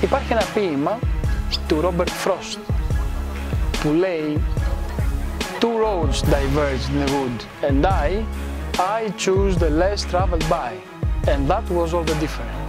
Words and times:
Υπάρχει 0.00 0.32
ένα 0.32 0.42
ποίημα 0.54 0.98
του 1.68 1.80
Ρόμπερτ 1.80 2.10
Φρόστ 2.10 2.58
που 3.82 3.92
λέει 3.92 4.40
Two 5.60 5.76
roads 5.84 6.22
diverge 6.22 6.84
in 6.90 6.98
the 7.04 7.10
wood 7.14 7.38
and 7.68 7.86
I, 7.86 8.24
I 8.78 9.10
choose 9.24 9.56
the 9.56 9.70
less 9.82 10.00
traveled 10.12 10.46
by 10.48 10.72
and 11.30 11.40
that 11.50 11.64
was 11.70 11.92
all 11.94 12.04
the 12.04 12.18
difference. 12.20 12.60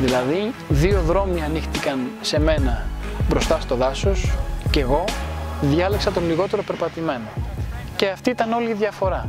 Δηλαδή, 0.00 0.54
δύο 0.68 1.00
δρόμοι 1.00 1.42
ανοίχτηκαν 1.42 2.08
σε 2.20 2.40
μένα 2.40 2.86
μπροστά 3.28 3.60
στο 3.60 3.74
δάσος 3.74 4.30
και 4.70 4.80
εγώ 4.80 5.04
διάλεξα 5.60 6.10
τον 6.10 6.26
λιγότερο 6.28 6.62
περπατημένο. 6.62 7.28
Και 7.96 8.08
αυτή 8.08 8.30
ήταν 8.30 8.52
όλη 8.52 8.70
η 8.70 8.74
διαφορά. 8.74 9.28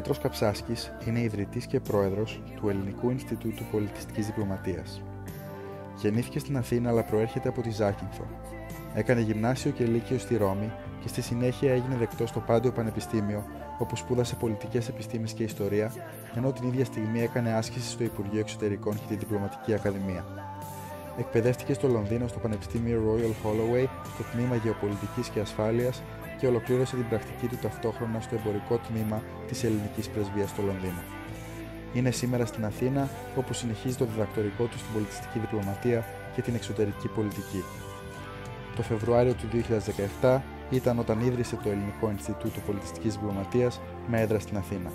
Πέτρος 0.00 0.18
Καψάσκης 0.18 0.92
είναι 1.06 1.20
ιδρυτής 1.20 1.66
και 1.66 1.80
πρόεδρος 1.80 2.42
του 2.56 2.68
Ελληνικού 2.68 3.10
Ινστιτούτου 3.10 3.64
Πολιτιστικής 3.70 4.26
Διπλωματίας. 4.26 5.02
Γεννήθηκε 5.96 6.38
στην 6.38 6.56
Αθήνα 6.56 6.90
αλλά 6.90 7.02
προέρχεται 7.02 7.48
από 7.48 7.62
τη 7.62 7.70
Ζάκυνθο. 7.70 8.24
Έκανε 8.94 9.20
γυμνάσιο 9.20 9.70
και 9.70 9.84
λύκειο 9.84 10.18
στη 10.18 10.36
Ρώμη 10.36 10.72
και 11.02 11.08
στη 11.08 11.22
συνέχεια 11.22 11.72
έγινε 11.72 11.96
δεκτός 11.96 12.28
στο 12.28 12.40
Πάντιο 12.40 12.72
Πανεπιστήμιο 12.72 13.44
όπου 13.78 13.96
σπούδασε 13.96 14.34
πολιτικές 14.34 14.88
επιστήμες 14.88 15.32
και 15.32 15.42
ιστορία, 15.42 15.92
ενώ 16.36 16.52
την 16.52 16.68
ίδια 16.68 16.84
στιγμή 16.84 17.22
έκανε 17.22 17.52
άσκηση 17.52 17.90
στο 17.90 18.04
Υπουργείο 18.04 18.40
Εξωτερικών 18.40 18.94
και 18.94 19.04
τη 19.08 19.14
Διπλωματική 19.14 19.74
Ακαδημία. 19.74 20.24
Εκπαιδεύτηκε 21.18 21.72
στο 21.72 21.88
Λονδίνο 21.88 22.26
στο 22.26 22.38
Πανεπιστήμιο 22.38 23.02
Royal 23.06 23.46
Holloway 23.46 23.86
στο 24.14 24.22
τμήμα 24.32 24.56
Γεωπολιτικής 24.56 25.28
και 25.28 25.40
Ασφάλειας 25.40 26.02
και 26.40 26.46
ολοκλήρωσε 26.46 26.96
την 26.96 27.08
πρακτική 27.08 27.46
του 27.46 27.58
ταυτόχρονα 27.62 28.20
στο 28.20 28.34
εμπορικό 28.34 28.80
τμήμα 28.86 29.22
της 29.48 29.64
Ελληνικής 29.64 30.08
Πρεσβείας 30.08 30.50
στο 30.50 30.62
Λονδίνο. 30.62 31.02
Είναι 31.94 32.10
σήμερα 32.10 32.46
στην 32.46 32.64
Αθήνα, 32.64 33.08
όπου 33.36 33.52
συνεχίζει 33.52 33.96
το 33.96 34.04
διδακτορικό 34.04 34.64
του 34.64 34.78
στην 34.78 34.92
πολιτιστική 34.92 35.38
διπλωματία 35.38 36.04
και 36.34 36.42
την 36.42 36.54
εξωτερική 36.54 37.08
πολιτική. 37.08 37.62
Το 38.76 38.82
Φεβρουάριο 38.82 39.34
του 39.34 39.48
2017 40.20 40.40
ήταν 40.70 40.98
όταν 40.98 41.20
ίδρυσε 41.20 41.56
το 41.62 41.70
Ελληνικό 41.70 42.10
Ινστιτούτο 42.10 42.60
Πολιτιστικής 42.66 43.12
Διπλωματίας 43.14 43.80
με 44.06 44.20
έδρα 44.20 44.38
στην 44.38 44.56
Αθήνα. 44.56 44.90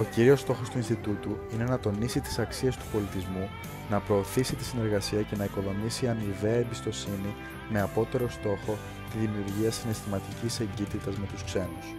Ο 0.00 0.04
κύριος 0.14 0.40
στόχος 0.40 0.68
του 0.68 0.78
Ινστιτούτου 0.78 1.36
είναι 1.54 1.64
να 1.64 1.78
τονίσει 1.78 2.20
τις 2.20 2.38
αξίες 2.38 2.76
του 2.76 2.84
πολιτισμού, 2.92 3.48
να 3.90 3.98
προωθήσει 4.00 4.54
τη 4.54 4.64
συνεργασία 4.64 5.22
και 5.22 5.36
να 5.36 5.44
οικοδομήσει 5.44 6.08
αμοιβαία 6.08 6.54
εμπιστοσύνη 6.54 7.34
με 7.68 7.80
απότερο 7.80 8.28
στόχο 8.28 8.76
τη 9.08 9.18
δημιουργία 9.18 9.70
συναισθηματικής 9.70 10.60
εγκύτητας 10.60 11.16
με 11.16 11.26
τους 11.26 11.44
ξένους. 11.44 11.94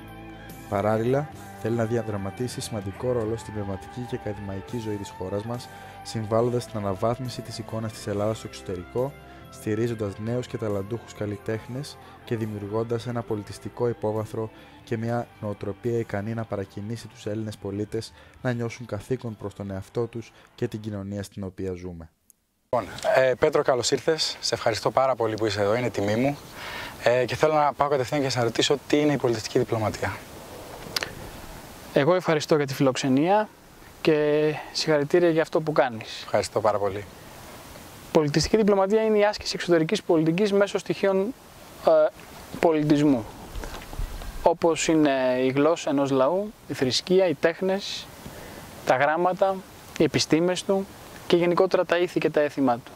Παράλληλα, 0.69 1.29
θέλει 1.61 1.75
να 1.75 1.85
διαδραματίσει 1.85 2.61
σημαντικό 2.61 3.11
ρόλο 3.11 3.37
στην 3.37 3.53
πνευματική 3.53 4.01
και 4.09 4.15
ακαδημαϊκή 4.15 4.77
ζωή 4.77 4.95
της 4.95 5.09
χώρας 5.09 5.43
μας, 5.43 5.69
συμβάλλοντας 6.03 6.63
στην 6.63 6.79
αναβάθμιση 6.79 7.41
της 7.41 7.57
εικόνας 7.57 7.93
της 7.93 8.07
Ελλάδας 8.07 8.37
στο 8.37 8.47
εξωτερικό, 8.47 9.13
στηρίζοντας 9.49 10.19
νέους 10.19 10.47
και 10.47 10.57
ταλαντούχους 10.57 11.13
καλλιτέχνες 11.13 11.97
και 12.25 12.37
δημιουργώντας 12.37 13.07
ένα 13.07 13.21
πολιτιστικό 13.21 13.89
υπόβαθρο 13.89 14.49
και 14.83 14.97
μια 14.97 15.27
νοοτροπία 15.41 15.99
ικανή 15.99 16.33
να 16.33 16.43
παρακινήσει 16.43 17.07
τους 17.07 17.25
Έλληνες 17.25 17.57
πολίτες 17.57 18.13
να 18.41 18.53
νιώσουν 18.53 18.85
καθήκον 18.85 19.35
προς 19.37 19.53
τον 19.53 19.71
εαυτό 19.71 20.07
τους 20.07 20.31
και 20.55 20.67
την 20.67 20.79
κοινωνία 20.79 21.23
στην 21.23 21.43
οποία 21.43 21.73
ζούμε. 21.73 22.09
Λοιπόν, 22.75 22.89
ε, 23.15 23.33
Πέτρο, 23.39 23.61
καλώς 23.61 23.91
ήρθες. 23.91 24.37
Σε 24.39 24.55
ευχαριστώ 24.55 24.91
πάρα 24.91 25.15
πολύ 25.15 25.35
που 25.35 25.45
είσαι 25.45 25.61
εδώ, 25.61 25.75
είναι 25.75 25.89
τιμή 25.89 26.15
μου. 26.15 26.37
Ε, 27.03 27.25
και 27.25 27.35
θέλω 27.35 27.53
να 27.53 27.73
πάω 27.73 27.87
κατευθείαν 27.87 28.21
και 28.21 28.31
να 28.35 28.43
ρωτήσω 28.43 28.77
τι 28.87 28.99
είναι 28.99 29.13
η 29.13 29.17
πολιτιστική 29.17 29.59
διπλωματία. 29.59 30.17
Εγώ 31.93 32.15
ευχαριστώ 32.15 32.55
για 32.55 32.67
τη 32.67 32.73
φιλοξενία 32.73 33.49
και 34.01 34.53
συγχαρητήρια 34.71 35.29
για 35.29 35.41
αυτό 35.41 35.61
που 35.61 35.71
κάνεις. 35.71 36.21
Ευχαριστώ 36.23 36.61
πάρα 36.61 36.77
πολύ. 36.77 37.05
Πολιτιστική 38.11 38.57
διπλωματία 38.57 39.03
είναι 39.03 39.17
η 39.17 39.23
άσκηση 39.25 39.51
εξωτερικής 39.55 40.03
πολιτικής 40.03 40.53
μέσω 40.53 40.77
στοιχείων 40.77 41.33
ε, 41.87 41.91
πολιτισμού. 42.59 43.25
Όπως 44.43 44.87
είναι 44.87 45.11
η 45.41 45.47
γλώσσα 45.47 45.89
ενός 45.89 46.11
λαού, 46.11 46.53
η 46.67 46.73
θρησκεία, 46.73 47.27
οι 47.27 47.33
τέχνες, 47.33 48.07
τα 48.85 48.95
γράμματα, 48.95 49.55
οι 49.97 50.03
επιστήμες 50.03 50.63
του 50.63 50.87
και 51.29 51.35
γενικότερα 51.35 51.85
τα 51.85 51.97
ήθη 51.97 52.19
και 52.19 52.29
τα 52.29 52.39
έθιμά 52.41 52.75
του. 52.75 52.91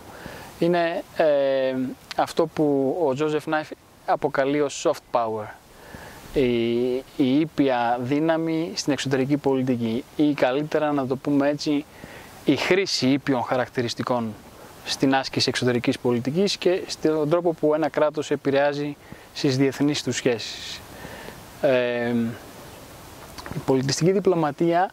Είναι 0.60 1.04
ε, 1.16 1.76
αυτό 2.16 2.48
που 2.48 2.98
ο 3.08 3.14
Τζόζεφ 3.14 3.46
Νάιφ 3.46 3.70
αποκαλεί 4.06 4.62
ως 4.62 4.88
soft 4.88 5.20
power. 5.20 5.46
Η, 6.34 6.94
η 7.18 7.40
ήπια 7.40 8.00
δύναμη 8.02 8.72
στην 8.76 8.94
εξωτερική 8.94 9.38
πολιτική 9.38 10.04
ή 10.16 10.34
καλύτερα 10.34 10.92
να 10.92 11.08
το 11.08 11.16
πούμε 11.16 11.50
έτσι 11.50 11.86
η 12.46 12.56
χρήση 12.56 13.08
ήπιων 13.08 13.44
χαρακτηριστικών 13.44 14.34
στην 14.86 15.16
άσκηση 15.16 15.50
εξωτερικής 15.50 16.00
πολιτικής 16.00 16.58
και 16.58 16.82
στον 16.88 17.30
τρόπο 17.30 17.54
που 17.54 17.74
ένα 17.74 17.90
κράτος 17.90 18.32
επηρεάζει 18.32 18.98
στις 19.34 19.58
διεθνείς 19.58 20.04
του 20.04 20.12
σχέσεις. 20.12 20.82
Ε, 21.62 22.14
η 23.56 23.60
πολιτιστική 23.66 24.12
διπλωματία 24.12 24.92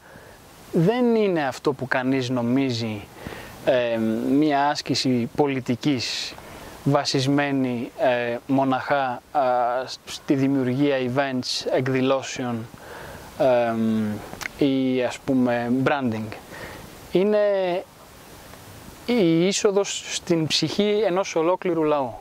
δεν 0.72 1.14
είναι 1.14 1.46
αυτό 1.46 1.72
που 1.72 1.88
κανείς 1.88 2.30
νομίζει 2.30 3.00
ε, 3.64 3.96
μία 4.30 4.68
άσκηση 4.68 5.30
πολιτικής 5.36 6.34
βασισμένη 6.84 7.90
ε, 7.98 8.36
μοναχά 8.46 9.22
στη 10.04 10.34
δημιουργία 10.34 10.96
events, 10.98 11.66
εκδηλώσεων 11.72 12.66
ή 14.58 15.02
ας 15.02 15.18
πούμε 15.18 15.72
branding. 15.84 16.28
Είναι 17.12 17.38
η 19.06 19.46
είσοδος 19.46 20.04
στην 20.14 20.46
ψυχή 20.46 21.02
ενός 21.06 21.36
ολόκληρου 21.36 21.82
λαού. 21.82 22.14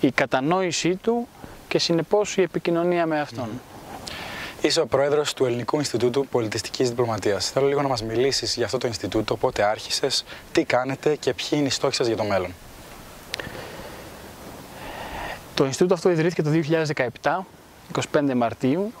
Η 0.00 0.10
κατανόησή 0.10 0.96
του 0.96 1.28
και 1.68 1.78
συνεπώς 1.78 2.36
η 2.36 2.42
επικοινωνία 2.42 3.06
με 3.06 3.20
αυτόν. 3.20 3.48
Είσαι 4.60 4.80
ο 4.80 4.86
πρόεδρος 4.86 5.34
του 5.34 5.44
Ελληνικού 5.44 5.76
Ινστιτούτου 5.76 6.26
Πολιτιστικής 6.26 6.88
Διπλωματίας. 6.88 7.50
Θέλω 7.50 7.66
λίγο 7.66 7.82
να 7.82 7.88
μας 7.88 8.02
μιλήσεις 8.02 8.54
για 8.54 8.64
αυτό 8.64 8.78
το 8.78 8.86
Ινστιτούτο, 8.86 9.36
πότε 9.36 9.62
άρχισες, 9.62 10.24
τι 10.52 10.64
κάνετε 10.64 11.16
και 11.16 11.34
ποιοι 11.34 11.48
είναι 11.50 11.66
οι 11.66 11.70
στόχοι 11.70 11.94
σας 11.94 12.06
για 12.06 12.16
το 12.16 12.24
μέλλον. 12.24 12.54
Το 15.54 15.64
Ινστιτούτο 15.64 15.94
αυτό 15.94 16.10
ιδρύθηκε 16.10 16.42
το 16.42 16.50
2017, 16.50 17.46
25 18.12 18.34
Μαρτίου. 18.34 18.92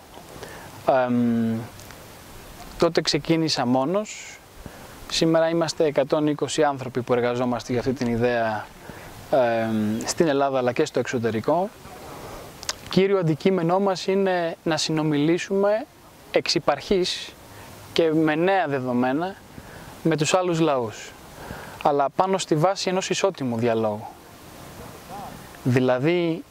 τότε 2.78 3.00
ξεκίνησα 3.00 3.66
μόνος. 3.66 4.38
Σήμερα 5.10 5.48
είμαστε 5.48 5.92
120 6.10 6.62
άνθρωποι 6.68 7.02
που 7.02 7.12
εργαζόμαστε 7.12 7.72
για 7.72 7.80
αυτή 7.80 7.92
την 7.92 8.06
ιδέα 8.06 8.66
στην 10.04 10.28
Ελλάδα 10.28 10.58
αλλά 10.58 10.72
και 10.72 10.84
στο 10.84 10.98
εξωτερικό 10.98 11.68
κύριο 12.90 13.18
αντικείμενό 13.18 13.80
μας 13.80 14.06
είναι 14.06 14.56
να 14.62 14.76
συνομιλήσουμε 14.76 15.86
εξ 16.30 16.56
και 17.92 18.12
με 18.12 18.34
νέα 18.34 18.66
δεδομένα 18.66 19.34
με 20.02 20.16
τους 20.16 20.34
άλλους 20.34 20.60
λαούς, 20.60 21.12
αλλά 21.82 22.08
πάνω 22.16 22.38
στη 22.38 22.54
βάση 22.54 22.88
ενός 22.88 23.10
ισότιμου 23.10 23.56
διαλόγου. 23.56 24.06
Δηλαδή, 25.62 26.44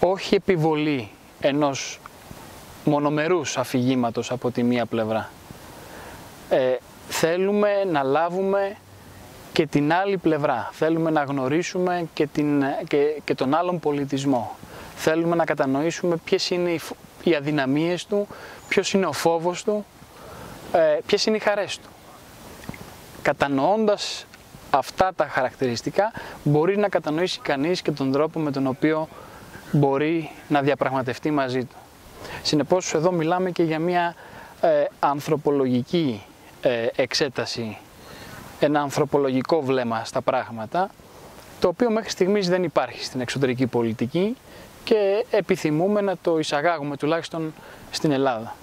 όχι 0.00 0.34
επιβολή 0.34 1.10
ενός 1.40 2.00
μονομερούς 2.84 3.56
αφηγήματος 3.56 4.30
από 4.30 4.50
τη 4.50 4.62
μία 4.62 4.86
πλευρά. 4.86 5.30
Ε, 6.48 6.76
θέλουμε 7.08 7.84
να 7.84 8.02
λάβουμε 8.02 8.76
και 9.52 9.66
την 9.66 9.92
άλλη 9.92 10.16
πλευρά. 10.16 10.68
Θέλουμε 10.72 11.10
να 11.10 11.22
γνωρίσουμε 11.22 12.08
και, 12.14 12.26
την, 12.26 12.64
και, 12.88 13.20
και 13.24 13.34
τον 13.34 13.54
άλλον 13.54 13.80
πολιτισμό. 13.80 14.56
Θέλουμε 15.02 15.36
να 15.36 15.44
κατανοήσουμε 15.44 16.16
ποιες 16.16 16.50
είναι 16.50 16.76
οι 17.22 17.34
αδυναμίες 17.34 18.06
του, 18.06 18.26
ποιος 18.68 18.92
είναι 18.92 19.06
ο 19.06 19.12
φόβος 19.12 19.64
του, 19.64 19.84
ε, 20.72 20.98
ποιες 21.06 21.26
είναι 21.26 21.36
οι 21.36 21.40
χαρές 21.40 21.78
του. 21.78 21.88
Κατανοώντας 23.22 24.26
αυτά 24.70 25.12
τα 25.16 25.28
χαρακτηριστικά 25.28 26.12
μπορεί 26.44 26.78
να 26.78 26.88
κατανοήσει 26.88 27.40
κανείς 27.40 27.82
και 27.82 27.90
τον 27.90 28.12
τρόπο 28.12 28.40
με 28.40 28.50
τον 28.50 28.66
οποίο 28.66 29.08
μπορεί 29.72 30.30
να 30.48 30.62
διαπραγματευτεί 30.62 31.30
μαζί 31.30 31.64
του. 31.64 31.76
Συνεπώς 32.42 32.94
εδώ 32.94 33.12
μιλάμε 33.12 33.50
και 33.50 33.62
για 33.62 33.78
μια 33.78 34.14
ε, 34.60 34.84
ανθρωπολογική 35.00 36.22
ε, 36.60 36.86
εξέταση, 36.96 37.78
ένα 38.60 38.80
ανθρωπολογικό 38.80 39.62
βλέμμα 39.62 40.04
στα 40.04 40.20
πράγματα, 40.20 40.90
το 41.60 41.68
οποίο 41.68 41.90
μέχρι 41.90 42.10
στιγμής 42.10 42.48
δεν 42.48 42.64
υπάρχει 42.64 43.04
στην 43.04 43.20
εξωτερική 43.20 43.66
πολιτική 43.66 44.36
και 44.90 45.24
επιθυμούμε 45.30 46.00
να 46.00 46.16
το 46.16 46.38
εισαγάγουμε 46.38 46.96
τουλάχιστον 46.96 47.54
στην 47.90 48.10
Ελλάδα. 48.10 48.56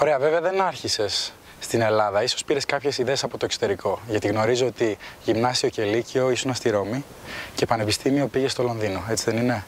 Ωραία, 0.00 0.18
βέβαια 0.18 0.40
δεν 0.40 0.60
άρχισες 0.60 1.32
στην 1.60 1.80
Ελλάδα. 1.80 2.22
Ίσως 2.22 2.44
πήρες 2.44 2.64
κάποιες 2.64 2.98
ιδέες 2.98 3.24
από 3.24 3.38
το 3.38 3.44
εξωτερικό. 3.44 4.00
Γιατί 4.08 4.28
γνωρίζω 4.28 4.66
ότι 4.66 4.98
γυμνάσιο 5.24 5.68
και 5.68 5.84
λύκειο 5.84 6.30
ήσουν 6.30 6.54
στη 6.54 6.70
Ρώμη 6.70 7.04
και 7.54 7.66
πανεπιστήμιο 7.66 8.26
πήγες 8.26 8.52
στο 8.52 8.62
Λονδίνο. 8.62 9.02
Έτσι 9.08 9.30
δεν 9.30 9.36
είναι; 9.36 9.64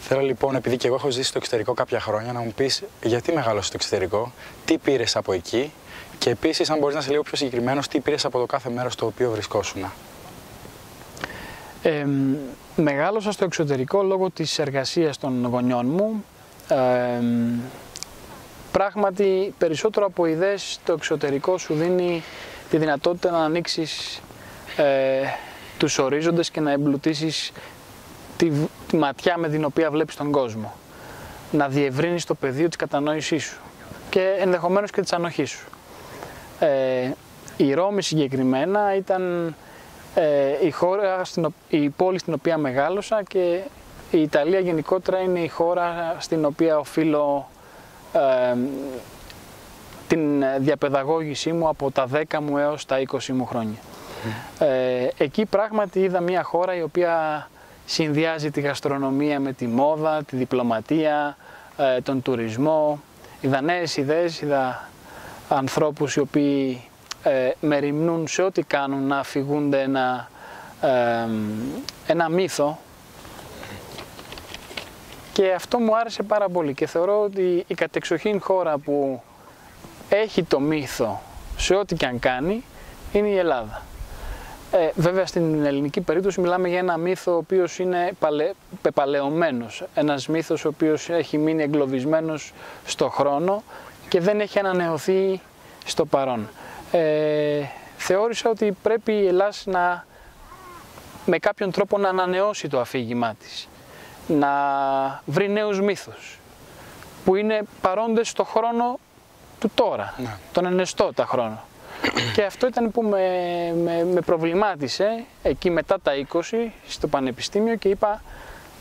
Θέλω 0.00 0.20
λοιπόν, 0.20 0.54
επειδή 0.54 0.76
και 0.76 0.86
εγώ 0.86 0.96
έχω 0.96 1.10
ζήσει 1.10 1.28
στο 1.28 1.38
εξωτερικό 1.38 1.74
κάποια 1.74 2.00
χρόνια, 2.00 2.32
να 2.32 2.40
μου 2.40 2.52
πεις 2.56 2.82
γιατί 3.02 3.32
μεγάλωσες 3.32 3.66
στο 3.66 3.76
εξωτερικό, 3.76 4.32
τι 4.64 4.78
πήρες 4.78 5.16
από 5.16 5.32
εκεί 5.32 5.72
και 6.18 6.30
επίσης 6.30 6.70
αν 6.70 6.78
μπορείς 6.78 6.94
να 6.94 7.00
είσαι 7.00 7.10
λίγο 7.10 7.22
πιο 7.22 7.36
συγκεκριμένος, 7.36 7.88
τι 7.88 8.00
πήρες 8.00 8.24
από 8.24 8.38
το 8.38 8.46
κάθε 8.46 8.70
μέρος 8.70 8.92
στο 8.92 9.06
οποίο 9.06 9.30
βρισκόσουν. 9.30 9.84
Ε, 11.86 12.06
μεγάλωσα 12.76 13.32
στο 13.32 13.44
εξωτερικό 13.44 14.02
λόγω 14.02 14.30
της 14.30 14.58
εργασίας 14.58 15.18
των 15.18 15.46
γονιών 15.46 15.86
μου. 15.86 16.24
Ε, 16.68 17.22
πράγματι, 18.72 19.54
περισσότερο 19.58 20.06
από 20.06 20.26
ιδέες, 20.26 20.78
το 20.84 20.92
εξωτερικό 20.92 21.58
σου 21.58 21.74
δίνει 21.74 22.22
τη 22.70 22.76
δυνατότητα 22.76 23.30
να 23.30 23.38
ανοίξεις 23.38 24.22
ε, 24.76 25.22
τους 25.78 25.98
ορίζοντες 25.98 26.50
και 26.50 26.60
να 26.60 26.70
εμπλουτίσεις 26.70 27.52
τη, 28.36 28.50
τη 28.88 28.96
ματιά 28.96 29.38
με 29.38 29.48
την 29.48 29.64
οποία 29.64 29.90
βλέπεις 29.90 30.16
τον 30.16 30.30
κόσμο. 30.30 30.74
Να 31.50 31.68
διευρύνεις 31.68 32.24
το 32.24 32.34
πεδίο 32.34 32.66
της 32.66 32.76
κατανόησής 32.76 33.44
σου 33.44 33.60
και 34.10 34.34
ενδεχομένως 34.38 34.90
και 34.90 35.00
της 35.00 35.12
ανοχής 35.12 35.50
σου. 35.50 35.68
Ε, 36.58 37.10
η 37.56 37.74
Ρώμη 37.74 38.02
συγκεκριμένα 38.02 38.96
ήταν 38.96 39.54
ε, 40.14 40.66
η, 40.66 40.70
χώρα, 40.70 41.24
στην, 41.24 41.54
η 41.68 41.88
πόλη 41.88 42.18
στην 42.18 42.32
οποία 42.32 42.58
μεγάλωσα 42.58 43.22
και 43.22 43.60
η 44.10 44.22
Ιταλία 44.22 44.58
γενικότερα 44.58 45.18
είναι 45.18 45.40
η 45.40 45.48
χώρα 45.48 46.16
στην 46.18 46.44
οποία 46.44 46.78
οφείλω 46.78 47.48
ε, 48.12 48.56
την 50.08 50.44
διαπαιδαγώγησή 50.58 51.52
μου 51.52 51.68
από 51.68 51.90
τα 51.90 52.08
10 52.12 52.38
μου 52.40 52.58
έως 52.58 52.86
τα 52.86 52.96
20 53.10 53.26
μου 53.26 53.46
χρόνια. 53.46 53.78
Ε, 54.58 55.08
εκεί 55.16 55.44
πράγματι 55.44 56.00
είδα 56.00 56.20
μια 56.20 56.42
χώρα 56.42 56.76
η 56.76 56.82
οποία 56.82 57.48
συνδυάζει 57.86 58.50
τη 58.50 58.60
γαστρονομία 58.60 59.40
με 59.40 59.52
τη 59.52 59.66
μόδα, 59.66 60.22
τη 60.22 60.36
διπλωματία, 60.36 61.36
ε, 61.76 62.00
τον 62.00 62.22
τουρισμό. 62.22 63.02
Είδα 63.40 63.60
νέες 63.60 63.96
ιδέες, 63.96 64.40
είδα 64.40 64.88
ανθρώπους 65.48 66.16
οι 66.16 66.20
οποίοι 66.20 66.80
ε, 67.24 67.50
μεριμνούν 67.60 68.26
σε 68.26 68.42
ό,τι 68.42 68.62
κάνουν 68.62 69.06
να 69.06 69.18
αφηγούνται 69.18 69.80
ένα, 69.80 70.28
ε, 70.80 71.28
ένα 72.06 72.28
μύθο 72.28 72.78
και 75.32 75.52
αυτό 75.52 75.78
μου 75.78 75.96
άρεσε 75.96 76.22
πάρα 76.22 76.48
πολύ 76.48 76.74
και 76.74 76.86
θεωρώ 76.86 77.22
ότι 77.22 77.64
η 77.66 77.74
κατεξοχήν 77.74 78.40
χώρα 78.40 78.78
που 78.78 79.22
έχει 80.08 80.42
το 80.42 80.60
μύθο 80.60 81.22
σε 81.56 81.74
ό,τι 81.74 81.94
και 81.94 82.06
αν 82.06 82.18
κάνει 82.18 82.64
είναι 83.12 83.28
η 83.28 83.36
Ελλάδα. 83.36 83.82
Ε, 84.70 84.90
βέβαια 84.94 85.26
στην 85.26 85.64
ελληνική 85.64 86.00
περίπτωση 86.00 86.40
μιλάμε 86.40 86.68
για 86.68 86.78
ένα 86.78 86.96
μύθο 86.96 87.32
ο 87.32 87.36
οποίος 87.36 87.78
είναι 87.78 88.12
παλαι, 88.18 88.52
πεπαλαιωμένος. 88.82 89.84
Ένας 89.94 90.28
μύθος 90.28 90.64
ο 90.64 90.68
οποίος 90.68 91.08
έχει 91.08 91.38
μείνει 91.38 91.62
εγκλωβισμένος 91.62 92.52
στο 92.84 93.08
χρόνο 93.08 93.62
και 94.08 94.20
δεν 94.20 94.40
έχει 94.40 94.58
ανανεωθεί 94.58 95.40
στο 95.84 96.04
παρόν. 96.06 96.48
Ε, 96.92 97.62
θεώρησα 97.96 98.50
ότι 98.50 98.76
πρέπει 98.82 99.12
η 99.12 99.26
Ελλάδα 99.26 99.56
να 99.64 100.06
με 101.26 101.38
κάποιον 101.38 101.70
τρόπο 101.70 101.98
να 101.98 102.08
ανανεώσει 102.08 102.68
το 102.68 102.80
αφήγημά 102.80 103.34
της. 103.34 103.68
Να 104.26 104.50
βρει 105.24 105.48
νέους 105.48 105.80
μύθους 105.80 106.38
που 107.24 107.34
είναι 107.34 107.62
παρόντες 107.80 108.28
στο 108.28 108.44
χρόνο 108.44 108.98
του 109.60 109.70
τώρα, 109.74 110.14
ναι. 110.16 110.36
τον 110.52 110.66
ενεστώτα 110.66 111.26
χρόνο 111.26 111.62
και 112.34 112.44
αυτό 112.44 112.66
ήταν 112.66 112.90
που 112.90 113.02
με, 113.02 113.18
με, 113.82 114.04
με, 114.04 114.20
προβλημάτισε 114.20 115.24
εκεί 115.42 115.70
μετά 115.70 116.00
τα 116.00 116.12
20 116.32 116.40
στο 116.88 117.08
πανεπιστήμιο 117.08 117.76
και 117.76 117.88
είπα 117.88 118.22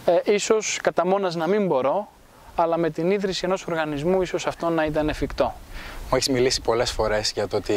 ε, 0.06 0.33
ίσως 0.33 0.79
κατά 0.83 1.06
μόνας 1.06 1.35
να 1.35 1.47
μην 1.47 1.65
μπορώ, 1.65 2.07
αλλά 2.56 2.77
με 2.77 2.89
την 2.89 3.11
ίδρυση 3.11 3.41
ενός 3.45 3.65
οργανισμού 3.67 4.21
ίσως 4.21 4.47
αυτό 4.47 4.69
να 4.69 4.85
ήταν 4.85 5.09
εφικτό. 5.09 5.53
Μου 6.09 6.19
έχεις 6.19 6.29
μιλήσει 6.29 6.61
πολλές 6.61 6.91
φορές 6.91 7.31
για 7.31 7.47
το 7.47 7.57
ότι 7.57 7.73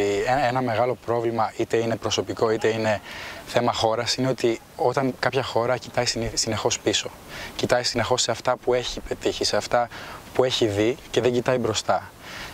ένα, 0.48 0.60
μεγάλο 0.62 0.96
πρόβλημα 1.06 1.52
είτε 1.56 1.76
είναι 1.76 1.96
προσωπικό 1.96 2.50
είτε 2.50 2.68
είναι 2.68 3.00
θέμα 3.46 3.72
χώρας 3.72 4.14
είναι 4.14 4.28
ότι 4.28 4.60
όταν 4.76 5.14
κάποια 5.18 5.42
χώρα 5.42 5.76
κοιτάει 5.76 6.04
συνεχώς 6.34 6.78
πίσω. 6.78 7.10
Κοιτάει 7.56 7.82
συνεχώς 7.82 8.22
σε 8.22 8.30
αυτά 8.30 8.56
που 8.56 8.74
έχει 8.74 9.00
πετύχει, 9.00 9.44
σε 9.44 9.56
αυτά 9.56 9.88
που 10.34 10.44
έχει 10.44 10.66
δει 10.66 10.96
και 11.10 11.20
δεν 11.20 11.32
κοιτάει 11.32 11.58
μπροστά. 11.58 12.10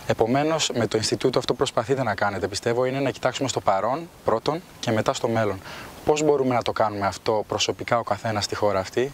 Επομένως, 0.07 0.69
με 0.73 0.87
το 0.87 0.97
Ινστιτούτο 0.97 1.39
αυτό 1.39 1.53
προσπαθείτε 1.53 2.03
να 2.03 2.15
κάνετε, 2.15 2.47
πιστεύω, 2.47 2.85
είναι 2.85 2.99
να 2.99 3.09
κοιτάξουμε 3.09 3.49
στο 3.49 3.59
παρόν 3.59 4.09
πρώτον 4.25 4.61
και 4.79 4.91
μετά 4.91 5.13
στο 5.13 5.27
μέλλον. 5.27 5.59
Πώς 6.05 6.23
μπορούμε 6.23 6.55
να 6.55 6.61
το 6.61 6.71
κάνουμε 6.71 7.05
αυτό 7.05 7.43
προσωπικά 7.47 7.99
ο 7.99 8.03
καθένας 8.03 8.43
στη 8.43 8.55
χώρα 8.55 8.79
αυτή 8.79 9.13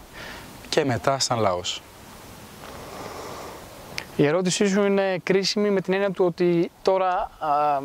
και 0.70 0.86
μετά 0.86 1.20
σαν 1.20 1.40
λαός. 1.40 1.82
Η 4.20 4.26
ερώτησή 4.26 4.68
σου 4.68 4.84
είναι 4.84 5.20
κρίσιμη 5.24 5.70
με 5.70 5.82
την 5.82 5.94
έννοια 5.94 6.12
του 6.12 6.26
ότι 6.26 6.72
τώρα 6.82 7.32
α, 7.40 7.76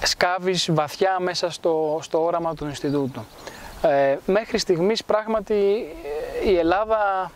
ε, 0.00 0.06
σκάβεις 0.06 0.68
βαθιά 0.72 1.16
μέσα 1.20 1.50
στο, 1.50 1.98
στο 2.02 2.24
όραμα 2.24 2.54
του 2.54 2.64
Ινστιτούτου. 2.64 3.24
Ε, 3.82 4.16
μέχρι 4.26 4.58
στιγμής 4.58 5.04
πράγματι 5.04 5.86
η 6.44 6.56
Ελλάδα 6.56 7.30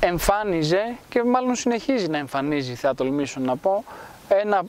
εμφάνιζε 0.00 0.96
και 1.08 1.24
μάλλον 1.24 1.54
συνεχίζει 1.54 2.08
να 2.08 2.18
εμφανίζει, 2.18 2.74
θα 2.74 2.94
τολμήσω 2.94 3.40
να 3.40 3.56
πω, 3.56 3.84
ένα, 4.28 4.62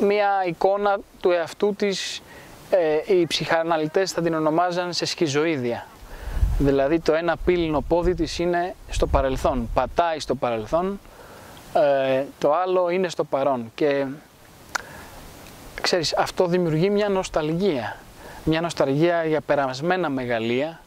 μια 0.00 0.28
εικόνα 0.46 0.98
του 1.20 1.30
εαυτού 1.30 1.74
της 1.74 2.22
ε, 2.70 3.14
οι 3.14 3.26
ψυχαναλυτές 3.26 4.12
θα 4.12 4.22
την 4.22 4.34
ονομάζαν 4.34 4.92
σε 4.92 5.04
σχιζοίδια. 5.04 5.86
Δηλαδή 6.58 7.00
το 7.00 7.14
ένα 7.14 7.36
πύλινο 7.44 7.80
πόδι 7.80 8.14
της 8.14 8.38
είναι 8.38 8.74
στο 8.88 9.06
παρελθόν, 9.06 9.68
πατάει 9.74 10.20
στο 10.20 10.34
παρελθόν, 10.34 11.00
ε, 11.74 12.24
το 12.38 12.54
άλλο 12.54 12.88
είναι 12.90 13.08
στο 13.08 13.24
παρόν. 13.24 13.72
Και 13.74 14.06
ξέρεις 15.82 16.14
αυτό 16.16 16.46
δημιουργεί 16.46 16.90
μια 16.90 17.08
νοσταλγία, 17.08 17.96
μια 18.44 18.60
νοσταλγία 18.60 19.24
για 19.24 19.40
περασμένα 19.40 20.08
μεγαλεία 20.08 20.80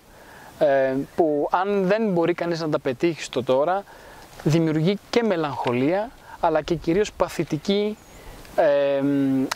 ε, 0.59 0.93
που 1.15 1.47
αν 1.51 1.87
δεν 1.87 2.09
μπορεί 2.11 2.33
κανείς 2.33 2.61
να 2.61 2.69
τα 2.69 2.79
πετύχει 2.79 3.21
στο 3.21 3.43
τώρα, 3.43 3.83
δημιουργεί 4.43 4.99
και 5.09 5.23
μελαγχολία, 5.23 6.09
αλλά 6.39 6.61
και 6.61 6.75
κυρίως 6.75 7.11
παθητική 7.11 7.97
ε, 8.55 9.01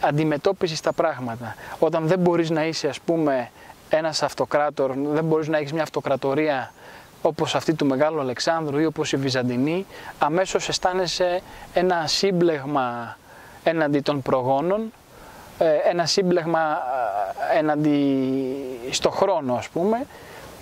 αντιμετώπιση 0.02 0.76
στα 0.76 0.94
πράγματα. 0.94 1.56
Όταν 1.80 2.08
δεν 2.08 2.20
μπορείς 2.20 2.50
να 2.50 2.66
είσαι, 2.66 2.88
ας 2.88 3.00
πούμε, 3.00 3.50
ένας 3.90 4.24
αυτοκράτορ, 4.24 4.94
δεν 4.96 5.24
μπορείς 5.24 5.48
να 5.48 5.58
έχεις 5.58 5.74
μια 5.74 5.84
αυτοκρατορία 5.84 6.72
όπως 7.22 7.56
αυτή 7.56 7.74
του 7.74 7.86
Μεγάλου 7.86 8.20
Αλεξάνδρου 8.20 8.80
ή 8.80 8.86
όπως 8.86 9.12
η 9.12 9.18
Βυζαντινή, 9.18 9.86
αμέσως 10.20 10.70
αισθάνεσαι 10.70 11.42
ένα 11.74 12.08
σύμπλεγμα 12.08 13.18
έναντι 13.64 14.00
των 14.00 14.22
προγόνων, 14.22 14.92
ε, 15.58 15.74
ένα 15.90 16.06
σύμπλεγμα 16.06 16.78
έναντι 17.58 18.26
στο 18.92 19.10
χρόνο 19.10 19.54
ας 19.54 19.70
πούμε 19.70 20.06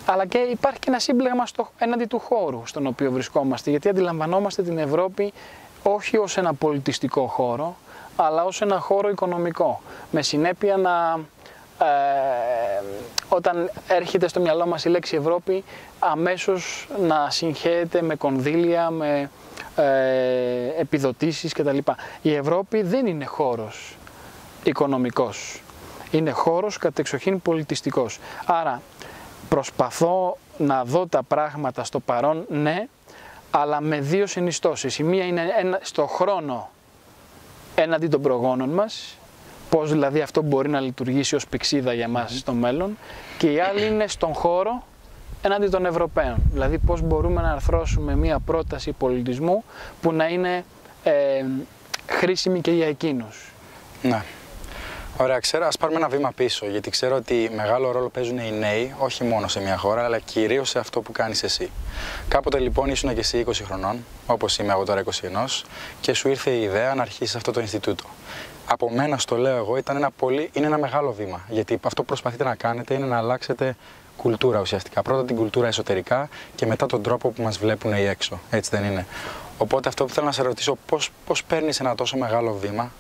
αλλά 0.10 0.26
και 0.26 0.38
υπάρχει 0.38 0.80
και 0.80 0.90
ένα 0.90 1.00
σύμπλεγμα 1.00 1.46
στο, 1.46 1.70
έναντι 1.78 2.06
του 2.06 2.20
χώρου 2.20 2.62
στον 2.66 2.88
οποίο 2.88 3.12
βρισκόμαστε, 3.12 3.70
γιατί 3.70 3.90
αντιλαμβανόμαστε 3.90 4.62
την 4.64 4.78
Ευρώπη 4.78 5.34
όχι 5.84 6.18
ως 6.18 6.38
ένα 6.38 6.54
πολιτιστικό 6.54 7.28
χώρο, 7.28 7.76
αλλά 8.16 8.44
ως 8.44 8.62
ένα 8.62 8.80
χώρο 8.80 9.10
οικονομικό, 9.10 9.82
με 10.12 10.22
συνέπεια 10.22 10.78
να, 10.78 11.20
ε, 11.82 12.84
όταν 13.30 13.72
έρχεται 13.88 14.28
στο 14.28 14.40
μυαλό 14.40 14.66
μας 14.66 14.86
η 14.86 14.90
λέξη 14.90 15.16
Ευρώπη, 15.16 15.64
αμέσως 16.00 16.88
να 17.08 17.30
συγχέεται 17.30 18.02
με 18.02 18.16
κονδύλια, 18.16 18.90
με 18.90 19.30
ε, 19.76 20.80
επιδοτήσεις 20.80 21.54
κτλ. 21.54 21.78
Η 22.22 22.34
Ευρώπη 22.34 22.82
δεν 22.82 23.06
είναι 23.06 23.26
χώρος 23.26 23.98
οικονομικός, 24.64 25.62
είναι 26.12 26.32
χώρος 26.32 26.78
κατεξοχήν 26.78 27.42
πολιτιστικός. 27.42 28.20
Άρα 28.46 28.82
προσπαθώ 29.50 30.38
να 30.58 30.84
δω 30.84 31.08
τα 31.08 31.24
πράγματα 31.24 31.84
στο 31.84 32.00
παρόν, 32.00 32.46
ναι, 32.50 32.88
αλλά 33.52 33.82
με 33.82 34.00
δύο 34.00 34.28
συνιστώσεις. 34.28 35.00
Η 35.00 35.04
μία 35.04 35.26
είναι 35.26 35.80
στο 35.82 36.06
χρόνο 36.06 36.70
έναντι 37.76 38.08
των 38.08 38.22
προγόνων 38.22 38.70
μας, 38.70 39.18
πώς 39.70 39.92
δηλαδή 39.92 40.22
αυτό 40.22 40.42
μπορεί 40.42 40.70
να 40.70 40.80
λειτουργήσει 40.80 41.36
ως 41.36 41.48
πηξίδα 41.48 41.94
για 41.94 42.08
μας 42.08 42.38
στο 42.38 42.54
μέλλον 42.54 42.98
και 43.38 43.52
η 43.52 43.60
άλλη 43.60 43.86
είναι 43.86 44.08
στον 44.08 44.34
χώρο 44.34 44.84
έναντι 45.42 45.68
των 45.68 45.86
Ευρωπαίων. 45.86 46.38
Δηλαδή 46.52 46.78
πώς 46.78 47.02
μπορούμε 47.02 47.42
να 47.42 47.52
αρθρώσουμε 47.52 48.16
μία 48.16 48.40
πρόταση 48.40 48.92
πολιτισμού 48.92 49.64
που 50.02 50.12
να 50.12 50.28
είναι 50.28 50.66
ε, 51.04 51.12
χρήσιμη 52.08 52.62
και 52.62 52.72
για 52.72 52.88
εκείνους. 52.88 53.52
Ναι. 54.02 54.24
Ωραία, 55.20 55.40
ξέρω, 55.40 55.66
ας 55.66 55.78
πάρουμε 55.78 55.98
ένα 55.98 56.08
βήμα 56.08 56.32
πίσω, 56.36 56.66
γιατί 56.66 56.90
ξέρω 56.90 57.16
ότι 57.16 57.52
μεγάλο 57.56 57.92
ρόλο 57.92 58.10
παίζουν 58.10 58.38
οι 58.38 58.52
νέοι, 58.52 58.96
όχι 58.98 59.24
μόνο 59.24 59.48
σε 59.48 59.60
μια 59.60 59.78
χώρα, 59.78 60.04
αλλά 60.04 60.20
κυρίως 60.20 60.70
σε 60.70 60.80
αυτό 60.80 61.02
που 61.02 61.12
κάνεις 61.12 61.44
εσύ. 61.44 61.72
Κάποτε 62.28 62.60
λοιπόν 62.60 62.90
ήσουν 62.90 63.14
και 63.14 63.20
εσύ 63.20 63.44
20 63.48 63.52
χρονών, 63.66 64.06
όπως 64.26 64.58
είμαι 64.58 64.72
εγώ 64.74 64.84
τώρα 64.84 65.04
21, 65.04 65.10
και 66.02 66.14
σου 66.14 66.30
ήρθε 66.30 66.50
η 66.50 66.62
ιδέα 66.62 66.96
να 66.96 67.02
αρχίσεις 67.02 67.36
αυτό 67.36 67.52
το 67.52 67.60
Ινστιτούτο. 67.60 68.04
Από 68.70 68.92
μένα 68.92 69.18
στο 69.18 69.36
λέω 69.36 69.58
εγώ, 69.58 69.78
ήταν 69.78 69.96
ένα 69.96 70.12
πολύ, 70.12 70.50
είναι 70.54 70.66
ένα 70.66 70.78
μεγάλο 70.78 71.14
βήμα, 71.14 71.42
γιατί 71.50 71.80
αυτό 71.82 72.02
που 72.02 72.08
προσπαθείτε 72.08 72.44
να 72.44 72.56
κάνετε 72.56 72.94
είναι 72.94 73.06
να 73.06 73.18
αλλάξετε 73.18 73.76
κουλτούρα 74.18 74.60
ουσιαστικά. 74.60 75.02
Πρώτα 75.02 75.26
την 75.26 75.36
κουλτούρα 75.36 75.68
εσωτερικά 75.68 76.30
και 76.56 76.66
μετά 76.66 76.86
τον 76.86 77.02
τρόπο 77.02 77.30
που 77.30 77.42
μας 77.42 77.58
βλέπουν 77.58 77.94
οι 77.94 78.06
έξω. 78.06 78.40
Έτσι 78.50 78.70
δεν 78.70 78.84
είναι. 78.84 79.06
Οπότε 79.58 79.90
αυτό 79.90 80.06
που 80.06 80.14
θέλω 80.14 80.26
να 80.26 80.32
σε 80.32 80.42
ρωτήσω, 80.42 80.78
πώς, 80.86 81.10
πώς 81.26 81.44
παίρνεις 81.44 81.80
ένα 81.80 81.96
τόσο 81.96 82.18
μεγάλο 82.18 82.54
βήμα, 82.54 82.92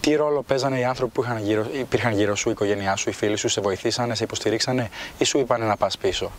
τι 0.00 0.14
ρόλο 0.14 0.42
παίζανε 0.42 0.78
οι 0.78 0.84
άνθρωποι 0.84 1.12
που 1.12 1.22
είχαν 1.22 1.38
γύρω, 1.38 1.66
υπήρχαν 1.72 2.12
γύρω 2.12 2.36
σου, 2.36 2.48
η 2.48 2.52
οικογένειά 2.52 2.96
σου, 2.96 3.08
οι 3.08 3.12
φίλοι 3.12 3.36
σου, 3.36 3.48
σε 3.48 3.60
βοηθήσανε, 3.60 4.14
σε 4.14 4.24
υποστηρίξανε 4.24 4.90
ή 5.18 5.24
σου 5.24 5.38
είπανε 5.38 5.64
να 5.64 5.76
πας 5.76 5.98
πίσω; 5.98 6.30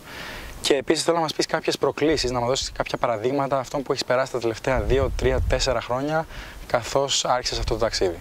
Και 0.60 0.74
επίσης 0.74 1.04
θέλω 1.04 1.16
να 1.16 1.22
μας 1.22 1.34
πεις 1.34 1.46
κάποιες 1.46 1.78
προκλήσεις, 1.78 2.30
να 2.30 2.40
μας 2.40 2.48
δώσεις 2.48 2.72
κάποια 2.72 2.98
παραδείγματα 2.98 3.58
αυτών 3.58 3.82
που 3.82 3.92
έχεις 3.92 4.04
περάσει 4.04 4.32
τα 4.32 4.38
τελευταία 4.38 4.84
2, 4.88 5.08
3, 5.22 5.38
4 5.48 5.80
χρόνια 5.80 6.26
καθώς 6.66 7.24
άρχισες 7.24 7.58
αυτό 7.58 7.74
το 7.74 7.80
ταξίδι. 7.80 8.18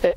Ε, 0.00 0.10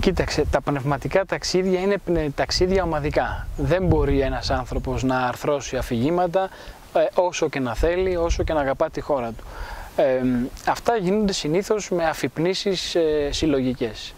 κοίταξε, 0.00 0.44
τα 0.50 0.60
πνευματικά 0.60 1.24
ταξίδια 1.24 1.80
είναι 1.80 2.30
ταξίδια 2.34 2.82
ομαδικά. 2.82 3.46
Δεν 3.56 3.86
μπορεί 3.86 4.20
ένας 4.20 4.50
άνθρωπος 4.50 5.02
να 5.02 5.18
αρθρώσει 5.26 5.76
αφηγήματα 5.76 6.50
ε, 6.94 7.06
όσο 7.14 7.48
και 7.48 7.60
να 7.60 7.74
θέλει, 7.74 8.16
όσο 8.16 8.42
και 8.42 8.52
να 8.52 8.60
αγαπά 8.60 8.90
τη 8.90 9.00
χώρα 9.00 9.32
του. 9.32 9.44
Ε, 9.96 10.22
αυτά 10.66 10.96
γίνονται 10.96 11.32
συνήθως 11.32 11.90
με 11.90 12.04
αφυπνήσεις 12.04 12.94
ε, 12.94 13.28
συλλογικές. 13.30 14.14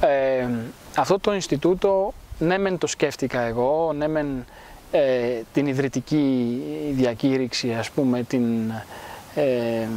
Ε, 0.00 0.48
αυτό 0.96 1.18
το 1.18 1.34
Ινστιτούτο, 1.34 2.14
ναι 2.38 2.58
μεν 2.58 2.78
το 2.78 2.86
σκέφτηκα 2.86 3.40
εγώ, 3.40 3.92
ναι 3.96 4.08
μεν 4.08 4.44
ε, 4.90 5.40
την 5.52 5.66
ιδρυτική 5.66 6.60
διακήρυξη 6.92 7.72
ας 7.72 7.90
πούμε 7.90 8.22
την 8.22 8.72
ε, 9.34 9.88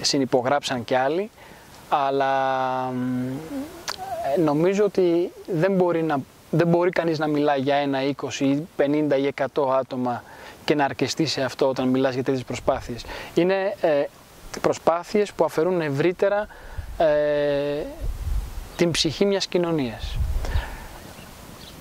συνυπογράψαν 0.00 0.84
και 0.84 0.96
άλλοι, 0.96 1.30
αλλά 1.94 2.92
ε, 4.36 4.40
νομίζω 4.40 4.84
ότι 4.84 5.32
δεν 5.46 5.72
μπορεί, 5.72 6.02
να, 6.02 6.20
δεν 6.50 6.66
μπορεί 6.66 6.90
κανείς 6.90 7.18
να 7.18 7.26
μιλάει 7.26 7.60
για 7.60 7.74
ένα 7.74 7.98
20, 8.38 8.60
50 8.76 8.88
ή 9.18 9.32
100 9.54 9.68
άτομα 9.78 10.22
και 10.64 10.74
να 10.74 10.84
αρκεστεί 10.84 11.26
σε 11.26 11.42
αυτό 11.42 11.68
όταν 11.68 11.88
μιλάς 11.88 12.14
για 12.14 12.24
τέτοιες 12.24 12.44
προσπάθειες. 12.44 13.04
Είναι 13.34 13.76
ε, 13.80 14.04
προσπάθειες 14.60 15.32
που 15.32 15.44
αφαιρούν 15.44 15.80
ευρύτερα 15.80 16.46
ε, 16.98 17.06
την 18.76 18.90
ψυχή 18.90 19.24
μιας 19.24 19.46
κοινωνίας. 19.46 20.18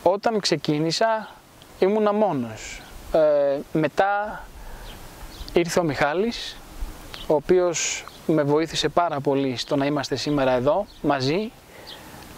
Όταν 0.04 0.40
ξεκίνησα 0.40 1.30
ήμουνα 1.80 2.14
μόνος. 2.14 2.82
Ε, 3.12 3.60
μετά 3.72 4.46
ήρθε 5.54 5.80
ο 5.80 5.84
Μιχάλης, 5.84 6.58
ο 7.28 7.34
οποίος 7.34 8.06
με 8.32 8.44
βοήθησε 8.44 8.90
πάρα 8.90 9.20
πολύ 9.20 9.58
στο 9.58 9.76
να 9.76 9.86
είμαστε 9.86 10.16
σήμερα 10.16 10.52
εδώ 10.52 10.86
μαζί. 11.02 11.52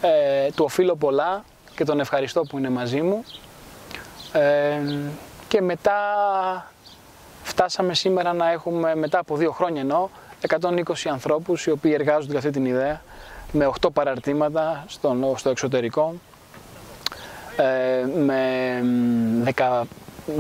Ε, 0.02 0.50
του 0.56 0.64
οφείλω 0.64 0.96
πολλά 0.96 1.44
και 1.76 1.84
τον 1.84 2.00
ευχαριστώ 2.00 2.42
που 2.42 2.58
είναι 2.58 2.70
μαζί 2.70 3.02
μου. 3.02 3.24
Ε, 4.34 4.80
και 5.48 5.62
μετά 5.62 5.94
φτάσαμε 7.44 7.94
σήμερα 7.94 8.34
να 8.34 8.52
έχουμε, 8.52 8.96
μετά 8.96 9.20
από 9.20 9.36
δύο 9.36 9.52
χρόνια 9.52 9.82
εννοώ, 9.82 10.10
120 10.60 11.10
ανθρώπους 11.12 11.66
οι 11.66 11.72
οποίοι 11.72 11.92
εργάζονται 11.96 12.30
για 12.30 12.38
αυτή 12.38 12.52
την 12.52 12.66
ιδέα 12.66 13.02
με 13.52 13.72
8 13.82 13.88
παραρτήματα 13.94 14.84
στο, 14.88 15.34
στο 15.38 15.50
εξωτερικό, 15.50 16.14
ε, 17.58 18.06
με 18.20 18.42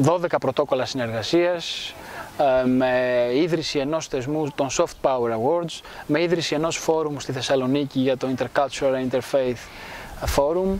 12 0.04 0.40
πρωτόκολλα 0.40 0.86
συνεργασίας, 0.86 1.94
ε, 2.00 2.03
με 2.66 2.92
ίδρυση 3.34 3.80
ενός 3.80 4.08
θεσμού 4.08 4.48
των 4.56 4.68
Soft 4.70 5.02
Power 5.02 5.32
Awards, 5.32 5.82
με 6.06 6.22
ίδρυση 6.22 6.56
ενός 6.56 6.78
φόρουμ 6.78 7.16
στη 7.18 7.32
Θεσσαλονίκη 7.32 8.00
για 8.00 8.18
το 8.18 8.28
Intercultural 8.38 9.10
Interfaith 9.10 9.64
Forum, 10.36 10.78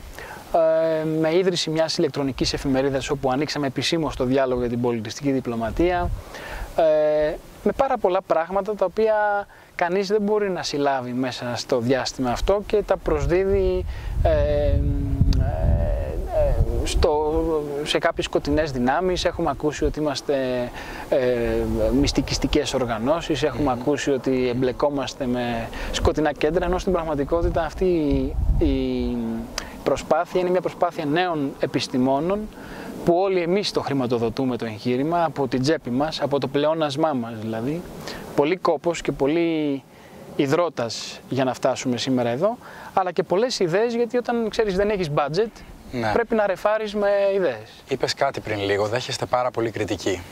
ε, 0.54 1.04
με 1.04 1.36
ίδρυση 1.36 1.70
μιας 1.70 1.98
ηλεκτρονικής 1.98 2.52
εφημερίδας 2.52 3.10
όπου 3.10 3.30
ανοίξαμε 3.30 3.66
επισήμως 3.66 4.16
το 4.16 4.24
διάλογο 4.24 4.60
για 4.60 4.68
την 4.68 4.80
πολιτιστική 4.80 5.30
διπλωματία, 5.30 6.10
ε, 6.76 7.34
με 7.62 7.72
πάρα 7.76 7.98
πολλά 7.98 8.22
πράγματα 8.22 8.74
τα 8.74 8.84
οποία 8.84 9.14
κανείς 9.74 10.08
δεν 10.08 10.22
μπορεί 10.22 10.50
να 10.50 10.62
συλλάβει 10.62 11.12
μέσα 11.12 11.52
στο 11.56 11.78
διάστημα 11.78 12.30
αυτό 12.30 12.62
και 12.66 12.82
τα 12.82 12.96
προσδίδει 12.96 13.84
στο, 16.84 17.32
σε 17.84 17.98
κάποιες 17.98 18.24
σκοτεινές 18.24 18.72
δυνάμεις, 18.72 19.24
έχουμε 19.24 19.50
ακούσει 19.50 19.84
ότι 19.84 20.00
είμαστε 20.00 20.34
ε, 21.08 21.18
μυστικιστικές 22.00 22.74
οργανώσεις, 22.74 23.42
έχουμε 23.42 23.72
ακούσει 23.72 24.10
ότι 24.10 24.48
εμπλεκόμαστε 24.48 25.26
με 25.26 25.68
σκοτεινά 25.92 26.32
κέντρα, 26.32 26.64
ενώ 26.64 26.78
στην 26.78 26.92
πραγματικότητα 26.92 27.64
αυτή 27.64 27.84
η 28.58 29.16
προσπάθεια 29.84 30.40
είναι 30.40 30.50
μια 30.50 30.60
προσπάθεια 30.60 31.04
νέων 31.04 31.52
επιστημόνων 31.60 32.48
που 33.04 33.14
όλοι 33.16 33.40
εμείς 33.40 33.70
το 33.70 33.80
χρηματοδοτούμε 33.80 34.56
το 34.56 34.64
εγχείρημα 34.64 35.24
από 35.24 35.48
την 35.48 35.62
τσέπη 35.62 35.90
μας, 35.90 36.20
από 36.20 36.40
το 36.40 36.46
πλεόνασμά 36.46 37.12
μας 37.12 37.32
δηλαδή. 37.40 37.82
Πολύ 38.36 38.56
κόπος 38.56 39.00
και 39.00 39.12
πολύ 39.12 39.82
υδρότας 40.36 41.20
για 41.28 41.44
να 41.44 41.54
φτάσουμε 41.54 41.96
σήμερα 41.96 42.28
εδώ, 42.28 42.58
αλλά 42.94 43.12
και 43.12 43.22
πολλές 43.22 43.58
ιδέες 43.58 43.94
γιατί 43.94 44.16
όταν 44.16 44.48
ξέρεις 44.48 44.76
δεν 44.76 44.90
έχεις 44.90 45.10
budget, 45.14 45.50
ναι. 45.92 46.12
πρέπει 46.12 46.34
να 46.34 46.46
ρεφάρεις 46.46 46.94
με 46.94 47.10
ιδέες. 47.34 47.70
Είπες 47.88 48.14
κάτι 48.14 48.40
πριν 48.40 48.58
λίγο, 48.58 48.86
δέχεστε 48.86 49.26
πάρα 49.26 49.50
πολύ 49.50 49.70
κριτική. 49.70 50.22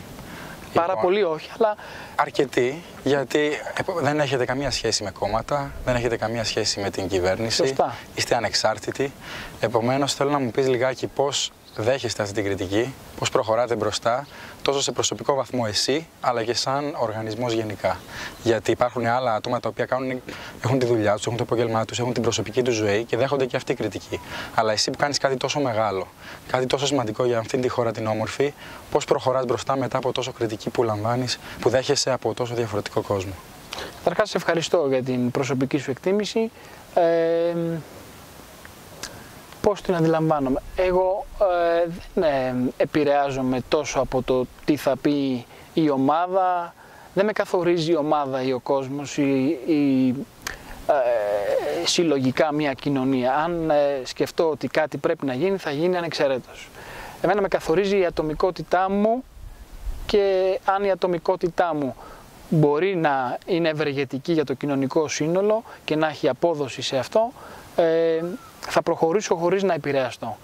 Πάρα 0.75 0.87
λοιπόν, 0.87 1.02
πολύ 1.02 1.23
όχι, 1.23 1.50
αλλά... 1.59 1.76
Αρκετή, 2.14 2.82
γιατί 3.04 3.50
δεν 4.00 4.21
έχετε 4.21 4.44
καμία 4.44 4.71
σχέση 4.71 5.02
με 5.02 5.11
κόμματα, 5.11 5.73
δεν 5.85 5.94
έχετε 5.94 6.16
καμία 6.16 6.44
σχέση 6.44 6.80
με 6.80 6.90
την 6.90 7.09
κυβέρνηση. 7.09 7.56
Σωστά. 7.56 7.97
Είστε 8.14 8.35
ανεξάρτητοι. 8.35 9.12
Επομένως, 9.61 10.14
θέλω 10.14 10.30
να 10.30 10.38
μου 10.38 10.50
πεις 10.50 10.68
λιγάκι 10.68 11.06
πώς 11.06 11.52
δέχεστε 11.76 12.23
αυτή 12.23 12.35
την 12.35 12.45
κριτική, 12.45 12.95
πώς 13.19 13.31
προχωράτε 13.31 13.76
μπροστά, 13.76 14.26
τόσο 14.62 14.81
σε 14.83 14.93
προσωπικό 14.93 15.35
βαθμό 15.35 15.64
εσύ, 15.69 16.07
αλλά 16.21 16.45
και 16.45 16.55
σαν 16.55 16.95
οργανισμός 16.99 17.52
γενικά. 17.52 18.00
Γιατί 18.43 18.71
υπάρχουν 18.71 19.07
άλλα 19.07 19.35
άτομα 19.35 19.61
τα 19.61 19.69
οποία 19.69 19.85
κάνουν, 19.85 20.23
έχουν 20.64 20.79
τη 20.79 20.87
δουλειά 20.87 21.14
τους, 21.14 21.26
έχουν 21.26 21.37
το 21.37 21.43
επαγγελμά 21.43 21.85
τους, 21.85 21.99
έχουν 21.99 22.12
την 22.12 22.23
προσωπική 22.23 22.62
τους 22.62 22.75
ζωή 22.75 23.05
και 23.05 23.17
δέχονται 23.17 23.47
και 23.47 23.57
αυτή 23.57 23.75
κριτική. 23.75 24.21
Αλλά 24.55 24.73
εσύ 24.73 24.91
που 24.91 24.99
κάνεις 24.99 25.19
κάτι 25.19 25.37
τόσο 25.37 25.61
μεγάλο, 25.61 26.07
κάτι 26.47 26.67
τόσο 26.67 26.87
σημαντικό 26.87 27.25
για 27.25 27.38
αυτήν 27.38 27.61
τη 27.61 27.69
χώρα 27.69 27.93
την 27.93 28.07
όμορφη, 28.07 28.52
πώς 28.91 29.05
προχωράς 29.05 29.45
μπροστά 29.45 29.76
μετά 29.76 29.97
από 29.97 30.12
τόσο 30.12 30.33
κριτική 30.33 30.71
που 30.71 30.83
λαμβάνεις, 30.83 31.38
που 31.61 31.69
δέχεσαι 31.69 32.11
από 32.11 32.35
τόσο 32.35 32.55
διαφορετικό 32.55 33.00
κόσμο; 33.00 33.33
Καταρχάς, 33.99 34.31
σε 34.31 34.37
ευχαριστώ 34.37 34.87
για 34.88 35.02
την 35.02 35.31
προσωπική 35.31 35.79
σου 35.79 35.91
εκτίμηση. 35.91 36.50
Ε, 36.95 37.55
πώς 39.62 39.83
την 39.83 39.95
αντιλαμβάνομαι. 39.95 40.61
Εγώ 40.76 41.26
ε, 41.85 41.88
δεν 42.14 42.25
ε, 42.25 42.83
επηρεάζομαι 42.83 43.61
τόσο 43.69 44.00
από 44.00 44.23
το 44.23 44.47
τι 44.64 44.76
θα 44.76 44.97
πει 44.97 45.47
η 45.75 45.90
ομάδα, 45.90 46.75
δεν 47.14 47.25
με 47.25 47.33
καθορίζει 47.33 47.92
η 47.92 47.97
ομάδα 47.97 48.42
ή 48.42 48.52
ο 48.52 48.59
κόσμος 48.59 49.16
ή, 49.16 49.59
ή 49.66 50.09
ε, 50.87 51.87
συλλογικά 51.87 52.52
μια 52.52 52.73
κοινωνία. 52.73 53.35
Αν 53.35 53.71
ε, 53.71 54.00
σκεφτώ 54.04 54.50
ότι 54.50 54.69
κάτι 54.69 54.97
πρέπει 54.97 55.26
να 55.26 55.35
γίνει, 55.35 55.57
θα 55.57 55.71
γίνει 55.71 55.97
ανεξαιρέτως. 55.97 56.69
Εμένα 57.23 57.40
με 57.40 57.49
καθορίζει 57.49 57.99
η 57.99 58.04
ατομικότητά 58.04 58.90
μου 58.90 59.25
και 60.07 60.59
αν 60.64 60.85
η 60.85 60.90
ατομικότητά 60.90 61.75
μου 61.75 61.97
μπορεί 62.49 62.97
να 62.97 63.38
είναι 63.47 63.69
ευεργετική 63.69 64.33
για 64.33 64.45
το 64.45 64.54
κοινωνικό 64.54 65.09
σύνολο 65.09 65.62
και 65.85 65.97
να 65.97 66.09
έχει 66.09 66.28
απόδοση 66.28 66.83
σε 66.83 66.97
αυτό, 66.97 67.33
ε, 67.76 68.23
θα 68.69 68.83
προχωρήσω 68.83 69.35
χωρίς 69.35 69.62
να 69.62 69.75
επηρεαστώ. 69.75 70.37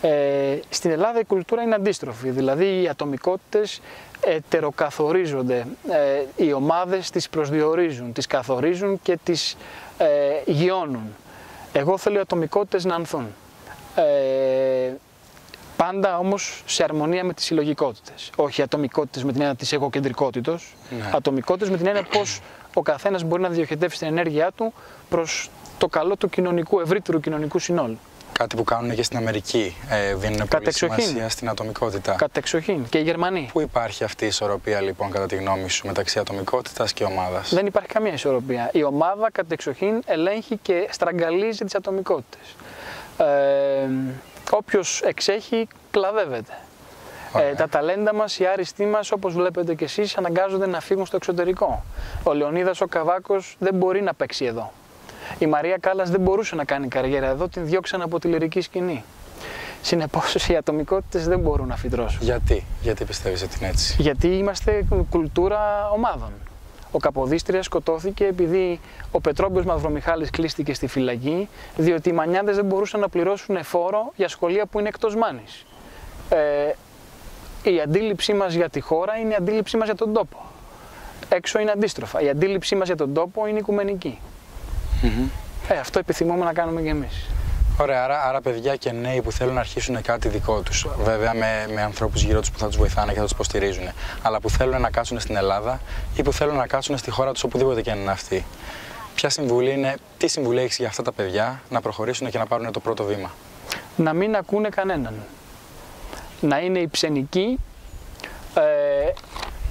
Ε, 0.00 0.58
στην 0.68 0.90
Ελλάδα 0.90 1.18
η 1.20 1.24
κουλτούρα 1.24 1.62
είναι 1.62 1.74
αντίστροφη, 1.74 2.30
δηλαδή 2.30 2.82
οι 2.82 2.88
ατομικότητες 2.88 3.80
ετεροκαθορίζονται, 4.20 5.66
ε, 5.88 6.44
οι 6.44 6.52
ομάδες 6.52 7.10
τις 7.10 7.28
προσδιορίζουν, 7.28 8.12
τις 8.12 8.26
καθορίζουν 8.26 9.00
και 9.02 9.18
τις 9.24 9.56
ε, 9.98 10.06
γιώνουν. 10.44 11.14
Εγώ 11.72 11.98
θέλω 11.98 12.16
οι 12.16 12.20
ατομικότητες 12.20 12.84
να 12.84 12.94
ανθούν. 12.94 13.26
Ε, 13.94 14.92
πάντα 15.76 16.18
όμως 16.18 16.62
σε 16.66 16.84
αρμονία 16.84 17.24
με 17.24 17.32
τις 17.32 17.44
συλλογικότητες. 17.44 18.30
Όχι 18.36 18.62
ατομικότητες 18.62 19.24
με 19.24 19.32
την 19.32 19.40
έννοια 19.40 19.56
της 19.56 19.72
εγωκεντρικότητος, 19.72 20.76
ναι. 20.90 21.10
ατομικότητες 21.14 21.70
με 21.70 21.76
την 21.76 21.86
έννοια 21.86 22.02
πώς 22.02 22.40
ο 22.74 22.82
καθένας 22.82 23.22
μπορεί 23.22 23.42
να 23.42 23.48
διοχετεύσει 23.48 23.98
την 23.98 24.06
ενέργειά 24.06 24.50
του 24.52 24.72
προς 25.08 25.50
το 25.78 25.88
καλό 25.88 26.16
του 26.16 26.28
κοινωνικού, 26.28 26.80
ευρύτερου 26.80 27.20
κοινωνικού 27.20 27.58
συνόλου. 27.58 27.98
Κάτι 28.32 28.56
που 28.56 28.64
κάνουν 28.64 28.94
και 28.94 29.02
στην 29.02 29.16
Αμερική. 29.16 29.76
Ε, 29.88 30.14
δίνουν 30.14 30.48
πολύ 30.48 30.72
σημασία 30.72 31.28
στην 31.28 31.48
ατομικότητα. 31.48 32.14
Κατεξοχήν. 32.14 32.88
Και 32.88 32.98
οι 32.98 33.02
Γερμανοί. 33.02 33.48
Πού 33.52 33.60
υπάρχει 33.60 34.04
αυτή 34.04 34.24
η 34.24 34.26
ισορροπία 34.26 34.80
λοιπόν 34.80 35.10
κατά 35.10 35.26
τη 35.26 35.36
γνώμη 35.36 35.68
σου 35.70 35.86
μεταξύ 35.86 36.18
ατομικότητας 36.18 36.92
και 36.92 37.04
ομάδας; 37.04 37.54
Δεν 37.54 37.66
υπάρχει 37.66 37.88
καμία 37.88 38.12
ισορροπία. 38.12 38.70
Η 38.72 38.84
ομάδα 38.84 39.30
κατεξοχήν 39.30 40.02
ελέγχει 40.06 40.56
και 40.56 40.88
στραγγαλίζει 40.90 41.64
τις 41.64 41.74
ατομικότητες. 41.74 42.54
Ε, 43.18 43.88
Όποιος 44.50 45.00
εξέχει, 45.02 45.68
κλαδεύεται. 45.90 46.52
Ε, 47.36 47.54
τα 47.54 47.68
ταλέντα 47.68 48.14
μας, 48.14 48.38
οι 48.38 48.46
άριστοί 48.46 48.84
μας, 48.84 49.12
όπως 49.12 49.34
βλέπετε 49.34 49.74
και 49.74 49.84
εσείς, 49.84 50.16
αναγκάζονται 50.16 50.66
να 50.66 50.80
φύγουν 50.80 51.06
στο 51.06 51.16
εξωτερικό. 51.16 51.84
Ο 52.22 52.32
Λεωνίδας 52.32 52.80
ο 52.80 52.86
Καβάκος 52.86 53.56
δεν 53.58 53.74
μπορεί 53.74 54.02
να 54.02 54.14
παίξει 54.14 54.44
εδώ. 54.44 54.72
Η 55.38 55.46
Μαρία 55.46 55.76
Κάλλας 55.80 56.10
δεν 56.10 56.20
μπορούσε 56.20 56.54
να 56.54 56.64
κάνει 56.64 56.88
καριέρα 56.88 57.26
εδώ, 57.26 57.48
την 57.48 57.66
διώξαν 57.66 58.02
από 58.02 58.18
τη 58.18 58.28
λυρική 58.28 58.60
σκηνή. 58.60 59.04
Συνεπώς 59.82 60.48
οι 60.48 60.56
ατομικότητες 60.56 61.28
δεν 61.28 61.38
μπορούν 61.38 61.66
να 61.66 61.76
φυτρώσουν. 61.76 62.22
Γιατί, 62.22 62.64
γιατί 62.82 63.04
πιστεύεις 63.04 63.42
ότι 63.42 63.56
είναι 63.60 63.68
έτσι; 63.68 63.96
Γιατί 63.98 64.28
είμαστε 64.28 64.84
κουλτούρα 65.10 65.90
ομάδων. 65.90 66.32
Ο 66.92 66.98
Καποδίστρια 66.98 67.62
σκοτώθηκε 67.62 68.24
επειδή 68.24 68.80
ο 69.10 69.20
Πετρόμπιος 69.20 69.64
Μαυρομιχάλης 69.64 70.30
κλείστηκε 70.30 70.74
στη 70.74 70.86
φυλακή, 70.86 71.48
διότι 71.76 72.08
οι 72.08 72.12
Μανιάδες 72.12 72.56
δεν 72.56 72.64
μπορούσαν 72.64 73.00
να 73.00 73.08
πληρώσουν 73.08 73.64
φόρο 73.64 74.12
για 74.16 74.28
σχολεία 74.28 74.66
που 74.66 74.78
είναι 74.78 74.88
εκτός 74.88 75.16
Μάνης. 75.16 75.66
Ε, 76.28 76.72
η 77.70 77.80
αντίληψή 77.80 78.32
μας 78.32 78.54
για 78.54 78.68
τη 78.68 78.80
χώρα 78.80 79.16
είναι 79.16 79.32
η 79.32 79.34
αντίληψή 79.34 79.76
μας 79.76 79.86
για 79.86 79.94
τον 79.94 80.12
τόπο. 80.12 80.36
Έξω 81.28 81.58
είναι 81.58 81.70
αντίστροφα. 81.70 82.20
Η 82.20 82.28
αντίληψή 82.28 82.74
μας 82.74 82.86
για 82.86 82.96
τον 82.96 83.12
τόπο 83.14 83.46
είναι 83.46 83.58
οικουμενική. 83.58 84.18
Ε, 85.68 85.78
αυτό 85.78 85.98
επιθυμούμε 85.98 86.44
να 86.44 86.52
κάνουμε 86.52 86.82
κι 86.82 86.88
εμείς. 86.88 87.26
Ωραία, 87.80 88.04
άρα, 88.04 88.22
άρα 88.22 88.40
παιδιά 88.40 88.76
και 88.76 88.92
νέοι 88.92 89.22
που 89.22 89.32
θέλουν 89.32 89.54
να 89.54 89.60
αρχίσουν 89.60 90.02
κάτι 90.02 90.28
δικό 90.28 90.60
τους, 90.60 90.86
βέβαια 90.98 91.34
με, 91.34 91.66
με 91.74 91.82
ανθρώπους 91.82 92.22
γύρω 92.22 92.40
τους 92.40 92.50
που 92.50 92.58
θα 92.58 92.66
τους 92.66 92.76
βοηθάνε 92.76 93.12
και 93.12 93.16
θα 93.18 93.22
τους 93.22 93.32
υποστηρίζουν, 93.32 93.88
αλλά 94.22 94.40
που 94.40 94.50
θέλουν 94.50 94.80
να 94.80 94.90
κάτσουν 94.90 95.20
στην 95.20 95.36
Ελλάδα 95.36 95.80
ή 96.16 96.22
που 96.22 96.32
θέλουν 96.32 96.56
να 96.56 96.66
κάτσουν 96.66 96.98
στη 96.98 97.10
χώρα 97.10 97.32
τους 97.32 97.42
οπουδήποτε 97.42 97.82
και 97.82 97.90
αν 97.90 97.98
είναι 97.98 98.10
αυτή. 98.10 98.44
Ποια 99.14 99.28
συμβουλή 99.28 99.72
είναι, 99.72 99.94
τι 100.18 100.28
συμβουλή 100.28 100.60
έχεις 100.60 100.76
για 100.76 100.88
αυτά 100.88 101.02
τα 101.02 101.12
παιδιά 101.12 101.60
να 101.70 101.80
προχωρήσουν 101.80 102.30
και 102.30 102.38
να 102.38 102.46
πάρουν 102.46 102.72
το 102.72 102.80
πρώτο 102.80 103.04
βήμα; 103.04 103.30
Να 103.96 104.12
μην 104.12 104.36
ακούνε 104.36 104.68
κανέναν. 104.68 105.14
Να 106.40 106.58
είναι 106.58 106.78
υψενικοί, 106.78 107.58
ε, 108.54 108.62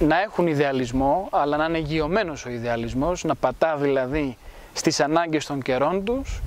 να 0.04 0.20
έχουν 0.20 0.46
ιδεαλισμό, 0.46 1.28
αλλά 1.30 1.56
να 1.56 1.64
είναι 1.64 1.78
γειωμένος 1.78 2.44
ο 2.44 2.50
ιδεαλισμός, 2.50 3.24
να 3.24 3.34
πατά 3.34 3.76
δηλαδή 3.76 4.36
στις 4.78 5.00
ανάγκες 5.00 5.46
των 5.46 5.62
καιρών 5.62 6.04
τους 6.04 6.40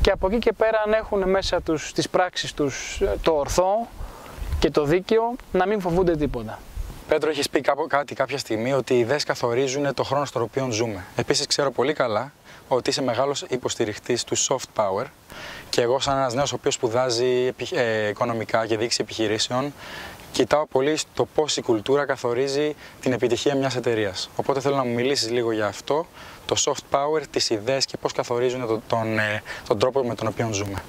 και 0.00 0.10
από 0.10 0.26
εκεί 0.26 0.38
και 0.38 0.52
πέρα 0.52 0.82
αν 0.86 0.92
έχουν 0.92 1.30
μέσα 1.30 1.60
τους 1.60 1.88
στις 1.88 2.08
πράξεις 2.08 2.52
τους 2.54 3.02
το 3.22 3.32
ορθό 3.32 3.88
και 4.58 4.70
το 4.70 4.84
δίκαιο 4.84 5.36
να 5.52 5.66
μην 5.66 5.80
φοβούνται 5.80 6.16
τίποτα. 6.16 6.58
Πέτρο, 7.08 7.30
έχεις 7.30 7.50
πει 7.50 7.60
κάτι 7.88 8.14
κάποια 8.14 8.38
στιγμή 8.38 8.72
ότι 8.72 8.94
οι 8.94 8.98
ιδέες 8.98 9.24
καθορίζουν 9.24 9.94
το 9.94 10.02
χρόνο 10.02 10.24
στον 10.24 10.42
οποίο 10.42 10.70
ζούμε. 10.70 11.04
Επίσης, 11.16 11.46
ξέρω 11.46 11.70
πολύ 11.70 11.92
καλά 11.92 12.32
ότι 12.68 12.90
είσαι 12.90 13.02
μεγάλος 13.02 13.42
υποστηριχτής 13.48 14.24
του 14.24 14.36
soft 14.38 14.68
power 14.76 15.04
και 15.70 15.80
εγώ, 15.80 16.00
σαν 16.00 16.16
ένας 16.16 16.34
νέος 16.34 16.52
ο 16.52 16.54
οποίος 16.58 16.74
σπουδάζει 16.74 17.52
ε, 17.70 18.08
οικονομικά 18.08 18.66
και 18.66 18.76
δείξει 18.76 18.98
επιχειρήσεων, 19.02 19.72
κοιτάω 20.32 20.66
πολύ 20.66 20.96
στο 20.96 21.26
πώς 21.34 21.56
η 21.56 21.62
κουλτούρα 21.62 22.06
καθορίζει 22.06 22.74
την 23.00 23.12
επιτυχία 23.12 23.54
μιας 23.54 23.76
εταιρείας. 23.76 24.30
Οπότε 24.36 24.60
θέλω 24.60 24.76
να 24.76 24.84
μου 24.84 24.94
μιλήσεις 24.94 25.30
λίγο 25.30 25.52
για 25.52 25.66
αυτό, 25.66 26.06
το 26.46 26.56
soft 26.58 26.96
power, 26.96 27.22
τις 27.30 27.50
ιδέες 27.50 27.84
και 27.84 27.96
πώς 27.96 28.12
καθορίζουν 28.12 28.66
τον, 28.66 28.82
τον, 28.88 29.18
ε, 29.18 29.42
τον 29.68 29.78
τρόπο 29.78 30.04
με 30.04 30.14
τον 30.14 30.26
οποίο 30.26 30.52
ζούμε. 30.52 30.82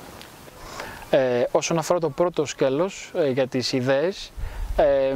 Ε, 1.09 1.43
όσον 1.51 1.77
αφορά 1.77 1.99
το 1.99 2.09
πρώτο 2.09 2.45
σκέλος 2.45 3.11
ε, 3.15 3.29
για 3.29 3.47
τις 3.47 3.71
ιδέες, 3.73 4.31
ε, 4.75 5.15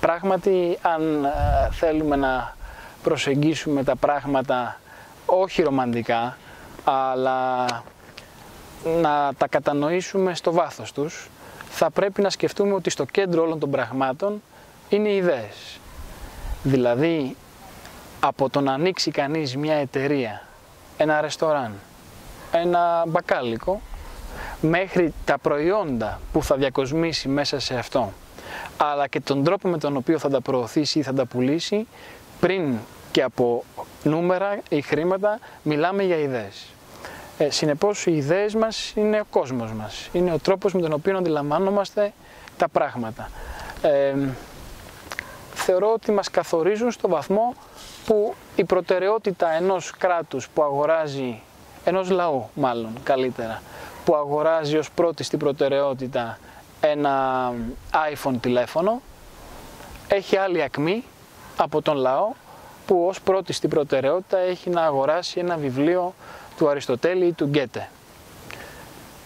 πράγματι 0.00 0.78
αν 0.82 1.24
ε, 1.24 1.30
θέλουμε 1.70 2.16
να 2.16 2.56
προσεγγίσουμε 3.02 3.84
τα 3.84 3.96
πράγματα 3.96 4.80
όχι 5.26 5.62
ρομαντικά, 5.62 6.36
αλλά 6.84 7.64
να 9.00 9.32
τα 9.38 9.48
κατανοήσουμε 9.48 10.34
στο 10.34 10.52
βάθος 10.52 10.92
τους, 10.92 11.28
θα 11.70 11.90
πρέπει 11.90 12.22
να 12.22 12.30
σκεφτούμε 12.30 12.74
ότι 12.74 12.90
στο 12.90 13.04
κέντρο 13.04 13.42
όλων 13.42 13.58
των 13.58 13.70
πραγμάτων 13.70 14.42
είναι 14.88 15.08
οι 15.08 15.16
ιδέες. 15.16 15.80
Δηλαδή, 16.62 17.36
από 18.28 18.50
το 18.50 18.60
να 18.60 18.72
ανοίξει 18.72 19.10
κανείς 19.10 19.56
μια 19.56 19.74
εταιρεία, 19.74 20.42
ένα 20.96 21.20
ρεστοράν, 21.20 21.72
ένα 22.52 23.04
μπακάλικο, 23.06 23.80
μέχρι 24.60 25.14
τα 25.24 25.38
προϊόντα 25.38 26.20
που 26.32 26.42
θα 26.42 26.56
διακοσμήσει 26.56 27.28
μέσα 27.28 27.60
σε 27.60 27.74
αυτό, 27.74 28.12
αλλά 28.76 29.06
και 29.06 29.20
τον 29.20 29.44
τρόπο 29.44 29.68
με 29.68 29.78
τον 29.78 29.96
οποίο 29.96 30.18
θα 30.18 30.28
τα 30.28 30.40
προωθήσει 30.40 30.98
ή 30.98 31.02
θα 31.02 31.12
τα 31.12 31.26
πουλήσει, 31.26 31.86
πριν 32.40 32.76
και 33.12 33.22
από 33.22 33.64
νούμερα 34.02 34.58
ή 34.68 34.80
χρήματα, 34.80 35.38
μιλάμε 35.62 36.02
για 36.02 36.16
ιδέες. 36.16 36.66
Ε, 37.38 37.50
συνεπώς 37.50 38.06
οι 38.06 38.16
ιδέες 38.16 38.54
μας 38.54 38.92
είναι 38.94 39.20
ο 39.20 39.24
κόσμος 39.30 39.72
μας, 39.72 40.08
είναι 40.12 40.32
ο 40.32 40.38
τρόπος 40.38 40.74
με 40.74 40.80
τον 40.80 40.92
οποίο 40.92 41.16
αντιλαμβάνομαστε 41.16 42.12
τα 42.56 42.68
πράγματα. 42.68 43.30
Ε, 43.82 44.14
θεωρώ 45.54 45.92
ότι 45.92 46.12
μας 46.12 46.30
καθορίζουν 46.30 46.90
στο 46.90 47.08
βαθμό 47.08 47.54
που 48.08 48.34
η 48.56 48.64
προτεραιότητα 48.64 49.50
ενός 49.52 49.90
κράτους 49.98 50.48
που 50.48 50.62
αγοράζει, 50.62 51.40
ενός 51.84 52.10
λαού 52.10 52.48
μάλλον 52.54 52.92
καλύτερα, 53.02 53.62
που 54.04 54.14
αγοράζει 54.14 54.76
ως 54.76 54.90
πρώτη 54.90 55.22
στην 55.22 55.38
προτεραιότητα 55.38 56.38
ένα 56.80 57.52
iPhone 58.12 58.34
τηλέφωνο, 58.40 59.00
έχει 60.08 60.36
άλλη 60.36 60.62
ακμή 60.62 61.04
από 61.56 61.82
τον 61.82 61.96
λαό 61.96 62.32
που 62.86 63.06
ως 63.08 63.20
πρώτη 63.20 63.52
στην 63.52 63.70
προτεραιότητα 63.70 64.38
έχει 64.38 64.70
να 64.70 64.82
αγοράσει 64.82 65.40
ένα 65.40 65.56
βιβλίο 65.56 66.14
του 66.56 66.68
Αριστοτέλη 66.68 67.26
ή 67.26 67.32
του 67.32 67.46
Γκέτε. 67.46 67.88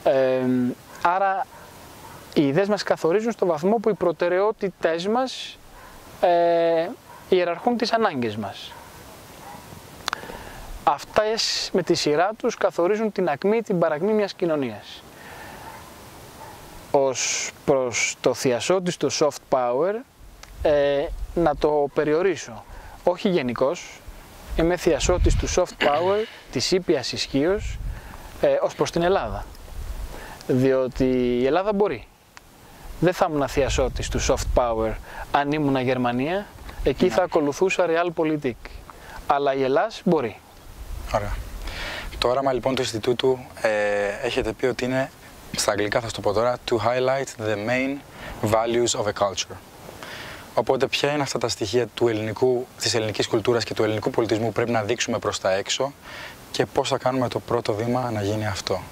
Ε, 0.05 0.40
άρα 1.03 1.47
οι 2.35 2.47
ιδέες 2.47 2.68
μας 2.68 2.83
καθορίζουν 2.83 3.33
στο 3.33 3.47
βαθμό 3.47 3.77
που 3.77 3.88
οι 3.88 3.95
προτεραιότητες 3.95 5.07
μας 5.07 5.59
ε, 6.21 6.88
ιεραρχούν 7.37 7.77
τις 7.77 7.92
ανάγκες 7.92 8.37
μας. 8.37 8.73
Αυτές 10.85 11.71
με 11.73 11.83
τη 11.83 11.95
σειρά 11.95 12.31
τους 12.37 12.55
καθορίζουν 12.57 13.12
την 13.12 13.29
ακμή, 13.29 13.62
την 13.62 13.79
παρακμή 13.79 14.12
μιας 14.12 14.35
κοινωνίας. 14.35 15.03
Ως 16.90 17.51
προς 17.64 18.16
το 18.21 18.35
θειασότη 18.35 18.97
του 18.97 19.12
soft 19.12 19.40
power, 19.49 19.95
ε, 20.62 21.07
να 21.35 21.57
το 21.57 21.88
περιορίσω. 21.95 22.64
Όχι 23.05 23.29
γενικώς, 23.29 24.01
είμαι 24.57 24.77
θειασότης 24.77 25.37
του 25.37 25.49
soft 25.49 25.85
power, 25.85 26.27
της 26.53 26.71
ήπιας 26.71 27.12
ισχύως, 27.12 27.79
ε, 28.40 28.59
ως 28.62 28.75
προς 28.75 28.90
την 28.90 29.03
Ελλάδα. 29.03 29.45
Διότι 30.47 31.05
η 31.40 31.47
Ελλάδα 31.47 31.73
μπορεί. 31.73 32.07
Δεν 33.01 33.12
θα 33.12 33.27
ήμουν 33.31 33.49
θειασότης 33.49 34.09
του 34.09 34.21
soft 34.21 34.47
power 34.55 34.92
αν 35.31 35.53
ήμουν 35.53 35.77
Γερμανία, 35.77 36.47
εκεί 36.85 37.09
θα 37.09 37.23
ακολουθούσα 37.23 37.87
realpolitik. 37.88 38.71
Αλλά 39.27 39.55
η 39.55 39.62
Ελλάδα 39.62 39.90
μπορεί. 40.05 40.37
Ωραία. 41.14 41.37
Το 42.18 42.29
όραμα 42.29 42.53
λοιπόν 42.53 42.75
του 42.75 42.83
Ινστιτούτου 42.83 43.38
ε, 43.61 44.27
έχετε 44.27 44.53
πει 44.53 44.66
ότι 44.66 44.85
είναι, 44.85 45.11
στα 45.57 45.71
αγγλικά 45.71 46.01
θα 46.01 46.11
το 46.11 46.21
πω 46.21 46.33
τώρα, 46.33 46.59
to 46.71 46.75
highlight 46.75 47.47
the 47.47 47.57
main 47.68 47.99
values 48.51 49.01
of 49.01 49.07
a 49.07 49.12
culture. 49.12 49.57
Οπότε 50.55 50.87
ποια 50.87 51.12
είναι 51.12 51.23
αυτά 51.23 51.38
τα 51.38 51.49
στοιχεία 51.49 51.87
του 51.87 52.09
ελληνικού, 52.09 52.66
της 52.79 52.95
ελληνικής 52.95 53.27
κουλτούρας 53.29 53.64
και 53.64 53.75
του 53.75 53.83
ελληνικού 53.83 54.11
πολιτισμού 54.11 54.47
που 54.47 54.53
πρέπει 54.53 54.71
να 54.71 54.83
δείξουμε 54.83 55.18
προς 55.18 55.40
τα 55.40 55.53
έξω 55.53 55.92
και 56.51 56.66
πώς 56.66 56.88
θα 56.88 56.99
κάνουμε 56.99 57.29
το 57.29 57.40
πρώτο 57.40 57.75
βήμα 57.75 58.11
να 58.11 58.23
γίνει 58.23 58.47
αυτό; 58.47 58.83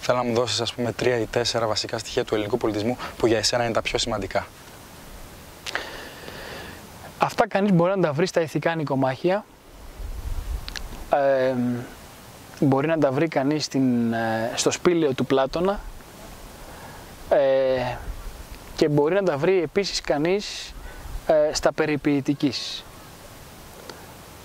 Θέλω 0.00 0.18
να 0.18 0.24
μου 0.24 0.34
δώσεις 0.34 0.60
ας 0.60 0.74
πούμε 0.74 0.92
τρία 0.92 1.18
ή 1.18 1.26
τέσσερα 1.26 1.66
βασικά 1.66 1.98
στοιχεία 1.98 2.24
του 2.24 2.34
ελληνικού 2.34 2.56
πολιτισμού 2.56 2.96
που 3.16 3.26
για 3.26 3.38
εσένα 3.38 3.64
είναι 3.64 3.72
τα 3.72 3.82
πιο 3.82 3.98
σημαντικά. 3.98 4.46
Αυτά 7.18 7.48
κανείς 7.48 7.72
μπορεί 7.72 7.96
να 7.96 8.02
τα 8.02 8.12
βρει 8.12 8.26
στα 8.26 8.40
ηθικά 8.40 8.74
νοικομάχια. 8.74 9.44
Ε, 11.12 11.54
μπορεί 12.60 12.86
να 12.86 12.98
τα 12.98 13.10
βρει 13.10 13.28
κανείς 13.28 13.64
στην, 13.64 14.12
ε, 14.12 14.50
στο 14.54 14.70
σπήλαιο 14.70 15.12
του 15.12 15.26
Πλάτωνα 15.26 15.80
ε, 17.28 17.96
και 18.76 18.88
μπορεί 18.88 19.14
να 19.14 19.22
τα 19.22 19.36
βρει 19.36 19.62
επίσης 19.62 20.00
κανείς 20.00 20.74
ε, 21.26 21.54
στα 21.54 21.72
περιποιητικής. 21.72 22.84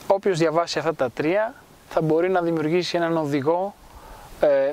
Όποιος 0.08 0.38
διαβάσει 0.38 0.80
αυτά 0.80 0.96
τα 0.96 1.12
τρία 1.12 1.54
θα 1.90 2.02
μπορεί 2.02 2.30
να 2.30 2.42
δημιουργήσει 2.42 2.98
έναν 2.98 3.18
οδηγό 3.18 3.76
ε, 4.40 4.72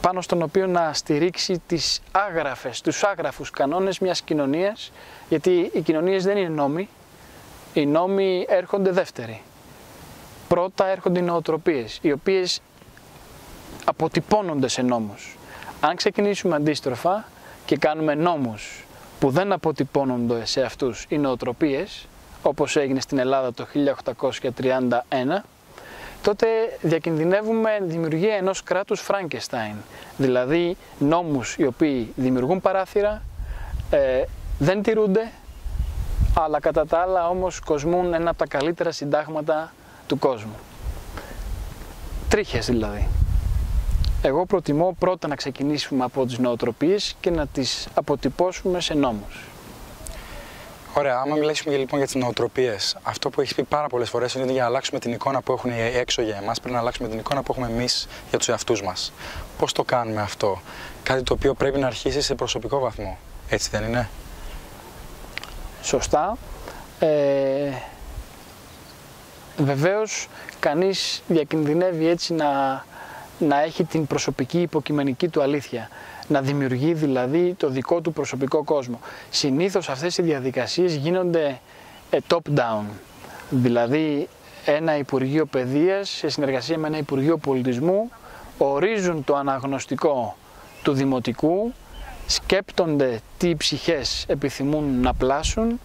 πάνω 0.00 0.20
στον 0.20 0.42
οποίο 0.42 0.66
να 0.66 0.92
στηρίξει 0.92 1.62
τις 1.66 2.00
άγραφες, 2.10 2.80
τους 2.80 3.02
άγραφους 3.02 3.50
κανόνες 3.50 3.98
μιας 3.98 4.20
κοινωνίας, 4.20 4.92
γιατί 5.28 5.70
οι 5.74 5.80
κοινωνίες 5.80 6.24
δεν 6.24 6.36
είναι 6.36 6.48
νόμοι, 6.48 6.88
οι 7.74 7.86
νόμοι 7.86 8.46
έρχονται 8.48 8.90
δεύτεροι. 8.90 9.42
Πρώτα 10.48 10.86
έρχονται 10.86 11.18
οι 11.18 11.22
νοοτροπίες, 11.22 11.98
οι 12.02 12.12
οποίες 12.12 12.60
αποτυπώνονται 13.84 14.68
σε 14.68 14.82
νόμους. 14.82 15.38
Αν 15.80 15.96
ξεκινήσουμε 15.96 16.56
αντίστροφα 16.56 17.24
και 17.64 17.76
κάνουμε 17.76 18.14
νόμους 18.14 18.84
που 19.20 19.30
δεν 19.30 19.52
αποτυπώνονται 19.52 20.44
σε 20.44 20.62
αυτούς 20.62 21.06
οι 21.08 21.18
νοοτροπίες, 21.18 22.06
όπως 22.42 22.76
έγινε 22.76 23.00
στην 23.00 23.18
Ελλάδα 23.18 23.52
το 23.52 23.66
1831, 25.08 25.44
τότε 26.22 26.46
διακινδυνεύουμε 26.80 27.78
δημιουργία 27.82 28.34
ενός 28.34 28.62
κράτους 28.62 29.00
Φράγκεστάιν, 29.00 29.74
δηλαδή 30.16 30.76
νόμους 30.98 31.56
οι 31.58 31.66
οποίοι 31.66 32.12
δημιουργούν 32.16 32.60
παράθυρα, 32.60 33.22
ε, 33.90 34.22
δεν 34.58 34.82
τηρούνται, 34.82 35.30
αλλά 36.34 36.60
κατά 36.60 36.86
τα 36.86 36.98
άλλα 36.98 37.28
όμως 37.28 37.60
κοσμούν 37.60 38.14
ένα 38.14 38.30
από 38.30 38.38
τα 38.38 38.46
καλύτερα 38.46 38.90
συντάγματα 38.90 39.72
του 40.06 40.18
κόσμου. 40.18 40.54
Τρίχες 42.28 42.66
δηλαδή. 42.66 43.08
Εγώ 44.22 44.46
προτιμώ 44.46 44.96
πρώτα 44.98 45.28
να 45.28 45.34
ξεκινήσουμε 45.34 46.04
από 46.04 46.26
τις 46.26 46.38
νοοτροπίες 46.38 47.16
και 47.20 47.30
να 47.30 47.46
τις 47.46 47.88
αποτυπώσουμε 47.94 48.80
σε 48.80 48.94
νόμους. 48.94 49.49
Ωραία, 50.94 51.16
άμα 51.18 51.34
μιλήσουμε 51.34 51.76
λοιπόν 51.76 51.98
για 51.98 52.06
τις 52.06 52.14
νοοτροπίες, 52.14 52.96
αυτό 53.02 53.30
που 53.30 53.40
έχεις 53.40 53.54
πει 53.54 53.62
πάρα 53.62 53.86
πολλές 53.86 54.08
φορές 54.08 54.34
είναι 54.34 54.42
ότι 54.42 54.52
για 54.52 54.62
να 54.62 54.68
αλλάξουμε 54.68 55.00
την 55.00 55.12
εικόνα 55.12 55.42
που 55.42 55.52
έχουν 55.52 55.70
έξω 55.94 56.22
για 56.22 56.36
εμάς, 56.36 56.60
πρέπει 56.60 56.74
να 56.74 56.80
αλλάξουμε 56.80 57.08
την 57.08 57.18
εικόνα 57.18 57.42
που 57.42 57.52
έχουμε 57.52 57.66
εμείς 57.66 58.08
για 58.28 58.38
τους 58.38 58.48
εαυτούς 58.48 58.82
μας. 58.82 59.12
Πώς 59.58 59.72
το 59.72 59.82
κάνουμε 59.82 60.20
αυτό, 60.20 60.60
Κάτι 61.02 61.22
το 61.22 61.32
οποίο 61.32 61.54
πρέπει 61.54 61.78
να 61.78 61.86
αρχίσει 61.86 62.20
σε 62.20 62.34
προσωπικό 62.34 62.78
βαθμό. 62.78 63.18
Έτσι 63.48 63.68
δεν 63.70 63.82
είναι; 63.82 64.08
Σωστά. 65.82 66.36
Ε, 66.98 67.72
βεβαίως 69.56 70.28
κανείς 70.60 71.22
διακινδυνεύει 71.26 72.06
έτσι 72.06 72.34
να, 72.34 72.84
να 73.40 73.62
έχει 73.62 73.84
την 73.84 74.06
προσωπική 74.06 74.60
υποκειμενική 74.60 75.28
του 75.28 75.42
αλήθεια 75.42 75.88
να 76.28 76.40
δημιουργεί 76.40 76.94
δηλαδή 76.94 77.54
το 77.58 77.68
δικό 77.68 78.00
του 78.00 78.12
προσωπικό 78.12 78.64
κόσμο. 78.64 79.00
Συνήθως 79.30 79.88
αυτές 79.88 80.18
οι 80.18 80.22
διαδικασίες 80.22 80.94
γίνονται 80.94 81.60
ε, 82.10 82.18
top-down, 82.28 82.84
δηλαδή 83.50 84.28
ένα 84.64 84.96
Υπουργείο 84.96 85.46
Παιδείας 85.46 86.08
σε 86.10 86.28
συνεργασία 86.28 86.78
με 86.78 86.86
ένα 86.86 86.98
Υπουργείο 86.98 87.36
Πολιτισμού 87.36 88.10
ορίζουν 88.58 89.24
το 89.24 89.36
αναγνωστικό 89.36 90.36
του 90.82 90.92
Δημοτικού, 90.92 91.72
σκέπτονται 92.26 93.20
τι 93.38 93.56
ψυχές 93.56 94.24
επιθυμούν 94.28 95.00
να 95.00 95.14
πλάσουν, 95.14 95.80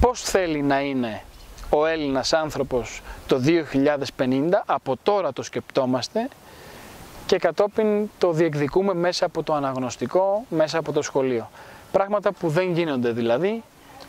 πώς 0.00 0.20
θέλει 0.22 0.62
να 0.62 0.80
είναι 0.80 1.22
ο 1.70 1.86
Έλληνας 1.86 2.32
άνθρωπος 2.32 3.02
το 3.26 3.40
2050, 4.16 4.62
από 4.66 4.96
τώρα 5.02 5.32
το 5.32 5.42
σκεπτόμαστε 5.42 6.28
και 7.26 7.38
κατόπιν 7.38 8.10
το 8.18 8.32
διεκδικούμε 8.32 8.94
μέσα 8.94 9.24
από 9.24 9.42
το 9.42 9.54
αναγνωστικό, 9.54 10.44
μέσα 10.48 10.78
από 10.78 10.92
το 10.92 11.02
σχολείο. 11.02 11.50
Πράγματα 11.92 12.32
που 12.32 12.48
δεν 12.48 12.72
γίνονται 12.72 13.10
δηλαδή, 13.10 13.62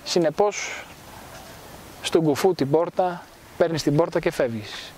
συνεπώς 0.03 0.85
στον 2.01 2.23
κουφού 2.23 2.53
την 2.53 2.69
πόρτα, 2.69 3.23
παίρνεις 3.57 3.83
την 3.83 3.95
πόρτα 3.95 4.19
και 4.19 4.31
φεύγεις. 4.31 4.93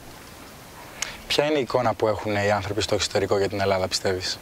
Ποια 1.27 1.45
είναι 1.45 1.57
η 1.57 1.61
εικόνα 1.61 1.93
που 1.93 2.07
έχουν 2.07 2.35
οι 2.35 2.51
άνθρωποι 2.51 2.81
στο 2.81 2.95
εξωτερικό 2.95 3.37
για 3.37 3.49
την 3.49 3.61
Ελλάδα, 3.61 3.87
πιστεύεις; 3.87 4.39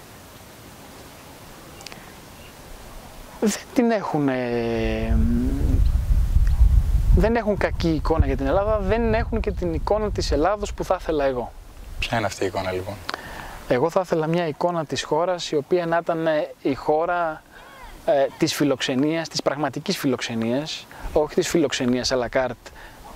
Δεν 3.39 3.61
την 3.73 3.91
έχουν... 3.91 4.29
δεν 7.15 7.35
έχουν 7.35 7.57
κακή 7.57 7.89
εικόνα 7.89 8.25
για 8.25 8.37
την 8.37 8.47
Ελλάδα, 8.47 8.79
δεν 8.79 9.13
έχουν 9.13 9.39
και 9.39 9.51
την 9.51 9.73
εικόνα 9.73 10.11
της 10.11 10.31
Ελλάδος 10.31 10.73
που 10.73 10.83
θα 10.83 10.97
ήθελα 10.99 11.25
εγώ. 11.25 11.51
Ποια 11.99 12.17
είναι 12.17 12.25
αυτή 12.25 12.43
η 12.43 12.47
εικόνα 12.47 12.71
λοιπόν; 12.71 12.93
Εγώ 13.67 13.89
θα 13.89 14.01
ήθελα 14.03 14.27
μια 14.27 14.47
εικόνα 14.47 14.85
της 14.85 15.03
χώρας 15.03 15.51
η 15.51 15.55
οποία 15.55 15.85
να 15.85 15.97
ήταν 15.97 16.27
ε, 16.27 16.49
η 16.61 16.73
χώρα 16.73 17.43
ε, 18.05 18.25
της 18.37 18.53
φιλοξενίας, 18.53 19.27
της 19.27 19.41
πραγματικής 19.41 19.97
φιλοξενίας, 19.97 20.87
όχι 21.13 21.33
της 21.33 21.47
φιλοξενίας 21.47 22.11
à 22.11 22.15
la 22.17 22.39
carte 22.39 22.71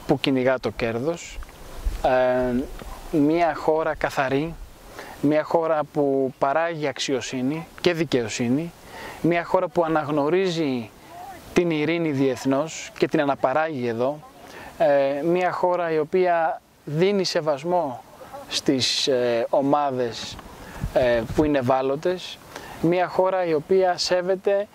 που 0.07 0.19
κυνηγά 0.19 0.59
το 0.59 0.69
κέρδος. 0.69 1.39
Ε, 2.03 3.17
μια 3.17 3.55
χώρα 3.55 3.95
καθαρή, 3.95 4.53
μια 5.21 5.43
χώρα 5.43 5.79
που 5.93 6.33
παράγει 6.37 6.87
αξιοσύνη 6.87 7.67
και 7.81 7.93
δικαιοσύνη, 7.93 8.71
μια 9.21 9.43
χώρα 9.43 9.67
που 9.67 9.83
αναγνωρίζει 9.83 10.89
την 11.55 11.69
ειρήνη 11.69 12.11
διεθνώς 12.11 12.91
και 12.97 13.07
την 13.07 13.21
αναπαράγει 13.21 13.87
εδώ, 13.87 14.19
ε, 14.77 15.21
μια 15.23 15.51
χώρα 15.51 15.91
η 15.91 15.99
οποία 15.99 16.61
δίνει 16.85 17.23
σεβασμό 17.23 18.03
στις 18.47 19.07
ε, 19.07 19.47
ομάδες 19.49 20.35
ε, 20.93 21.21
που 21.35 21.43
είναι 21.43 21.57
ευάλωτες, 21.57 22.37
μια 22.81 23.07
χώρα 23.07 23.45
η 23.45 23.53
οποία 23.53 23.97
σέβεται 23.97 24.67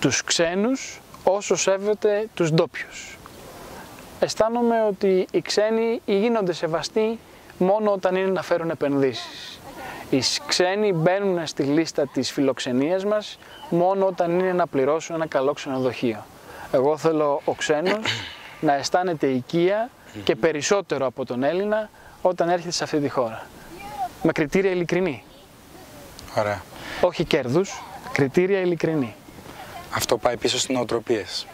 τους 0.00 0.24
ξένους 0.24 1.00
όσο 1.24 1.56
σέβεται 1.56 2.28
τους 2.34 2.52
ντόπιους. 2.52 3.18
Αισθάνομαι 4.20 4.84
ότι 4.88 5.26
οι 5.32 5.40
ξένοι 5.42 6.00
γίνονται 6.04 6.52
σεβαστοί 6.52 7.18
μόνο 7.58 7.92
όταν 7.92 8.16
είναι 8.16 8.30
να 8.30 8.42
φέρουν 8.42 8.70
επενδύσεις. 8.70 9.60
Οι 10.12 10.22
ξένοι 10.46 10.92
μπαίνουν 10.92 11.46
στη 11.46 11.62
λίστα 11.62 12.06
της 12.06 12.30
φιλοξενίας 12.30 13.04
μας 13.04 13.38
μόνο 13.70 14.06
όταν 14.06 14.38
είναι 14.38 14.52
να 14.52 14.66
πληρώσουν 14.66 15.14
ένα 15.14 15.26
καλό 15.26 15.52
ξενοδοχείο. 15.52 16.24
Εγώ 16.72 16.96
θέλω 16.96 17.40
ο 17.44 17.54
ξένος 17.54 18.24
να 18.60 18.74
αισθάνεται 18.74 19.26
οικία 19.26 19.90
και 20.24 20.36
περισσότερο 20.36 21.06
από 21.06 21.24
τον 21.24 21.42
Έλληνα 21.42 21.90
όταν 22.22 22.48
έρχεται 22.48 22.70
σε 22.72 22.84
αυτή 22.84 23.00
τη 23.00 23.08
χώρα. 23.08 23.46
Με 24.22 24.32
κριτήρια 24.32 24.70
ειλικρινή. 24.70 25.24
Ωραία. 26.38 26.62
Όχι 27.00 27.24
κέρδους, 27.24 27.82
κριτήρια 28.12 28.60
ειλικρινή. 28.60 29.14
Αυτό 29.94 30.18
πάει 30.18 30.36
πίσω 30.36 30.58
στις 30.58 30.74
νοοτροπίες. 30.74 31.46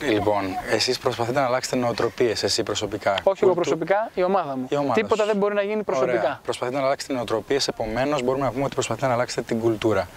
Λοιπόν, 0.00 0.44
εσείς 0.70 0.98
προσπαθείτε 0.98 1.40
να 1.40 1.46
αλλάξετε 1.46 1.76
νοοτροπίες, 1.76 2.42
εσύ 2.42 2.62
προσωπικά; 2.62 3.18
Όχι 3.22 3.44
εγώ 3.44 3.54
προσωπικά, 3.54 4.10
η 4.14 4.22
ομάδα 4.22 4.56
μου. 4.56 4.66
Η 4.68 4.76
ομάδα 4.76 4.92
Τίποτα 4.92 5.26
δεν 5.26 5.36
μπορεί 5.36 5.54
να 5.54 5.62
γίνει 5.62 5.82
προσωπικά. 5.82 6.18
Ωραία. 6.18 6.40
Προσπαθείτε 6.42 6.78
να 6.78 6.84
αλλάξετε 6.84 7.12
νοοτροπίες, 7.12 7.68
επομένως 7.68 8.22
μπορούμε 8.22 8.44
να 8.44 8.50
πούμε 8.50 8.64
ότι 8.64 8.74
προσπαθείτε 8.74 9.06
να 9.06 9.12
αλλάξετε 9.12 9.42
την 9.42 9.60
κουλτούρα 9.60 10.08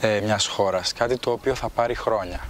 ε, 0.00 0.20
μιας 0.20 0.46
χώρας. 0.46 0.92
Κάτι 0.92 1.18
το 1.18 1.30
οποίο 1.30 1.54
θα 1.54 1.68
πάρει 1.68 1.94
χρόνια. 1.94 2.40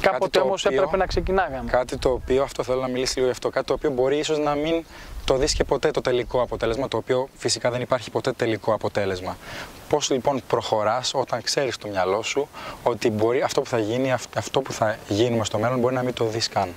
Κάποτε 0.00 0.40
όμως 0.40 0.64
έπρεπε 0.64 0.96
να 0.96 1.06
ξεκινάγαμε. 1.06 1.70
Κάτι 1.70 1.96
το 1.98 2.10
οποίο, 2.10 2.42
αυτό 2.42 2.62
θέλω 2.62 2.80
να 2.80 2.88
μιλήσει 2.88 3.14
λίγο 3.14 3.26
γι' 3.26 3.32
αυτό, 3.32 3.50
κάτι 3.50 3.66
το 3.66 3.72
οποίο 3.72 3.90
μπορεί 3.90 4.18
ίσως 4.18 4.38
να 4.38 4.54
μην 4.54 4.84
το 5.24 5.36
δεις 5.36 5.54
και 5.54 5.64
ποτέ 5.64 5.90
το 5.90 6.00
τελικό 6.00 6.42
αποτέλεσμα, 6.42 6.88
το 6.88 6.96
οποίο 6.96 7.28
φυσικά 7.36 7.70
δεν 7.70 7.80
υπάρχει 7.80 8.10
ποτέ 8.10 8.32
τελικό 8.32 8.74
αποτέλεσμα. 8.74 9.36
Πώς 9.88 10.10
λοιπόν 10.10 10.42
προχωράς 10.46 11.14
όταν 11.14 11.42
ξέρεις 11.42 11.74
στο 11.74 11.88
μυαλό 11.88 12.22
σου 12.22 12.48
ότι 12.82 13.10
μπορεί 13.10 13.42
αυτό 13.42 13.60
που 13.60 13.66
θα 13.66 13.78
γίνει, 13.78 14.12
αυτό 14.12 14.60
που 14.60 14.72
θα 14.72 14.96
γίνουμε 15.08 15.44
στο 15.44 15.58
μέλλον 15.58 15.78
μπορεί 15.78 15.94
να 15.94 16.02
μην 16.02 16.14
το 16.14 16.24
δεις 16.24 16.48
καν. 16.48 16.68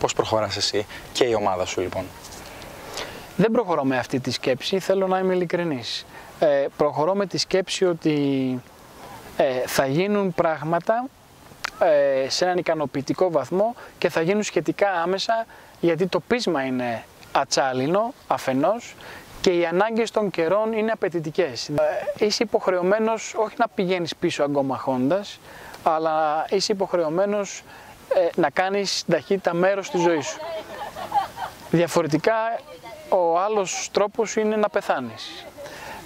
Πώς 0.00 0.12
προχωράς 0.14 0.56
εσύ 0.56 0.86
και 1.12 1.24
η 1.24 1.34
ομάδα 1.34 1.64
σου 1.64 1.80
λοιπόν; 1.80 2.04
Δεν 3.36 3.50
προχωρώ 3.50 3.84
με 3.84 3.98
αυτή 3.98 4.20
τη 4.20 4.30
σκέψη, 4.30 4.78
θέλω 4.78 5.06
να 5.06 5.18
είμαι 5.18 5.34
ειλικρινής. 5.34 6.06
Ε, 6.38 6.66
προχωρώ 6.76 7.14
με 7.14 7.26
τη 7.26 7.38
σκέψη 7.38 7.84
ότι 7.84 8.60
ε, 9.36 9.44
θα 9.66 9.86
γίνουν 9.86 10.34
πράγματα 10.34 11.08
ε, 11.78 12.28
σε 12.28 12.44
έναν 12.44 12.58
ικανοποιητικό 12.58 13.30
βαθμό 13.30 13.74
και 13.98 14.08
θα 14.08 14.20
γίνουν 14.20 14.42
σχετικά 14.42 14.90
άμεσα 14.90 15.46
γιατί 15.80 16.06
το 16.06 16.20
πείσμα 16.20 16.62
είναι 16.62 17.04
ατσάλινο 17.32 18.12
αφενός 18.26 18.94
και 19.40 19.50
οι 19.50 19.66
ανάγκες 19.66 20.10
των 20.10 20.30
καιρών 20.30 20.72
είναι 20.72 20.90
απαιτητικές. 20.90 21.68
Ε, 21.68 22.24
είσαι 22.24 22.42
υποχρεωμένος 22.42 23.34
όχι 23.36 23.54
να 23.58 23.68
πηγαίνεις 23.68 24.16
πίσω 24.16 24.42
αγκομαχώντας, 24.42 25.40
αλλά 25.82 26.46
είσαι 26.50 26.72
υποχρεωμένος 26.72 27.62
ε, 28.14 28.28
να 28.40 28.50
κάνεις 28.50 29.04
ταχύτητα 29.10 29.54
μέρος 29.54 29.90
της 29.90 30.00
ζωής 30.00 30.26
σου. 30.26 30.38
Διαφορετικά 31.70 32.34
ο 33.08 33.38
άλλος 33.38 33.88
τρόπος 33.92 34.36
είναι 34.36 34.56
να 34.56 34.68
πεθάνεις. 34.68 35.46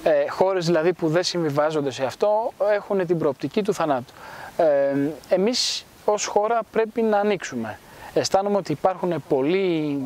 Ε, 0.02 0.28
χώρες 0.28 0.66
δηλαδή 0.66 0.92
που 0.92 1.08
δεν 1.08 1.22
συμβιβάζονται 1.22 1.90
σε 1.90 2.04
αυτό 2.04 2.52
έχουν 2.72 3.06
την 3.06 3.18
προοπτική 3.18 3.62
του 3.62 3.74
θανάτου 3.74 4.12
ε, 4.60 4.94
εμείς 5.28 5.84
ως 6.04 6.26
χώρα 6.26 6.60
πρέπει 6.72 7.02
να 7.02 7.18
ανοίξουμε. 7.18 7.78
Αισθάνομαι 8.14 8.56
ότι 8.56 8.72
υπάρχουν 8.72 9.24
πολλοί 9.28 10.02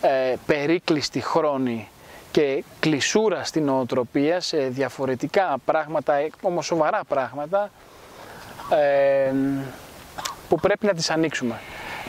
ε, 0.00 0.34
περίκλειστοι 0.46 1.20
χρόνοι 1.20 1.88
και 2.30 2.64
κλεισούρα 2.80 3.44
στην 3.44 3.64
νοοτροπία 3.64 4.40
σε 4.40 4.58
διαφορετικά 4.58 5.56
πράγματα, 5.64 6.14
όμως 6.40 6.66
σοβαρά 6.66 7.00
πράγματα, 7.08 7.70
ε, 8.70 9.32
που 10.48 10.56
πρέπει 10.56 10.86
να 10.86 10.94
τις 10.94 11.10
ανοίξουμε. 11.10 11.60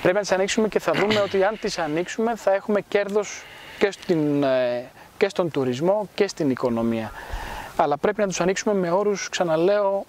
Πρέπει 0.01 0.15
να 0.15 0.21
τις 0.21 0.31
ανοίξουμε 0.31 0.67
και 0.67 0.79
θα 0.79 0.91
δούμε 0.91 1.19
ότι 1.19 1.43
αν 1.43 1.59
τις 1.59 1.77
ανοίξουμε 1.77 2.35
θα 2.35 2.53
έχουμε 2.53 2.81
κέρδος 2.81 3.43
και, 3.79 3.91
στην, 3.91 4.43
ε, 4.43 4.89
και 5.17 5.29
στον 5.29 5.51
τουρισμό 5.51 6.09
και 6.15 6.27
στην 6.27 6.49
οικονομία. 6.49 7.11
Αλλά 7.75 7.97
πρέπει 7.97 8.19
να 8.19 8.27
τους 8.27 8.41
ανοίξουμε 8.41 8.73
με 8.73 8.91
όρους, 8.91 9.29
ξαναλέω, 9.29 10.05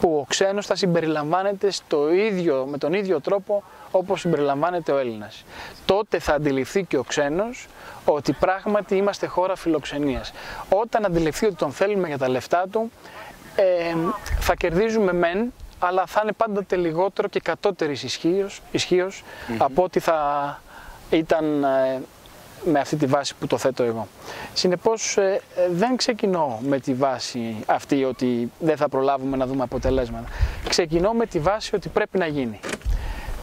που 0.00 0.16
ο 0.16 0.24
ξένος 0.28 0.66
θα 0.66 0.74
συμπεριλαμβάνεται 0.74 1.70
στο 1.70 2.12
ίδιο, 2.12 2.66
με 2.70 2.78
τον 2.78 2.92
ίδιο 2.92 3.20
τρόπο 3.20 3.62
όπως 3.90 4.20
συμπεριλαμβάνεται 4.20 4.92
ο 4.92 4.98
Έλληνας. 4.98 5.44
Τότε 5.84 6.18
θα 6.18 6.34
αντιληφθεί 6.34 6.84
και 6.84 6.96
ο 6.96 7.02
ξένος 7.02 7.66
ότι 8.04 8.32
πράγματι 8.32 8.96
είμαστε 8.96 9.26
χώρα 9.26 9.56
φιλοξενίας. 9.56 10.32
Όταν 10.68 11.04
αντιληφθεί 11.04 11.46
ότι 11.46 11.54
τον 11.54 11.72
θέλουμε 11.72 12.08
για 12.08 12.18
τα 12.18 12.28
λεφτά 12.28 12.64
του, 12.70 12.90
ε, 13.56 13.94
θα 14.40 14.54
κερδίζουμε 14.54 15.12
μεν, 15.12 15.52
αλλά 15.78 16.06
θα 16.06 16.20
είναι 16.22 16.32
πάντοτε 16.32 16.76
λιγότερο 16.76 17.28
και 17.28 17.40
κατώτερης 17.40 18.02
ισχύως, 18.70 19.24
από 19.58 19.82
ό,τι 19.82 20.00
θα 20.00 20.60
ήταν 21.10 21.64
ε, 21.64 22.00
με 22.66 22.80
αυτή 22.80 22.96
τη 22.96 23.06
βάση 23.06 23.34
που 23.40 23.46
το 23.46 23.58
θέτω 23.58 23.82
εγώ. 23.82 24.08
Συνεπώς 24.54 25.16
ε, 25.16 25.40
ε, 25.56 25.68
δεν 25.70 25.96
ξεκινώ 25.96 26.58
με 26.62 26.80
τη 26.80 26.94
βάση 26.94 27.56
αυτή 27.66 28.04
ότι 28.04 28.52
δεν 28.58 28.76
θα 28.76 28.88
προλάβουμε 28.88 29.36
να 29.36 29.46
δούμε 29.46 29.62
αποτελέσματα. 29.62 30.28
Ξεκινώ 30.68 31.12
με 31.12 31.26
τη 31.26 31.38
βάση 31.38 31.74
ότι 31.74 31.88
πρέπει 31.88 32.18
να 32.18 32.26
γίνει. 32.26 32.60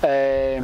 Ε, 0.02 0.62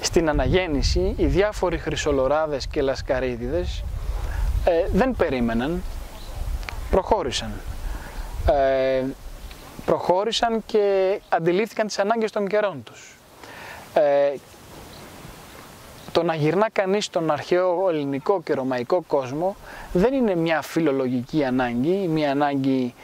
στην 0.00 0.28
αναγέννηση 0.28 1.14
οι 1.16 1.26
διάφοροι 1.26 1.78
χρυσολοράδες 1.78 2.66
και 2.66 2.82
λασκαρίδιδες 2.82 3.84
ε, 4.64 4.86
δεν 4.92 5.14
περίμεναν, 5.16 5.82
προχώρησαν. 6.90 7.52
Ε, 8.50 9.02
προχώρησαν 9.84 10.62
και 10.66 11.20
αντιλήφθηκαν 11.28 11.86
τις 11.86 11.98
ανάγκες 11.98 12.30
των 12.30 12.46
καιρών 12.48 12.82
τους. 12.82 13.16
Ε, 13.94 14.32
το 16.14 16.22
να 16.22 16.34
γυρνά 16.34 16.70
κανείς 16.72 17.04
στον 17.04 17.30
αρχαίο 17.30 17.88
ελληνικό 17.88 18.42
και 18.42 18.54
ρωμαϊκό 18.54 19.04
κόσμο 19.06 19.56
δεν 19.92 20.12
είναι 20.14 20.34
μια 20.34 20.62
φιλολογική 20.62 21.44
ανάγκη, 21.44 22.08
μια 22.08 22.30
ανάγκη 22.30 22.94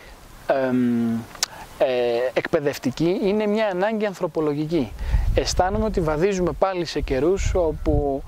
ε, 1.78 1.84
εκπαιδευτική, 2.32 3.20
είναι 3.22 3.46
μια 3.46 3.66
ανάγκη 3.66 4.06
ανθρωπολογική. 4.06 4.92
Αισθάνομαι 5.34 5.84
ότι 5.84 6.00
βαδίζουμε 6.00 6.52
πάλι 6.58 6.84
σε 6.84 7.00
καιρούς 7.00 7.54
όπου 7.54 8.22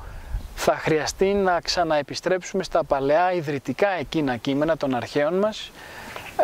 θα 0.55 0.73
χρειαστεί 0.77 1.27
να 1.27 1.61
ξαναεπιστρέψουμε 1.61 2.62
στα 2.62 2.85
παλαιά 2.85 3.33
ιδρυτικά 3.33 3.88
εκείνα 3.88 4.37
κείμενα 4.37 4.77
των 4.77 4.95
αρχαίων 4.95 5.35
μας, 5.38 5.71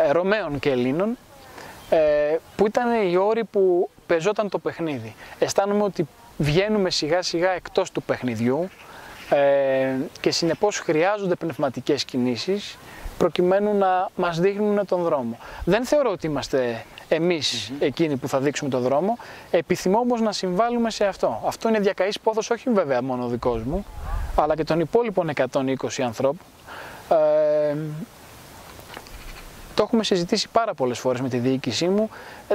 ε, 0.07 0.11
Ρωμαίων 0.11 0.59
και 0.59 0.69
Ελλήνων, 0.69 1.17
ε, 1.89 1.97
που 2.55 2.67
ήταν 2.67 3.11
οι 3.11 3.17
όροι 3.17 3.43
που 3.43 3.89
πεζόταν 4.07 4.49
το 4.49 4.59
παιχνίδι. 4.59 5.15
Αισθάνομαι 5.39 5.83
ότι 5.83 6.07
βγαίνουμε 6.41 6.89
σιγά 6.89 7.21
σιγά 7.21 7.49
εκτός 7.49 7.91
του 7.91 8.03
παιχνιδιού 8.03 8.69
ε, 9.29 9.95
και 10.19 10.31
συνεπώς 10.31 10.79
χρειάζονται 10.79 11.35
πνευματικές 11.35 12.05
κινήσεις 12.05 12.77
προκειμένου 13.17 13.77
να 13.77 14.09
μας 14.15 14.39
δείχνουν 14.39 14.85
τον 14.85 15.01
δρόμο. 15.01 15.37
Δεν 15.65 15.85
θεωρώ 15.85 16.11
ότι 16.11 16.27
είμαστε 16.27 16.85
εμείς 17.07 17.71
εκείνοι 17.79 18.17
που 18.17 18.27
θα 18.27 18.39
δείξουμε 18.39 18.69
τον 18.69 18.81
δρόμο, 18.81 19.17
επιθυμώ 19.51 19.99
όμως 19.99 20.21
να 20.21 20.31
συμβάλλουμε 20.31 20.91
σε 20.91 21.05
αυτό. 21.05 21.41
Αυτό 21.45 21.69
είναι 21.69 21.79
διακαής 21.79 22.19
πόθος 22.19 22.49
όχι 22.49 22.69
βέβαια 22.69 23.01
μόνο 23.01 23.25
ο 23.25 23.27
δικός 23.27 23.63
μου, 23.63 23.85
αλλά 24.35 24.55
και 24.55 24.63
των 24.63 24.79
υπόλοιπων 24.79 25.31
120 25.51 26.01
ανθρώπων. 26.03 26.45
Ε, 27.09 27.75
το 29.75 29.83
έχουμε 29.83 30.03
συζητήσει 30.03 30.47
πάρα 30.51 30.73
πολλές 30.73 30.99
φορές 30.99 31.21
με 31.21 31.29
τη 31.29 31.37
διοίκησή 31.37 31.87
μου. 31.87 32.09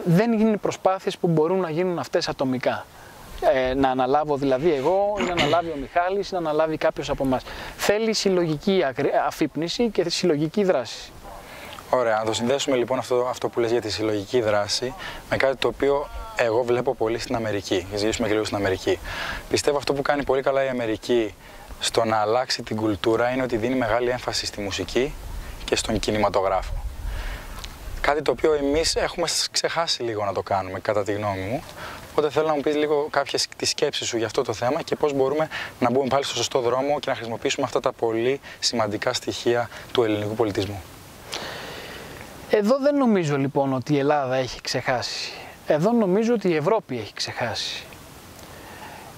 Δεν 0.05 0.33
γίνουν 0.33 0.61
προσπάθειες 0.61 1.19
που 1.19 1.29
μπορούν 1.29 1.61
να 1.61 1.71
γίνουν 1.71 1.99
αυτές 1.99 2.29
ατομικά 2.29 2.85
ε, 3.53 3.75
να 3.75 3.91
αναλάβω 3.91 4.37
δηλαδή 4.37 4.73
εγώ, 4.73 5.17
ή 5.21 5.23
να 5.23 5.33
αναλάβει 5.33 5.69
ο 5.69 5.77
Μιχάλης, 5.81 6.31
ή 6.31 6.33
να 6.33 6.39
αναλάβει 6.39 6.77
κάποιος 6.77 7.11
από 7.11 7.25
εμάς. 7.25 7.43
Θέλει 7.77 8.13
συλλογική 8.13 8.85
αφύπνιση 9.27 9.91
και 9.91 10.11
συλλογική 10.11 10.65
δράση. 10.65 11.13
Ωραία, 11.91 12.19
να 12.19 12.25
το 12.25 12.33
συνδέσουμε 12.33 12.77
λοιπόν 12.77 12.99
αυτό, 12.99 13.27
αυτό 13.29 13.49
που 13.49 13.61
λες 13.61 13.71
για 13.71 13.81
τη 13.81 13.91
συλλογική 13.91 14.41
δράση 14.41 14.95
με 15.31 15.37
κάτι 15.37 15.57
το 15.57 15.69
οποίο 15.69 16.09
εγώ 16.37 16.63
βλέπω 16.63 16.95
πολύ 16.95 17.19
στην 17.19 17.35
Αμερική. 17.35 17.87
Ζήσουμε 17.95 18.27
και 18.27 18.33
λίγο 18.33 18.45
στην 18.45 18.57
Αμερική. 18.57 18.99
Πιστεύω 19.51 19.77
αυτό 19.77 19.93
που 19.93 20.03
κάνει 20.03 20.25
πολύ 20.25 20.43
καλά 20.43 20.65
η 20.65 20.69
Αμερική 20.69 21.35
στο 21.81 22.05
να 22.05 22.17
αλλάξει 22.17 22.63
την 22.63 22.77
κουλτούρα 22.77 23.31
είναι 23.31 23.43
ότι 23.43 23.57
δίνει 23.57 23.75
μεγάλη 23.75 24.11
έμφαση 24.11 24.47
στη 24.47 24.61
μουσική 24.61 25.15
και 25.65 25.77
στον 25.77 25.99
κινηματογράφο. 25.99 26.73
Κάτι 28.01 28.23
το 28.23 28.31
οποίο 28.31 28.53
εμείς 28.53 28.97
έχουμε 28.97 29.27
ξεχάσει 29.51 30.03
λίγο 30.03 30.25
να 30.25 30.33
το 30.33 30.43
κάνουμε, 30.43 30.79
κατά 30.79 31.03
τη 31.03 31.13
γνώμη 31.13 31.41
μου. 31.41 31.63
Οπότε 32.17 32.31
θέλω 32.31 32.47
να 32.47 32.55
μου 32.55 32.61
πεις 32.61 32.77
λίγο 32.77 33.07
κάποιες 33.11 33.49
τη 33.57 33.67
σκέψεις 33.67 34.07
σου 34.07 34.17
για 34.17 34.27
αυτό 34.27 34.43
το 34.43 34.53
θέμα 34.53 34.83
και 34.83 34.97
πώς 34.97 35.13
μπορούμε 35.13 35.49
να 35.81 35.91
μπούμε 35.91 36.07
πάλι 36.09 36.25
στο 36.25 36.35
σωστό 36.35 36.61
δρόμο 36.61 36.99
και 36.99 37.11
να 37.11 37.17
χρησιμοποιήσουμε 37.17 37.67
αυτά 37.67 37.81
τα 37.81 37.93
πολύ 37.93 38.41
σημαντικά 38.59 39.13
στοιχεία 39.13 39.69
του 39.93 40.03
ελληνικού 40.03 40.35
πολιτισμού. 40.35 40.83
Εδώ 42.51 42.79
δεν 42.79 42.97
νομίζω 42.97 43.37
λοιπόν 43.37 43.73
ότι 43.73 43.95
η 43.95 43.99
Ελλάδα 43.99 44.35
έχει 44.35 44.61
ξεχάσει. 44.61 45.33
Εδώ 45.67 45.93
νομίζω 45.93 46.35
ότι 46.35 46.49
η 46.49 46.55
Ευρώπη 46.57 46.99
έχει 46.99 47.13
ξεχάσει. 47.13 47.85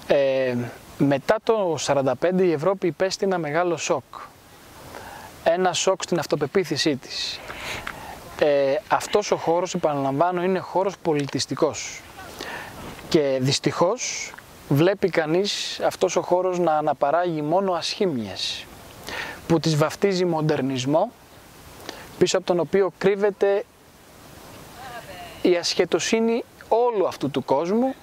Ε, 0.07 0.55
μετά 0.97 1.35
το 1.43 1.77
1945 1.85 2.13
η 2.39 2.51
Ευρώπη 2.51 2.87
υπέστη 2.87 3.25
ένα 3.25 3.37
μεγάλο 3.37 3.77
σοκ. 3.77 4.03
Ένα 5.43 5.73
σοκ 5.73 6.03
στην 6.03 6.19
αυτοπεποίθησή 6.19 6.95
της. 6.95 7.39
Ε, 8.39 8.75
αυτός 8.87 9.31
ο 9.31 9.35
χώρος, 9.35 9.73
επαναλαμβάνω, 9.73 10.43
είναι 10.43 10.59
χώρος 10.59 10.97
πολιτιστικός. 10.97 12.01
Και 13.09 13.37
δυστυχώς 13.41 14.33
βλέπει 14.69 15.09
κανείς 15.09 15.79
αυτός 15.79 16.15
ο 16.15 16.21
χώρος 16.21 16.59
να 16.59 16.77
αναπαράγει 16.77 17.41
μόνο 17.41 17.73
ασχήμιες 17.73 18.65
που 19.47 19.59
τις 19.59 19.75
βαφτίζει 19.75 20.25
μοντερνισμό 20.25 21.11
πίσω 22.17 22.37
από 22.37 22.45
τον 22.45 22.59
οποίο 22.59 22.91
κρύβεται 22.97 23.63
η 25.41 25.55
ασχετοσύνη 25.55 26.43
όλου 26.67 27.07
αυτού 27.07 27.29
του 27.29 27.45
κόσμου 27.45 27.95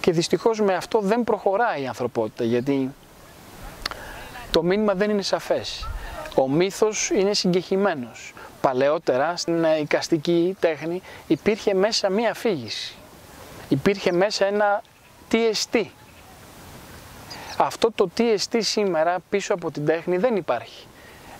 και 0.00 0.12
δυστυχώς 0.12 0.60
με 0.60 0.74
αυτό 0.74 1.00
δεν 1.00 1.24
προχωράει 1.24 1.82
η 1.82 1.86
ανθρωπότητα 1.86 2.44
γιατί 2.44 2.94
το 4.50 4.62
μήνυμα 4.62 4.94
δεν 4.94 5.10
είναι 5.10 5.22
σαφές. 5.22 5.88
Ο 6.34 6.48
μύθος 6.48 7.10
είναι 7.10 7.34
συγκεχημένος. 7.34 8.31
Παλαιότερα 8.62 9.36
στην 9.36 9.64
οικαστική 9.80 10.56
τέχνη 10.60 11.02
υπήρχε 11.26 11.74
μέσα 11.74 12.10
μία 12.10 12.30
αφήγηση. 12.30 12.94
Υπήρχε 13.68 14.12
μέσα 14.12 14.46
ένα 14.46 14.82
TST. 15.32 15.84
Αυτό 17.56 17.92
το 17.94 18.10
TST 18.18 18.58
σήμερα 18.58 19.16
πίσω 19.30 19.54
από 19.54 19.70
την 19.70 19.86
τέχνη 19.86 20.16
δεν 20.16 20.36
υπάρχει. 20.36 20.86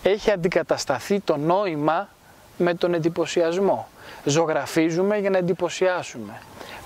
Έχει 0.03 0.31
αντικατασταθεί 0.31 1.21
το 1.21 1.37
νόημα 1.37 2.09
με 2.57 2.75
τον 2.75 2.95
εντυπωσιασμό. 2.95 3.89
Ζωγραφίζουμε 4.25 5.19
για 5.19 5.31
να 5.31 5.39
εντυπωσιάσουμε. 5.39 6.41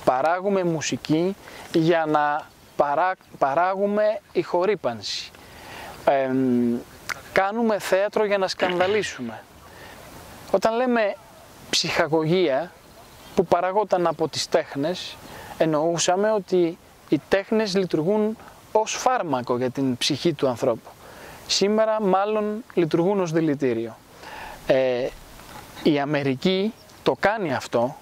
Παράγουμε 0.05 0.65
μουσική 0.65 1.37
για 1.73 2.05
να 2.07 2.47
παρά, 2.77 3.13
παράγουμε 3.39 4.21
ηχορύπανση. 4.33 5.31
κάνουμε 7.33 7.79
θέατρο 7.79 8.25
για 8.25 8.39
να 8.39 8.49
σκανδαλίσουμε. 8.49 9.43
Όταν 10.57 10.77
λέμε 10.77 11.15
ψυχαγωγία 11.71 12.73
που 13.35 13.47
παραγόταν 13.47 14.07
από 14.07 14.29
τις 14.29 14.49
τέχνες, 14.49 15.17
εννοούσαμε 15.59 16.33
ότι 16.33 16.79
οι 17.09 17.21
τέχνες 17.29 17.77
λειτουργούν 17.77 18.37
ως 18.73 18.93
φάρμακο 18.93 19.57
για 19.57 19.71
την 19.71 19.97
ψυχή 19.97 20.33
του 20.33 20.49
ανθρώπου. 20.49 20.91
Σήμερα 21.47 22.03
μάλλον 22.03 22.65
λειτουργούν 22.75 23.21
ως 23.21 23.33
δηλητήριο. 23.33 23.97
Ε, 24.67 25.09
η 25.83 25.99
Αμερική 25.99 26.73
το 27.03 27.17
κάνει 27.21 27.55
αυτό 27.55 27.97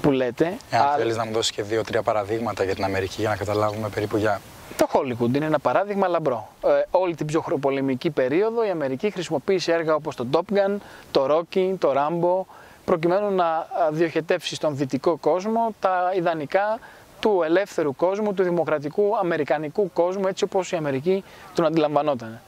που 0.00 0.10
λέτε. 0.10 0.56
Εάν 0.70 0.82
αλλά... 0.82 0.96
θέλεις 0.96 1.16
να 1.16 1.24
μου 1.24 1.32
δώσεις 1.32 1.52
και 1.52 1.62
δύο-τρία 1.62 2.02
παραδείγματα 2.02 2.64
για 2.64 2.74
την 2.74 2.84
Αμερική 2.84 3.20
για 3.20 3.28
να 3.28 3.36
καταλάβουμε 3.36 3.88
περίπου 3.88 4.16
για 4.16 4.40
το 4.76 4.88
Hollywood 4.92 5.34
είναι 5.34 5.44
ένα 5.44 5.58
παράδειγμα 5.58 6.08
λαμπρό. 6.08 6.48
Ε, 6.64 6.68
όλη 6.90 7.14
την 7.14 7.26
ψυχροπολεμική 7.26 8.10
περίοδο 8.10 8.66
η 8.66 8.70
Αμερική 8.70 9.10
χρησιμοποίησε 9.10 9.72
έργα 9.72 9.94
όπως 9.94 10.16
το 10.16 10.26
Top 10.32 10.54
Gun, 10.54 10.76
το 11.10 11.26
Rocky, 11.30 11.74
το 11.78 11.92
Rambo, 11.96 12.44
προκειμένου 12.84 13.30
να 13.30 13.66
διοχετεύσει 13.90 14.54
στον 14.54 14.76
δυτικό 14.76 15.16
κόσμο 15.16 15.74
τα 15.80 16.12
ιδανικά 16.16 16.78
του 17.20 17.42
ελεύθερου 17.44 17.94
κόσμου, 17.96 18.34
του 18.34 18.42
δημοκρατικού 18.42 19.18
αμερικανικού 19.18 19.92
κόσμου, 19.92 20.26
έτσι 20.26 20.44
όπως 20.44 20.72
η 20.72 20.76
Αμερική 20.76 21.24
τον 21.54 21.64
αντιλαμβανόταν. 21.64 22.40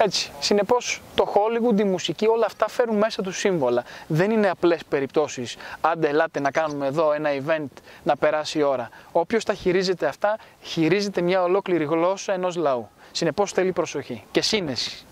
Έτσι. 0.00 0.30
Συνεπώς, 0.40 1.02
το 1.14 1.32
Hollywood, 1.34 1.80
η 1.80 1.84
μουσική, 1.84 2.26
όλα 2.26 2.46
αυτά 2.46 2.68
φέρουν 2.68 2.96
μέσα 2.96 3.22
τους 3.22 3.38
σύμβολα. 3.38 3.84
Δεν 4.06 4.30
είναι 4.30 4.50
απλές 4.50 4.80
περιπτώσεις. 4.88 5.56
Άντε, 5.80 6.08
ελάτε 6.08 6.40
να 6.40 6.50
κάνουμε 6.50 6.86
εδώ 6.86 7.12
ένα 7.12 7.30
event 7.30 7.68
να 8.02 8.16
περάσει 8.16 8.58
η 8.58 8.62
ώρα. 8.62 8.88
Όποιος 9.12 9.44
τα 9.44 9.54
χειρίζεται 9.54 10.06
αυτά, 10.06 10.38
χειρίζεται 10.62 11.20
μια 11.20 11.42
ολόκληρη 11.42 11.84
γλώσσα 11.84 12.32
ενός 12.32 12.56
λαού. 12.56 12.88
Συνεπώς, 13.12 13.52
θέλει 13.52 13.72
προσοχή 13.72 14.24
και 14.30 14.42
σύνεση. 14.42 15.04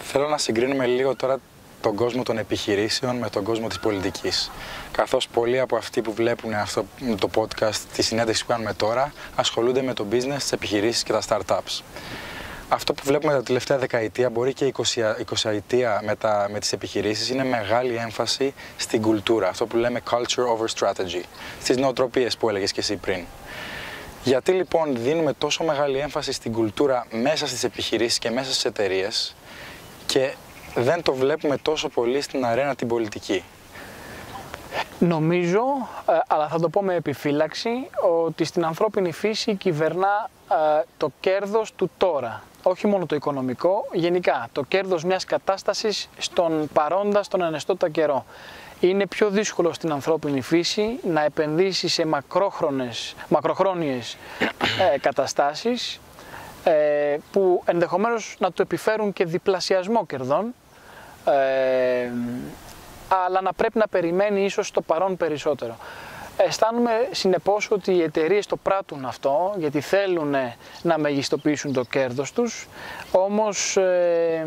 Θέλω 0.00 0.28
να 0.28 0.38
συγκρίνουμε 0.38 0.86
λίγο 0.86 1.16
τώρα 1.16 1.38
τον 1.80 1.94
κόσμο 1.94 2.22
των 2.22 2.38
επιχειρήσεων 2.38 3.16
με 3.16 3.30
τον 3.30 3.44
κόσμο 3.44 3.68
της 3.68 3.78
πολιτικής. 3.78 4.50
Καθώς 4.92 5.28
πολλοί 5.28 5.60
από 5.60 5.76
αυτοί 5.76 6.02
που 6.02 6.12
βλέπουν 6.12 6.54
αυτό 6.54 6.84
το 7.18 7.30
podcast, 7.34 7.80
τη 7.94 8.02
συνέντευξη 8.02 8.44
που 8.44 8.50
κάνουμε 8.50 8.72
τώρα, 8.74 9.12
ασχολούνται 9.36 9.82
με 9.82 9.94
το 9.94 10.06
business, 10.10 10.36
τις 10.38 10.52
επιχειρήσεις 10.52 11.02
και 11.02 11.12
τα 11.12 11.22
startups. 11.28 11.82
Αυτό 12.72 12.94
που 12.94 13.02
βλέπουμε 13.04 13.32
τα 13.32 13.42
τελευταία 13.42 13.78
δεκαετία, 13.78 14.30
μπορεί 14.30 14.52
και 14.52 14.72
20 14.76 15.50
ετία 15.50 16.00
με, 16.04 16.16
τα, 16.16 16.48
με 16.52 16.58
τις 16.58 16.72
επιχειρήσεις, 16.72 17.28
είναι 17.28 17.44
μεγάλη 17.44 17.94
έμφαση 17.94 18.54
στην 18.76 19.02
κουλτούρα, 19.02 19.48
αυτό 19.48 19.66
που 19.66 19.76
λέμε 19.76 20.00
culture 20.10 20.44
over 20.56 20.66
strategy, 20.78 21.22
στις 21.60 21.76
νοοτροπίες 21.76 22.36
που 22.36 22.48
έλεγες 22.48 22.72
και 22.72 22.80
εσύ 22.80 22.96
πριν. 22.96 23.24
Γιατί 24.22 24.52
λοιπόν 24.52 24.96
δίνουμε 24.96 25.32
τόσο 25.32 25.64
μεγάλη 25.64 25.98
έμφαση 25.98 26.32
στην 26.32 26.52
κουλτούρα 26.52 27.06
μέσα 27.10 27.46
στις 27.46 27.64
επιχειρήσεις 27.64 28.18
και 28.18 28.30
μέσα 28.30 28.52
στις 28.52 28.64
εταιρείες 28.64 29.34
και 30.06 30.34
δεν 30.74 31.02
το 31.02 31.12
βλέπουμε 31.12 31.56
τόσο 31.56 31.88
πολύ 31.88 32.20
στην 32.20 32.44
αρένα 32.44 32.74
την 32.74 32.88
πολιτική; 32.88 33.44
Νομίζω, 34.98 35.62
ε, 36.08 36.12
αλλά 36.26 36.48
θα 36.48 36.60
το 36.60 36.68
πω 36.68 36.82
με 36.82 36.94
επιφύλαξη, 36.94 37.70
ότι 38.24 38.44
στην 38.44 38.64
ανθρώπινη 38.64 39.12
φύση 39.12 39.54
κυβερνά 39.54 40.30
ε, 40.50 40.82
το 40.96 41.12
κέρδος 41.20 41.72
του 41.74 41.90
τώρα. 41.96 42.42
Όχι 42.62 42.86
μόνο 42.86 43.06
το 43.06 43.14
οικονομικό, 43.14 43.86
γενικά 43.92 44.48
το 44.52 44.62
κέρδος 44.62 45.04
μιας 45.04 45.24
κατάστασης 45.24 46.08
στον 46.18 46.68
παρόντα, 46.72 47.22
στον 47.22 47.42
ανεστώτα 47.42 47.88
καιρό. 47.88 48.24
Είναι 48.80 49.06
πιο 49.06 49.30
δύσκολο 49.30 49.72
στην 49.72 49.92
ανθρώπινη 49.92 50.40
φύση 50.40 50.98
να 51.02 51.24
επενδύσει 51.24 51.88
σε 51.88 52.06
μακρόχρονες, 52.06 53.14
μακροχρόνιες 53.28 54.16
ε, 54.94 54.98
καταστάσεις 54.98 56.00
ε, 56.64 57.16
που 57.32 57.62
ενδεχομένως 57.64 58.36
να 58.38 58.52
του 58.52 58.62
επιφέρουν 58.62 59.12
και 59.12 59.24
διπλασιασμό 59.24 60.06
κερδών 60.06 60.54
ε, 61.24 62.10
αλλά 63.08 63.40
να 63.40 63.52
πρέπει 63.52 63.78
να 63.78 63.88
περιμένει 63.88 64.44
ίσως 64.44 64.70
το 64.70 64.80
παρόν 64.80 65.16
περισσότερο. 65.16 65.76
Αισθάνομαι 66.36 67.08
συνεπώς 67.10 67.70
ότι 67.70 67.92
οι 67.92 68.02
εταιρείες 68.02 68.46
το 68.46 68.56
πράττουν 68.56 69.04
αυτό 69.04 69.54
γιατί 69.58 69.80
θέλουν 69.80 70.34
να 70.82 70.98
μεγιστοποιήσουν 70.98 71.72
το 71.72 71.84
κέρδος 71.84 72.32
τους 72.32 72.68
όμως 73.12 73.76
ε, 73.76 74.46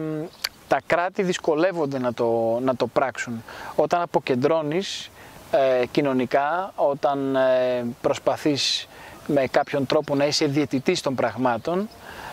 τα 0.68 0.82
κράτη 0.86 1.24
δυσκολεύονται 1.24 2.00
να 2.00 2.14
το, 2.14 2.60
να 2.62 2.76
το 2.76 2.88
πράξουν. 2.88 3.44
Όταν 3.76 4.02
αποκεντρώνεις 4.02 5.10
ε, 5.52 5.86
κοινωνικά, 5.86 6.72
όταν 6.76 7.36
ε, 7.36 7.86
προσπαθείς 8.02 8.88
με 9.28 9.48
κάποιον 9.52 9.86
τρόπο 9.86 10.16
να 10.16 10.26
είσαι 10.26 10.46
διαιτητής 10.46 11.02
των 11.02 11.16
πραγμάτων 11.16 11.90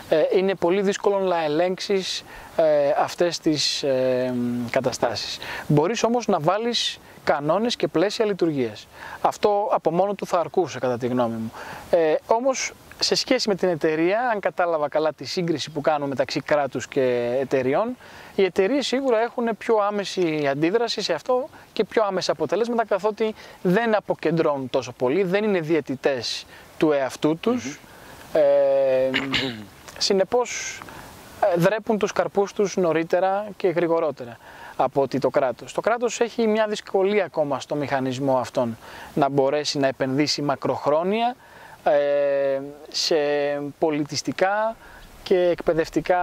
ε, 0.09 0.37
είναι 0.37 0.55
πολύ 0.55 0.81
δύσκολο 0.81 1.19
να 1.19 1.43
ελέγξεις 1.43 2.23
ε, 2.55 2.63
αυτές 2.97 3.39
τις 3.39 3.83
ε, 3.83 4.33
καταστάσεις. 4.69 5.37
Μπορείς 5.67 6.03
όμως 6.03 6.27
να 6.27 6.39
βάλεις 6.39 6.99
κανόνες 7.23 7.75
και 7.75 7.87
πλαίσια 7.87 8.25
λειτουργίας. 8.25 8.87
Αυτό 9.21 9.69
από 9.71 9.91
μόνο 9.91 10.13
του 10.13 10.25
θα 10.25 10.39
αρκούσε 10.39 10.79
κατά 10.79 10.97
τη 10.97 11.07
γνώμη 11.07 11.35
μου. 11.35 11.51
Ε, 11.89 12.15
όμως 12.27 12.73
σε 12.99 13.15
σχέση 13.15 13.49
με 13.49 13.55
την 13.55 13.69
εταιρεία, 13.69 14.29
αν 14.33 14.39
κατάλαβα 14.39 14.89
καλά 14.89 15.13
τη 15.13 15.25
σύγκριση 15.25 15.69
που 15.69 15.81
κάνουμε 15.81 16.07
μεταξύ 16.07 16.41
κράτους 16.41 16.87
και 16.87 17.37
εταιριών, 17.39 17.97
οι 18.35 18.43
εταιρείες 18.43 18.87
σίγουρα 18.87 19.21
έχουν 19.21 19.49
πιο 19.57 19.75
άμεση 19.77 20.47
αντίδραση 20.47 21.01
σε 21.01 21.13
αυτό 21.13 21.49
και 21.73 21.83
πιο 21.83 22.03
άμεσα 22.03 22.31
αποτελέσματα 22.31 22.85
καθότι 22.85 23.35
δεν 23.61 23.95
αποκεντρώνουν 23.95 24.69
τόσο 24.69 24.91
πολύ, 24.91 25.23
δεν 25.23 25.43
είναι 25.43 25.59
διαιτητές 25.59 26.45
του 26.77 26.91
εαυτού 26.91 27.37
τους. 27.37 27.79
Ε, 28.33 29.09
συνεπώς 29.97 30.81
ε, 31.53 31.59
δρέπουν 31.59 31.97
τους 31.97 32.11
καρπούς 32.11 32.53
τους 32.53 32.77
νωρίτερα 32.77 33.47
και 33.57 33.67
γρηγορότερα 33.67 34.37
από 34.75 35.01
ότι 35.01 35.19
το 35.19 35.29
κράτος. 35.29 35.73
Το 35.73 35.81
κράτος 35.81 36.19
έχει 36.19 36.47
μια 36.47 36.67
δυσκολία 36.67 37.25
ακόμα 37.25 37.59
στο 37.59 37.75
μηχανισμό 37.75 38.37
αυτόν 38.37 38.77
να 39.13 39.29
μπορέσει 39.29 39.77
να 39.79 39.87
επενδύσει 39.87 40.41
μακροχρόνια 40.41 41.35
ε, 41.83 42.61
σε 42.89 43.15
πολιτιστικά 43.79 44.75
και 45.23 45.35
εκπαιδευτικά 45.37 46.19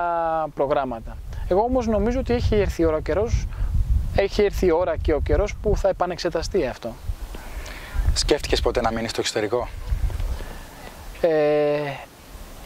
προγράμματα. 0.55 1.17
Εγώ 1.49 1.63
όμως 1.63 1.87
νομίζω 1.87 2.19
ότι 2.19 2.33
έχει 2.35 2.55
έρθει 2.55 2.83
η 2.83 2.85
ώρα, 2.85 3.01
καιρός, 3.01 3.47
έχει 4.15 4.43
έρθει 4.43 4.67
η 4.67 4.71
ώρα 4.71 4.97
και 4.97 5.15
ο 5.15 5.21
καιρός 5.21 5.55
που 5.63 5.77
θα 5.77 5.89
επανεξεταστεί 5.89 6.67
αυτό. 6.67 6.95
Σκέφτηκες 8.15 8.61
ποτέ 8.61 8.81
να 8.81 8.93
μείνεις 8.93 9.11
στο 9.11 9.21
εξωτερικό; 9.21 9.69
Ε, 11.21 11.29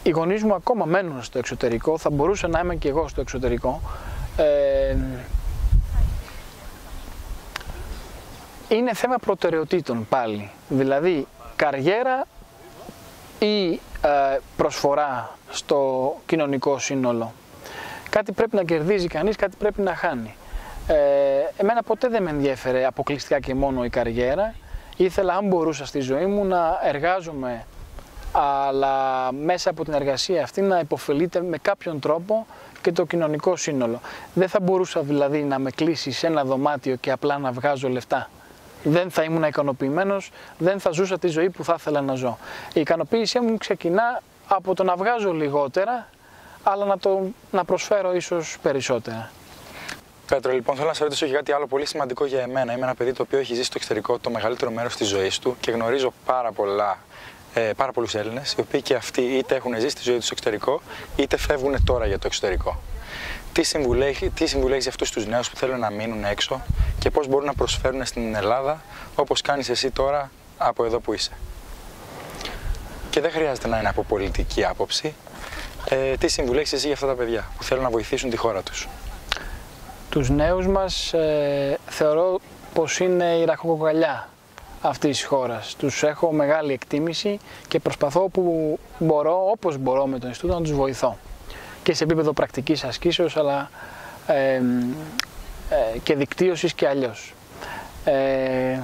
οι 0.02 0.10
γονείς 0.10 0.42
μου 0.42 0.54
ακόμα 0.54 0.84
μένουν 0.84 1.22
στο 1.22 1.38
εξωτερικό, 1.38 1.98
θα 1.98 2.10
μπορούσα 2.10 2.48
να 2.48 2.60
είμαι 2.60 2.74
και 2.74 2.88
εγώ 2.88 3.08
στο 3.08 3.20
εξωτερικό. 3.20 3.80
Ε, 4.36 4.96
είναι 8.68 8.94
θέμα 8.94 9.16
προτεραιοτήτων 9.16 10.06
πάλι. 10.08 10.50
Δηλαδή, 10.68 11.26
καριέρα 11.56 12.26
ή 13.38 13.72
ε, 13.72 14.38
προσφορά 14.56 15.36
στο 15.50 16.14
κοινωνικό 16.26 16.78
σύνολο. 16.78 17.32
Κάτι 18.10 18.32
πρέπει 18.32 18.56
να 18.56 18.62
κερδίζει 18.64 19.06
κανείς, 19.06 19.36
κάτι 19.36 19.56
πρέπει 19.56 19.80
να 19.80 19.94
χάνει. 19.94 20.34
Ε, 20.86 20.94
εμένα 21.56 21.82
ποτέ 21.82 22.08
δεν 22.08 22.22
με 22.22 22.30
ενδιέφερε 22.30 22.86
αποκλειστικά 22.86 23.40
και 23.40 23.54
μόνο 23.54 23.84
η 23.84 23.88
καριέρα. 23.88 24.54
Ήθελα, 24.96 25.34
αν 25.34 25.46
μπορούσα 25.46 25.86
στη 25.86 26.00
ζωή 26.00 26.26
μου, 26.26 26.44
να 26.44 26.80
εργάζομαι 26.82 27.64
αλλά 28.32 29.32
μέσα 29.32 29.70
από 29.70 29.84
την 29.84 29.92
εργασία 29.92 30.42
αυτή 30.42 30.60
να 30.60 30.78
υποφελείται 30.78 31.42
με 31.42 31.58
κάποιον 31.58 31.98
τρόπο 32.00 32.46
και 32.82 32.92
το 32.92 33.04
κοινωνικό 33.04 33.56
σύνολο. 33.56 34.00
Δεν 34.34 34.48
θα 34.48 34.60
μπορούσα 34.60 35.00
δηλαδή 35.00 35.42
να 35.42 35.58
με 35.58 35.70
κλείσει 35.70 36.10
σε 36.10 36.26
ένα 36.26 36.44
δωμάτιο 36.44 36.96
και 36.96 37.10
απλά 37.10 37.38
να 37.38 37.52
βγάζω 37.52 37.88
λεφτά. 37.88 38.28
Δεν 38.84 39.10
θα 39.10 39.22
ήμουν 39.22 39.42
ικανοποιημένος, 39.42 40.30
δεν 40.58 40.80
θα 40.80 40.90
ζούσα 40.90 41.18
τη 41.18 41.28
ζωή 41.28 41.50
που 41.50 41.64
θα 41.64 41.74
ήθελα 41.78 42.00
να 42.00 42.14
ζω. 42.14 42.38
Η 42.72 42.80
ικανοποίησή 42.80 43.40
μου 43.40 43.56
ξεκινά 43.58 44.22
από 44.48 44.74
το 44.74 44.84
να 44.84 44.96
βγάζω 44.96 45.32
λιγότερα, 45.32 46.08
αλλά 46.62 46.84
να, 46.84 46.98
το, 46.98 47.20
να 47.50 47.64
προσφέρω 47.64 48.14
ίσως 48.14 48.58
περισσότερα. 48.62 49.30
Πέτρο, 50.26 50.52
λοιπόν, 50.52 50.76
θέλω 50.76 50.88
να 50.88 50.94
σε 50.94 51.04
ρωτήσω 51.04 51.26
και 51.26 51.32
κάτι 51.32 51.52
άλλο 51.52 51.66
πολύ 51.66 51.86
σημαντικό 51.86 52.26
για 52.26 52.40
εμένα. 52.40 52.72
Είμαι 52.72 52.84
ένα 52.84 52.94
παιδί 52.94 53.12
το 53.12 53.22
οποίο 53.22 53.38
έχει 53.38 53.54
ζήσει 53.54 53.66
στο 53.66 53.74
εξωτερικό 53.76 54.18
το 54.18 54.30
μεγαλύτερο 54.30 54.70
μέρος 54.70 54.96
της 54.96 55.08
ζωής 55.08 55.38
του 55.38 55.56
και 55.60 55.70
γνωρίζω 55.70 56.12
πάρα 56.26 56.52
πολλά 56.52 56.98
ε, 57.54 57.70
πάρα 57.76 57.92
πολλούς 57.92 58.14
Έλληνες, 58.14 58.52
οι 58.52 58.60
οποίοι 58.60 58.82
και 58.82 58.94
αυτοί 58.94 59.20
είτε 59.20 59.54
έχουν 59.54 59.74
ζήσει 59.78 59.94
τη 59.94 60.02
ζωή 60.02 60.16
τους 60.16 60.24
στο 60.24 60.34
εξωτερικό, 60.38 60.82
είτε 61.16 61.36
φεύγουν 61.36 61.84
τώρα 61.84 62.06
για 62.06 62.18
το 62.18 62.26
εξωτερικό. 62.26 62.80
Τι 63.52 63.62
συμβουλεύει, 63.62 64.30
τι 64.30 64.46
συμβουλεύει 64.46 64.80
για 64.80 64.90
αυτούς 64.90 65.10
τους 65.10 65.26
νέους 65.26 65.50
που 65.50 65.56
θέλουν 65.56 65.78
να 65.78 65.90
μείνουν 65.90 66.24
έξω 66.24 66.62
και 66.98 67.10
πώς 67.10 67.26
μπορούν 67.26 67.46
να 67.46 67.54
προσφέρουν 67.54 68.04
στην 68.04 68.34
Ελλάδα 68.34 68.82
όπως 69.14 69.40
κάνεις 69.40 69.68
εσύ 69.68 69.90
τώρα 69.90 70.30
από 70.58 70.84
εδώ 70.84 71.00
που 71.00 71.12
είσαι; 71.12 71.30
Και 73.10 73.20
δεν 73.20 73.30
χρειάζεται 73.30 73.68
να 73.68 73.78
είναι 73.78 73.88
από 73.88 74.02
πολιτική 74.02 74.64
άποψη. 74.64 75.14
Ε, 75.88 76.16
τι 76.16 76.28
συμβουλεύει 76.28 76.68
εσύ 76.72 76.84
για 76.84 76.94
αυτά 76.94 77.06
τα 77.06 77.14
παιδιά 77.14 77.50
που 77.56 77.64
θέλουν 77.64 77.82
να 77.82 77.90
βοηθήσουν 77.90 78.30
τη 78.30 78.36
χώρα 78.36 78.62
τους; 78.62 78.88
Τους 80.10 80.30
νέους 80.30 80.66
μας 80.66 81.12
ε, 81.12 81.78
θεωρώ 81.86 82.40
πως 82.74 82.98
είναι 82.98 83.24
η 83.24 83.44
ραχοκοκαλιά 83.44 84.28
αυτής 84.80 85.16
της 85.16 85.26
χώρας. 85.26 85.74
Τους 85.78 86.02
έχω 86.02 86.32
μεγάλη 86.32 86.72
εκτίμηση 86.72 87.38
και 87.68 87.80
προσπαθώ 87.80 88.28
που 88.28 88.78
μπορώ, 88.98 89.50
όπως 89.50 89.76
μπορώ 89.76 90.06
με 90.06 90.18
τον 90.18 90.28
Ινστιτούτο 90.28 90.58
να 90.58 90.64
τους 90.64 90.72
βοηθώ. 90.72 91.18
Και 91.82 91.94
σε 91.94 92.04
επίπεδο 92.04 92.32
πρακτικής 92.32 92.84
ασκήσεως 92.84 93.36
αλλά 93.36 93.70
ε, 94.26 94.54
ε, 94.54 95.98
και 96.02 96.14
δικτύωσης 96.14 96.74
και 96.74 96.88
αλλιώς. 96.88 97.34
Ε, 98.04 98.78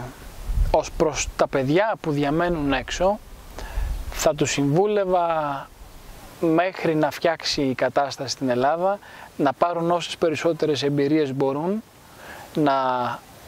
ως 0.70 0.90
προς 0.96 1.28
τα 1.36 1.48
παιδιά 1.48 1.96
που 2.00 2.10
διαμένουν 2.10 2.72
έξω 2.72 3.18
θα 4.10 4.34
τους 4.34 4.50
συμβούλευα 4.50 5.68
μέχρι 6.40 6.94
να 6.94 7.10
φτιάξει 7.10 7.62
η 7.62 7.74
κατάσταση 7.74 8.30
στην 8.30 8.48
Ελλάδα 8.48 8.98
να 9.36 9.52
πάρουν 9.52 9.90
όσες 9.90 10.16
περισσότερες 10.16 10.82
εμπειρίες 10.82 11.34
μπορούν, 11.34 11.82
να 12.54 12.74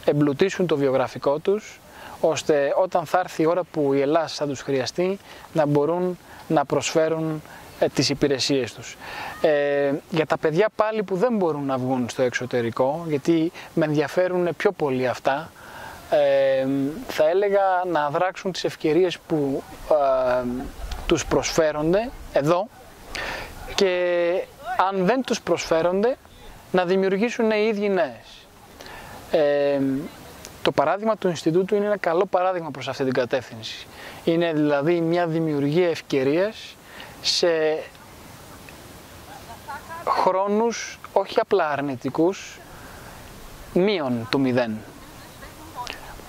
εμπλουτίσουν 0.05 0.67
το 0.67 0.77
βιογραφικό 0.77 1.39
τους, 1.39 1.81
ώστε 2.21 2.75
όταν 2.83 3.07
θα 3.07 3.19
έρθει 3.19 3.43
η 3.43 3.47
ώρα 3.47 3.63
που 3.63 3.93
η 3.93 4.01
Ελλάδα 4.01 4.29
θα 4.29 4.47
τους 4.47 4.61
χρειαστεί 4.61 5.19
να 5.53 5.67
μπορούν 5.67 6.19
να 6.49 6.65
προσφέρουν 6.65 7.43
ε, 7.81 7.87
τις 7.89 8.09
υπηρεσίες 8.09 8.73
τους. 8.73 8.97
Ε, 9.41 9.93
για 10.11 10.27
τα 10.27 10.39
παιδιά 10.39 10.69
πάλι 10.77 11.03
που 11.03 11.17
δεν 11.17 11.37
μπορούν 11.37 11.67
να 11.67 11.79
βγουν 11.79 12.09
στο 12.09 12.23
εξωτερικό, 12.23 13.05
γιατί 13.09 13.53
με 13.75 13.85
ενδιαφέρουν 13.85 14.49
πιο 14.57 14.73
πολύ 14.73 15.09
αυτά, 15.09 15.51
ε, 16.11 16.67
θα 17.09 17.29
έλεγα 17.29 17.63
να 17.93 18.11
δράξουν 18.11 18.53
τις 18.53 18.65
ευκαιρίες 18.65 19.19
που 19.19 19.63
ε, 19.91 20.47
τους 21.07 21.27
προσφέρονται 21.27 22.11
εδώ 22.33 22.69
και 23.75 24.31
αν 24.91 25.07
δεν 25.07 25.23
τους 25.23 25.41
προσφέρονται 25.41 26.17
να 26.73 26.85
δημιουργήσουν 26.85 27.51
οι 27.51 27.67
ίδιοι 27.69 27.89
νέες. 27.89 28.47
Ε, 29.31 29.81
το 30.63 30.73
παράδειγμα 30.73 31.17
του 31.17 31.29
Ινστιτούτου 31.29 31.75
είναι 31.75 31.85
ένα 31.85 31.97
καλό 31.97 32.27
παράδειγμα 32.27 32.71
προς 32.71 32.89
αυτή 32.89 33.05
την 33.05 33.13
κατεύθυνση. 33.13 33.87
Είναι 34.25 34.53
δηλαδή 34.53 35.01
μια 35.01 35.27
δημιουργία 35.27 35.89
ευκαιρίας 35.89 36.77
σε 37.23 37.49
χρόνους 40.09 40.99
όχι 41.13 41.41
απλά 41.41 41.69
αρνητικούς, 41.69 42.59
μείον 43.73 44.27
του 44.31 44.41
μηδέν, 44.41 44.79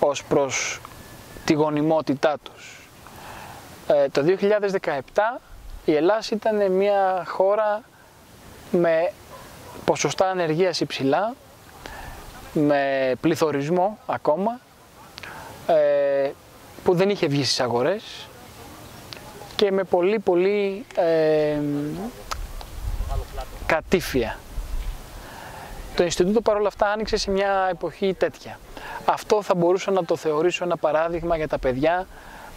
ως 0.00 0.24
προς 0.24 0.80
τη 1.44 1.52
γονιμότητά 1.52 2.36
τους. 2.42 2.88
Ε, 3.86 4.08
το 4.08 4.22
2017 4.22 5.40
η 5.84 5.94
Ελλάδα 5.94 6.22
ήταν 6.30 6.72
μια 6.72 7.24
χώρα 7.26 7.82
με 8.70 9.12
ποσοστά 9.84 10.30
ανεργίας 10.30 10.80
υψηλά, 10.80 11.34
με 12.52 13.12
πληθωρισμό 13.20 13.98
ακόμα, 14.06 14.60
ε, 15.66 16.30
που 16.84 16.94
δεν 16.94 17.10
είχε 17.10 17.26
βγει 17.26 17.44
στις 17.44 17.60
αγορές 17.60 18.28
και 19.62 19.72
με 19.72 19.84
πολύ 19.84 20.18
πολύ 20.18 20.84
ε, 20.94 21.58
κατήφια. 23.66 24.38
Το 25.96 26.02
Ινστιτούτο 26.04 26.40
παρόλα 26.40 26.68
αυτά 26.68 26.86
άνοιξε 26.86 27.16
σε 27.16 27.30
μια 27.30 27.68
εποχή 27.70 28.14
τέτοια. 28.14 28.58
Αυτό 29.04 29.42
θα 29.42 29.54
μπορούσα 29.54 29.90
να 29.90 30.04
το 30.04 30.16
θεωρήσω 30.16 30.64
ένα 30.64 30.76
παράδειγμα 30.76 31.36
για 31.36 31.48
τα 31.48 31.58
παιδιά 31.58 32.06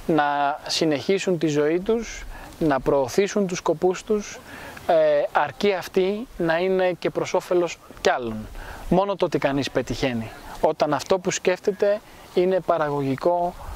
να 0.08 0.60
συνεχίσουν 0.68 1.38
τη 1.38 1.47
ζωή 1.47 1.80
τους, 1.80 2.26
να 2.60 2.80
προωθήσουν 2.80 3.47
τους 3.47 3.58
σκοπούς 3.58 4.03
τους, 4.03 4.39
ε, 4.88 4.93
αρκεί 5.32 5.74
αυτή 5.74 6.28
να 6.38 6.58
είναι 6.58 6.93
και 6.99 7.10
προς 7.10 7.34
όφελος 7.34 7.78
κι 8.01 8.10
άλλων. 8.10 8.47
Μόνο 8.89 9.16
το 9.16 9.26
ότι 9.26 9.38
κανείς 9.38 9.72
πετυχαίνει. 9.72 10.32
Όταν 10.62 10.93
αυτό 10.93 11.20
που 11.20 11.32
σκέφτεται 11.32 11.99
είναι 12.34 12.60
παραγωγικό 12.60 13.53
ε, 13.58 13.75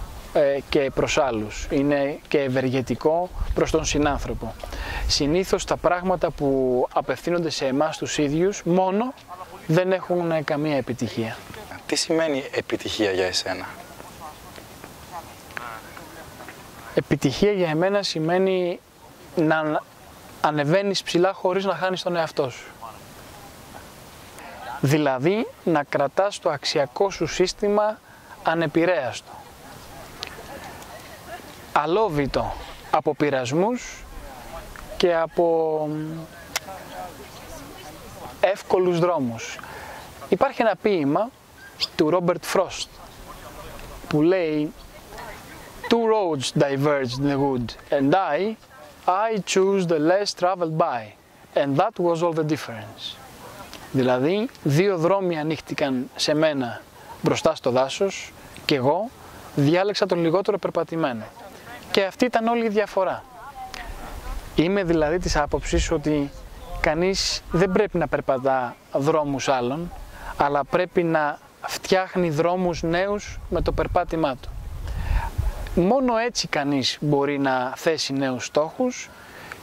και 0.70 0.92
προς 0.94 1.18
άλλους, 1.18 1.68
είναι 1.70 2.20
και 2.28 2.40
ευεργετικό 2.40 3.30
προς 3.54 3.72
τον 3.72 3.86
συνάνθρωπο. 3.86 4.54
Συνήθως 5.08 5.66
τα 5.66 5.78
πράγματα 5.78 6.30
που 6.32 6.86
απευθύνονται 6.94 7.50
σε 7.50 7.66
εμάς 7.66 7.98
τους 7.98 8.18
ίδιους 8.18 8.64
μόνο 8.64 9.14
δεν 9.68 9.92
έχουν 9.92 10.44
καμία 10.44 10.76
επιτυχία. 10.78 11.38
Τι 11.86 11.96
σημαίνει 11.96 12.44
επιτυχία 12.52 13.12
για 13.12 13.26
εσένα; 13.26 13.66
Επιτυχία 16.94 17.52
για 17.52 17.70
εμένα 17.70 18.04
σημαίνει 18.04 18.80
να 19.36 19.82
ανεβαίνεις 20.42 21.04
ψηλά 21.04 21.34
χωρίς 21.34 21.66
να 21.66 21.76
χάνεις 21.76 22.02
τον 22.02 22.16
εαυτό 22.16 22.50
σου. 22.50 22.72
Δηλαδή 24.82 25.48
να 25.64 25.84
κρατάς 25.84 26.40
το 26.40 26.50
αξιακό 26.50 27.10
σου 27.10 27.28
σύστημα 27.28 28.00
ανεπηρέαστο. 28.44 29.39
Αλόβητο 31.84 32.54
από 32.92 33.14
πειρασμούς 33.16 34.04
και 34.98 35.16
από 35.16 35.90
εύκολους 38.40 39.00
δρόμους. 39.00 39.60
Υπάρχει 40.30 40.62
ένα 40.62 40.76
ποίημα 40.82 41.30
του 41.96 42.10
Ρόμπερτ 42.10 42.44
Φρόστ 42.46 42.90
που 44.08 44.22
λέει 44.22 44.74
Two 45.90 46.06
roads 46.14 46.62
diverged 46.62 47.20
in 47.20 47.28
the 47.30 47.38
wood 47.38 47.68
and 47.90 48.16
I, 48.16 48.56
I 49.08 49.38
choose 49.54 49.88
the 49.88 50.00
less 50.00 50.34
traveled 50.42 50.78
by 50.78 51.02
and 51.56 51.76
that 51.78 51.94
was 52.00 52.24
all 52.24 52.34
the 52.34 52.56
difference. 52.56 53.18
Δηλαδή 53.92 54.50
δύο 54.64 54.98
δρόμοι 54.98 55.40
ανοίχτηκαν 55.40 56.10
σε 56.16 56.34
μένα 56.34 56.82
μπροστά 57.22 57.56
στο 57.56 57.72
δάσος 57.72 58.34
και 58.66 58.76
εγώ 58.76 59.10
διάλεξα 59.56 60.06
τον 60.06 60.22
λιγότερο 60.22 60.58
περπατημένο. 60.58 61.26
Και 62.00 62.06
αυτή 62.06 62.26
ήταν 62.26 62.48
όλη 62.48 62.66
η 62.66 62.70
διαφορά. 62.70 63.24
Είμαι 64.56 64.84
δηλαδή 64.84 65.18
της 65.18 65.36
άποψης 65.36 65.92
ότι 65.92 66.32
κανείς 66.80 67.44
δεν 67.52 67.72
πρέπει 67.72 67.98
να 67.98 68.08
περπατά 68.08 68.76
δρόμους 68.94 69.48
άλλων, 69.48 69.92
αλλά 70.38 70.66
πρέπει 70.66 71.04
να 71.04 71.40
φτιάχνει 71.62 72.30
δρόμους 72.30 72.84
νέους 72.84 73.40
με 73.50 73.62
το 73.62 73.72
περπάτημά 73.72 74.36
του. 74.36 74.50
Μόνο 75.76 76.18
έτσι 76.18 76.48
κανείς 76.48 76.98
μπορεί 77.02 77.40
να 77.40 77.74
θέσει 77.76 78.14
νέους 78.14 78.46
στόχους 78.46 79.10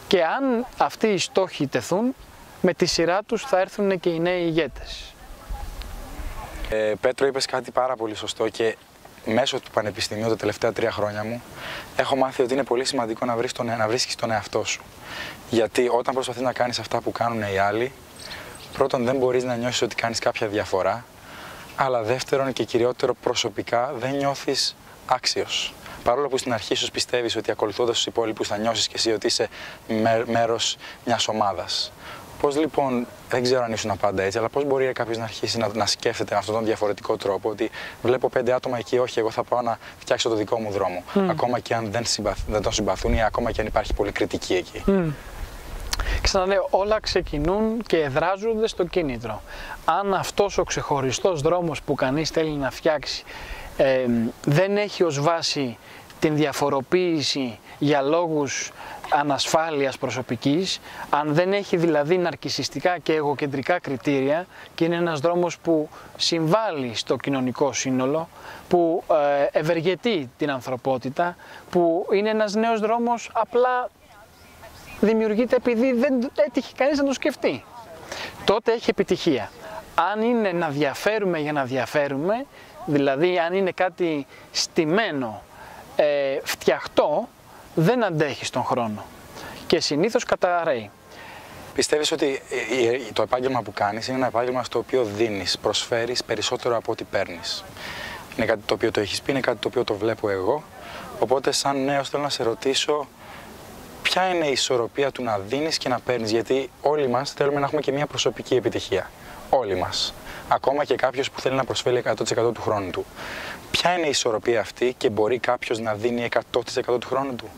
και 0.08 0.24
αν 0.24 0.66
αυτοί 0.78 1.06
οι 1.06 1.18
στόχοι 1.18 1.66
τεθούν, 1.66 2.14
με 2.60 2.74
τη 2.74 2.86
σειρά 2.86 3.22
τους 3.22 3.42
θα 3.42 3.60
έρθουν 3.60 4.00
και 4.00 4.08
οι 4.08 4.20
νέοι 4.20 4.42
ηγέτες. 4.42 5.14
Ε, 6.70 6.92
Πέτρο, 7.00 7.26
είπες 7.26 7.46
κάτι 7.46 7.70
πάρα 7.70 7.96
πολύ 7.96 8.14
σωστό 8.14 8.48
και 8.48 8.76
μέσω 9.26 9.60
του 9.60 9.70
Πανεπιστημίου 9.70 10.28
τα 10.28 10.36
τελευταία 10.36 10.72
τρία 10.72 10.90
χρόνια 10.90 11.24
μου 11.24 11.42
έχω 11.96 12.16
μάθει 12.16 12.42
ότι 12.42 12.52
είναι 12.52 12.64
πολύ 12.64 12.84
σημαντικό 12.84 13.24
να, 13.24 13.36
βρεις 13.36 13.52
τον, 13.52 13.66
να 13.66 13.88
βρίσκεις 13.88 14.14
τον 14.14 14.30
εαυτό 14.30 14.64
σου. 14.64 14.82
Γιατί 15.50 15.88
όταν 15.88 16.14
προσπαθείς 16.14 16.42
να 16.42 16.52
κάνεις 16.52 16.78
αυτά 16.78 17.00
που 17.00 17.12
κάνουν 17.12 17.42
οι 17.54 17.58
άλλοι, 17.58 17.92
πρώτον 18.72 19.04
δεν 19.04 19.16
μπορείς 19.16 19.44
να 19.44 19.54
νιώσεις 19.56 19.82
ότι 19.82 19.94
κάνεις 19.94 20.18
κάποια 20.18 20.46
διαφορά, 20.46 21.04
αλλά 21.76 22.02
δεύτερον 22.02 22.52
και 22.52 22.64
κυριότερο 22.64 23.14
προσωπικά 23.14 23.92
δεν 23.98 24.14
νιώθεις 24.14 24.76
άξιος. 25.06 25.74
Παρόλο 26.04 26.28
που 26.28 26.38
στην 26.38 26.52
αρχή 26.52 26.74
σου 26.74 26.90
πιστεύεις 26.90 27.36
ότι 27.36 27.50
ακολουθώντας 27.50 27.96
τους 27.96 28.06
υπόλοιπους 28.06 28.48
θα 28.48 28.56
νιώσεις 28.56 28.88
και 28.88 28.94
εσύ 28.96 29.12
ότι 29.12 29.26
είσαι 29.26 29.48
μέρος 30.26 30.76
μιας 31.04 31.28
ομάδας. 31.28 31.92
Πώς 32.40 32.56
λοιπόν, 32.56 33.06
δεν 33.28 33.42
ξέρω 33.42 33.62
αν 33.62 33.72
ήσουν 33.72 33.96
πάντα 34.00 34.22
έτσι, 34.22 34.38
αλλά 34.38 34.48
πώς 34.48 34.64
μπορεί 34.64 34.92
κάποιος 34.92 35.18
να 35.18 35.24
αρχίσει 35.24 35.58
να, 35.58 35.68
να 35.74 35.86
σκέφτεται 35.86 36.34
με 36.34 36.38
αυτόν 36.38 36.54
τον 36.54 36.64
διαφορετικό 36.64 37.16
τρόπο, 37.16 37.48
ότι 37.48 37.70
βλέπω 38.02 38.28
πέντε 38.28 38.52
άτομα 38.52 38.78
εκεί, 38.78 38.98
όχι, 38.98 39.18
εγώ 39.18 39.30
θα 39.30 39.42
πάω 39.42 39.60
να 39.60 39.78
φτιάξω 39.98 40.28
το 40.28 40.34
δικό 40.34 40.60
μου 40.60 40.70
δρόμο. 40.70 41.02
Ακόμα 41.30 41.58
και 41.58 41.74
αν 41.74 41.90
δεν, 41.90 42.04
συμπαθ, 42.04 42.38
δεν 42.48 42.62
τον 42.62 42.72
συμπαθούν 42.72 43.14
ή 43.14 43.22
ακόμα 43.22 43.50
και 43.50 43.60
αν 43.60 43.66
υπάρχει 43.66 43.94
πολύ 43.94 44.12
κριτική 44.12 44.54
εκεί. 44.54 44.84
Mm. 44.86 45.12
Ξαναλέω, 46.22 46.66
όλα 46.70 47.00
ξεκινούν 47.00 47.82
και 47.86 48.02
εδράζονται 48.02 48.68
στο 48.68 48.84
κίνητρο. 48.84 49.42
Αν 49.84 50.14
αυτός 50.14 50.58
ο 50.58 50.62
ξεχωριστός 50.62 51.40
δρόμος 51.40 51.82
που 51.82 51.94
κανείς 51.94 52.30
θέλει 52.30 52.50
να 52.50 52.70
φτιάξει 52.70 53.24
ε, 53.76 54.06
δεν 54.44 54.76
έχει 54.76 55.02
ως 55.02 55.20
βάση 55.20 55.78
την 56.20 56.36
διαφοροποίηση 56.36 57.58
για 57.78 58.02
λόγους 58.02 58.72
ανασφάλειας 59.10 59.98
προσωπικής, 59.98 60.80
αν 61.10 61.34
δεν 61.34 61.52
έχει 61.52 61.76
δηλαδή 61.76 62.18
ναρκισιστικά 62.18 62.98
και 62.98 63.12
εγωκεντρικά 63.12 63.78
κριτήρια 63.78 64.46
και 64.74 64.84
είναι 64.84 64.96
ένας 64.96 65.20
δρόμος 65.20 65.58
που 65.58 65.88
συμβάλλει 66.16 66.94
στο 66.94 67.16
κοινωνικό 67.16 67.72
σύνολο, 67.72 68.28
που 68.68 69.02
ε, 69.10 69.58
ευεργετεί 69.58 70.30
την 70.38 70.50
ανθρωπότητα, 70.50 71.36
που 71.70 72.06
είναι 72.12 72.30
ένας 72.30 72.54
νέος 72.54 72.80
δρόμος 72.80 73.30
απλά 73.32 73.90
δημιουργείται 75.00 75.56
επειδή 75.56 75.92
δεν 75.92 76.30
έτυχε 76.46 76.72
κανείς 76.76 76.98
να 76.98 77.04
το 77.04 77.12
σκεφτεί. 77.12 77.64
Τότε 78.44 78.72
έχει 78.72 78.90
επιτυχία. 78.90 79.50
Αν 80.12 80.22
είναι 80.22 80.52
να 80.52 80.68
διαφέρουμε 80.68 81.38
για 81.38 81.52
να 81.52 81.64
διαφέρουμε, 81.64 82.46
δηλαδή 82.86 83.38
αν 83.38 83.54
είναι 83.54 83.70
κάτι 83.70 84.26
στημένο, 84.52 85.42
ε, 85.96 86.38
φτιαχτό, 86.42 87.28
δεν 87.74 88.04
αντέχει 88.04 88.44
στον 88.44 88.64
χρόνο 88.64 89.04
και 89.66 89.80
συνήθως 89.80 90.24
καταραίει. 90.24 90.90
Πιστεύεις 91.74 92.12
ότι 92.12 92.42
το 93.12 93.22
επάγγελμα 93.22 93.62
που 93.62 93.72
κάνεις 93.72 94.08
είναι 94.08 94.16
ένα 94.16 94.26
επάγγελμα 94.26 94.64
στο 94.64 94.78
οποίο 94.78 95.04
δίνεις, 95.04 95.58
προσφέρεις 95.58 96.24
περισσότερο 96.24 96.76
από 96.76 96.92
ό,τι 96.92 97.04
παίρνεις. 97.04 97.64
Είναι 98.36 98.46
κάτι 98.46 98.60
το 98.66 98.74
οποίο 98.74 98.90
το 98.90 99.00
έχεις 99.00 99.22
πει, 99.22 99.30
είναι 99.30 99.40
κάτι 99.40 99.58
το 99.58 99.68
οποίο 99.68 99.84
το 99.84 99.94
βλέπω 99.94 100.28
εγώ. 100.30 100.62
Οπότε 101.18 101.52
σαν 101.52 101.84
νέος 101.84 102.08
θέλω 102.08 102.22
να 102.22 102.28
σε 102.28 102.42
ρωτήσω 102.42 103.08
ποια 104.02 104.28
είναι 104.28 104.46
η 104.46 104.52
ισορροπία 104.52 105.10
του 105.10 105.22
να 105.22 105.38
δίνεις 105.38 105.78
και 105.78 105.88
να 105.88 106.00
παίρνεις, 106.00 106.30
γιατί 106.30 106.70
όλοι 106.80 107.08
μας 107.08 107.32
θέλουμε 107.32 107.58
να 107.58 107.66
έχουμε 107.66 107.80
και 107.80 107.92
μια 107.92 108.06
προσωπική 108.06 108.54
επιτυχία. 108.54 109.10
Όλοι 109.50 109.74
μας. 109.74 110.14
Ακόμα 110.48 110.84
και 110.84 110.94
κάποιος 110.94 111.30
που 111.30 111.40
θέλει 111.40 111.56
να 111.56 111.64
προσφέρει 111.64 111.96
100% 111.96 112.52
του 112.54 112.62
χρόνου 112.62 112.90
του. 112.90 113.04
Ποια 113.80 113.96
είναι 113.96 114.06
η 114.06 114.10
ισορροπία 114.10 114.60
αυτή 114.60 114.94
και 114.98 115.10
μπορεί 115.10 115.38
κάποιος 115.38 115.78
να 115.78 115.94
δίνει 115.94 116.28
100% 116.32 117.00
του 117.00 117.06
χρόνου 117.06 117.34
του; 117.34 117.48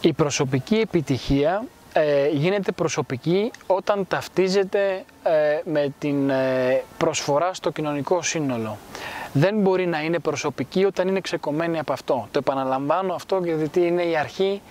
Η 0.00 0.12
προσωπική 0.12 0.74
επιτυχία 0.74 1.64
ε, 1.92 2.28
γίνεται 2.28 2.72
προσωπική 2.72 3.50
όταν 3.66 4.06
ταυτίζεται 4.08 5.04
ε, 5.22 5.60
με 5.64 5.92
την 5.98 6.30
ε, 6.30 6.82
προσφορά 6.96 7.54
στο 7.54 7.70
κοινωνικό 7.70 8.22
σύνολο. 8.22 8.78
Δεν 9.32 9.58
μπορεί 9.58 9.86
να 9.86 10.02
είναι 10.02 10.18
προσωπική 10.18 10.84
όταν 10.84 11.08
είναι 11.08 11.20
ξεκομμένη 11.20 11.78
από 11.78 11.92
αυτό. 11.92 12.28
Το 12.30 12.38
επαναλαμβάνω 12.38 13.14
αυτό 13.14 13.40
γιατί 13.44 13.80
είναι 13.80 14.02
η 14.02 14.16
αρχή 14.16 14.62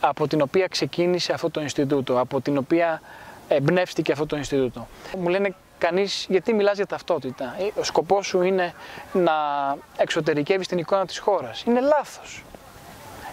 από 0.00 0.28
την 0.28 0.40
οποία 0.40 0.66
ξεκίνησε 0.66 1.32
αυτό 1.32 1.50
το 1.50 1.60
Ινστιτούτο, 1.60 2.20
από 2.20 2.40
την 2.40 2.56
οποία 2.56 3.00
εμπνεύστηκε 3.48 4.12
αυτό 4.12 4.26
το 4.26 4.36
Ινστιτούτο. 4.36 4.88
Μου 5.18 5.28
λένε 5.28 5.54
κανείς 5.78 6.26
γιατί 6.28 6.54
μιλάς 6.54 6.76
για 6.76 6.86
ταυτότητα; 6.86 7.56
Ο 7.78 7.82
σκοπός 7.82 8.26
σου 8.26 8.42
είναι 8.42 8.74
να 9.12 9.32
εξωτερικεύεις 9.96 10.68
την 10.68 10.78
εικόνα 10.78 11.06
της 11.06 11.18
χώρας. 11.18 11.62
Είναι 11.62 11.80
λάθος 11.80 12.44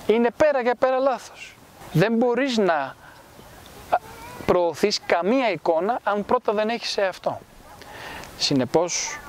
είναι 0.08 0.30
πέρα 0.38 0.62
για 0.62 0.76
πέρα 0.76 0.98
λάθος. 0.98 1.56
Δεν 1.92 2.14
μπορείς 2.14 2.58
να 2.58 2.96
προωθείς 4.46 5.00
καμία 5.06 5.52
εικόνα 5.52 6.00
αν 6.04 6.26
πρώτα 6.26 6.54
δεν 6.54 6.70
έχεις 6.70 6.90
σε 6.90 7.02
αυτό. 7.02 7.40
Συνεπώς... 8.38 9.20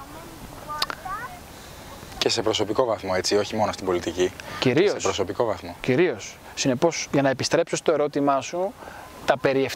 Και 2.18 2.28
σε 2.28 2.42
προσωπικό 2.42 2.84
βαθμό, 2.84 3.12
έτσι, 3.16 3.36
όχι 3.36 3.56
μόνο 3.56 3.72
στην 3.72 3.86
πολιτική. 3.86 4.32
Κυρίως. 4.58 4.90
σε 4.90 4.96
προσωπικό 4.96 5.44
βαθμό. 5.44 5.76
Κυρίως. 5.80 6.36
Συνεπώς, 6.54 7.08
για 7.12 7.22
να 7.22 7.28
επιστρέψω 7.28 7.76
στο 7.76 7.92
ερώτημά 7.92 8.40
σου, 8.40 8.72
τα 9.24 9.38
περί 9.38 9.68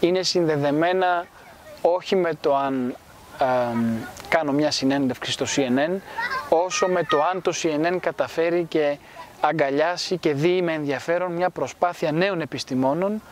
είναι 0.00 0.22
συνδεδεμένα 0.22 1.26
όχι 1.80 2.16
με 2.16 2.34
το 2.40 2.56
αν 2.56 2.96
κάνω 4.28 4.52
μια 4.52 4.70
συνέντευξη 4.70 5.32
στο 5.32 5.46
CNN, 5.56 6.00
όσο 6.48 6.88
με 6.88 7.04
το 7.04 7.22
αν 7.22 7.42
το 7.42 7.52
CNN 7.62 7.96
καταφέρει 8.00 8.64
και 8.64 8.96
αγκαλιάσει 9.40 10.16
και 10.16 10.34
δει 10.34 10.62
με 10.62 10.72
ενδιαφέρον 10.72 11.32
μια 11.32 11.50
προσπάθεια 11.50 12.12
νέων 12.12 12.40
επιστημόνων 12.40 13.22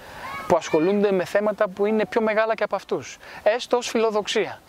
που 0.46 0.56
ασχολούνται 0.56 1.12
με 1.12 1.24
θέματα 1.24 1.68
που 1.68 1.86
είναι 1.86 2.06
πιο 2.06 2.20
μεγάλα 2.20 2.54
και 2.54 2.62
από 2.62 2.76
αυτούς. 2.76 3.18
Έστω 3.42 3.76
ως 3.76 3.88
φιλοδοξία. 3.88 4.60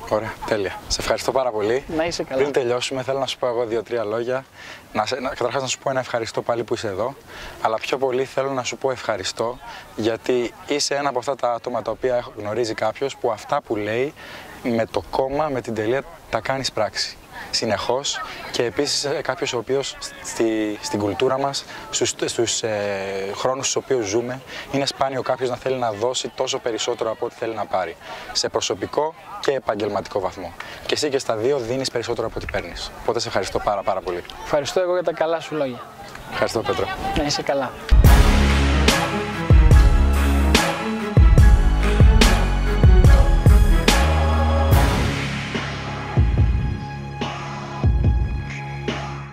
Ωραία, 0.08 0.34
τέλεια. 0.46 0.80
Σε 0.88 1.00
ευχαριστώ 1.00 1.32
πάρα 1.32 1.50
πολύ. 1.50 1.84
Να 1.96 2.04
είσαι 2.04 2.22
καλά. 2.22 2.40
Πριν 2.40 2.52
τελειώσουμε, 2.52 3.02
θέλω 3.02 3.18
να 3.18 3.26
σου 3.26 3.38
πω 3.38 3.46
εγώ 3.46 3.64
δύο-τρία 3.66 4.04
λόγια. 4.04 4.44
Να, 4.92 5.04
να, 5.20 5.28
καταρχάς 5.28 5.62
να 5.62 5.68
σου 5.68 5.78
πω 5.78 5.90
ένα 5.90 6.00
ευχαριστώ 6.00 6.42
πάλι 6.42 6.64
που 6.64 6.74
είσαι 6.74 6.88
εδώ. 6.88 7.14
Αλλά 7.60 7.78
πιο 7.78 7.98
πολύ 7.98 8.24
θέλω 8.24 8.50
να 8.50 8.62
σου 8.62 8.76
πω 8.76 8.90
ευχαριστώ 8.90 9.58
γιατί 9.96 10.52
είσαι 10.66 10.94
ένα 10.94 11.08
από 11.08 11.18
αυτά 11.18 11.36
τα 11.36 11.52
άτομα 11.52 11.82
τα 11.82 11.90
οποία 11.90 12.26
γνωρίζει 12.36 12.74
κάποιος 12.74 13.16
που 13.16 13.30
αυτά 13.30 13.62
που 13.62 13.76
λέει 13.76 14.12
με 14.62 14.86
το 14.86 15.02
κόμμα, 15.10 15.48
με 15.48 15.60
την 15.60 15.74
τελεία 15.74 16.02
τα 16.30 16.40
κάνεις 16.40 16.72
πράξη 16.72 17.16
συνεχώς 17.50 18.20
και 18.50 18.64
επίσης 18.64 19.04
ε, 19.04 19.20
κάποιος 19.22 19.52
ο 19.52 19.58
οποίος 19.58 19.96
στη, 20.22 20.78
στην 20.82 20.98
κουλτούρα 20.98 21.38
μας, 21.38 21.64
στους, 21.90 22.14
στους 22.24 22.62
ε, 22.62 23.30
χρόνους 23.34 23.68
στους 23.68 23.82
οποίους 23.82 24.06
ζούμε, 24.06 24.40
είναι 24.72 24.86
σπάνιο 24.86 25.22
κάποιος 25.22 25.50
να 25.50 25.56
θέλει 25.56 25.76
να 25.76 25.92
δώσει 25.92 26.32
τόσο 26.34 26.58
περισσότερο 26.58 27.10
από 27.10 27.26
ό,τι 27.26 27.34
θέλει 27.34 27.54
να 27.54 27.64
πάρει. 27.64 27.96
Σε 28.32 28.48
προσωπικό 28.48 29.14
και 29.40 29.52
επαγγελματικό 29.52 30.20
βαθμό. 30.20 30.52
Και 30.86 30.94
εσύ 30.94 31.08
και 31.08 31.18
στα 31.18 31.36
δύο 31.36 31.58
δίνεις 31.58 31.90
περισσότερο 31.90 32.26
από 32.26 32.36
ό,τι 32.36 32.52
παίρνεις. 32.52 32.90
Οπότε 33.02 33.20
σε 33.20 33.28
ευχαριστώ 33.28 33.58
πάρα 33.58 33.82
πάρα 33.82 34.00
πολύ. 34.00 34.22
Ευχαριστώ 34.44 34.80
εγώ 34.80 34.92
για 34.92 35.02
τα 35.02 35.12
καλά 35.12 35.40
σου 35.40 35.54
λόγια. 35.54 35.80
Ευχαριστώ 36.30 36.60
Πέτρο. 36.60 36.86
Να 37.16 37.24
είσαι 37.24 37.42
καλά. 37.42 37.72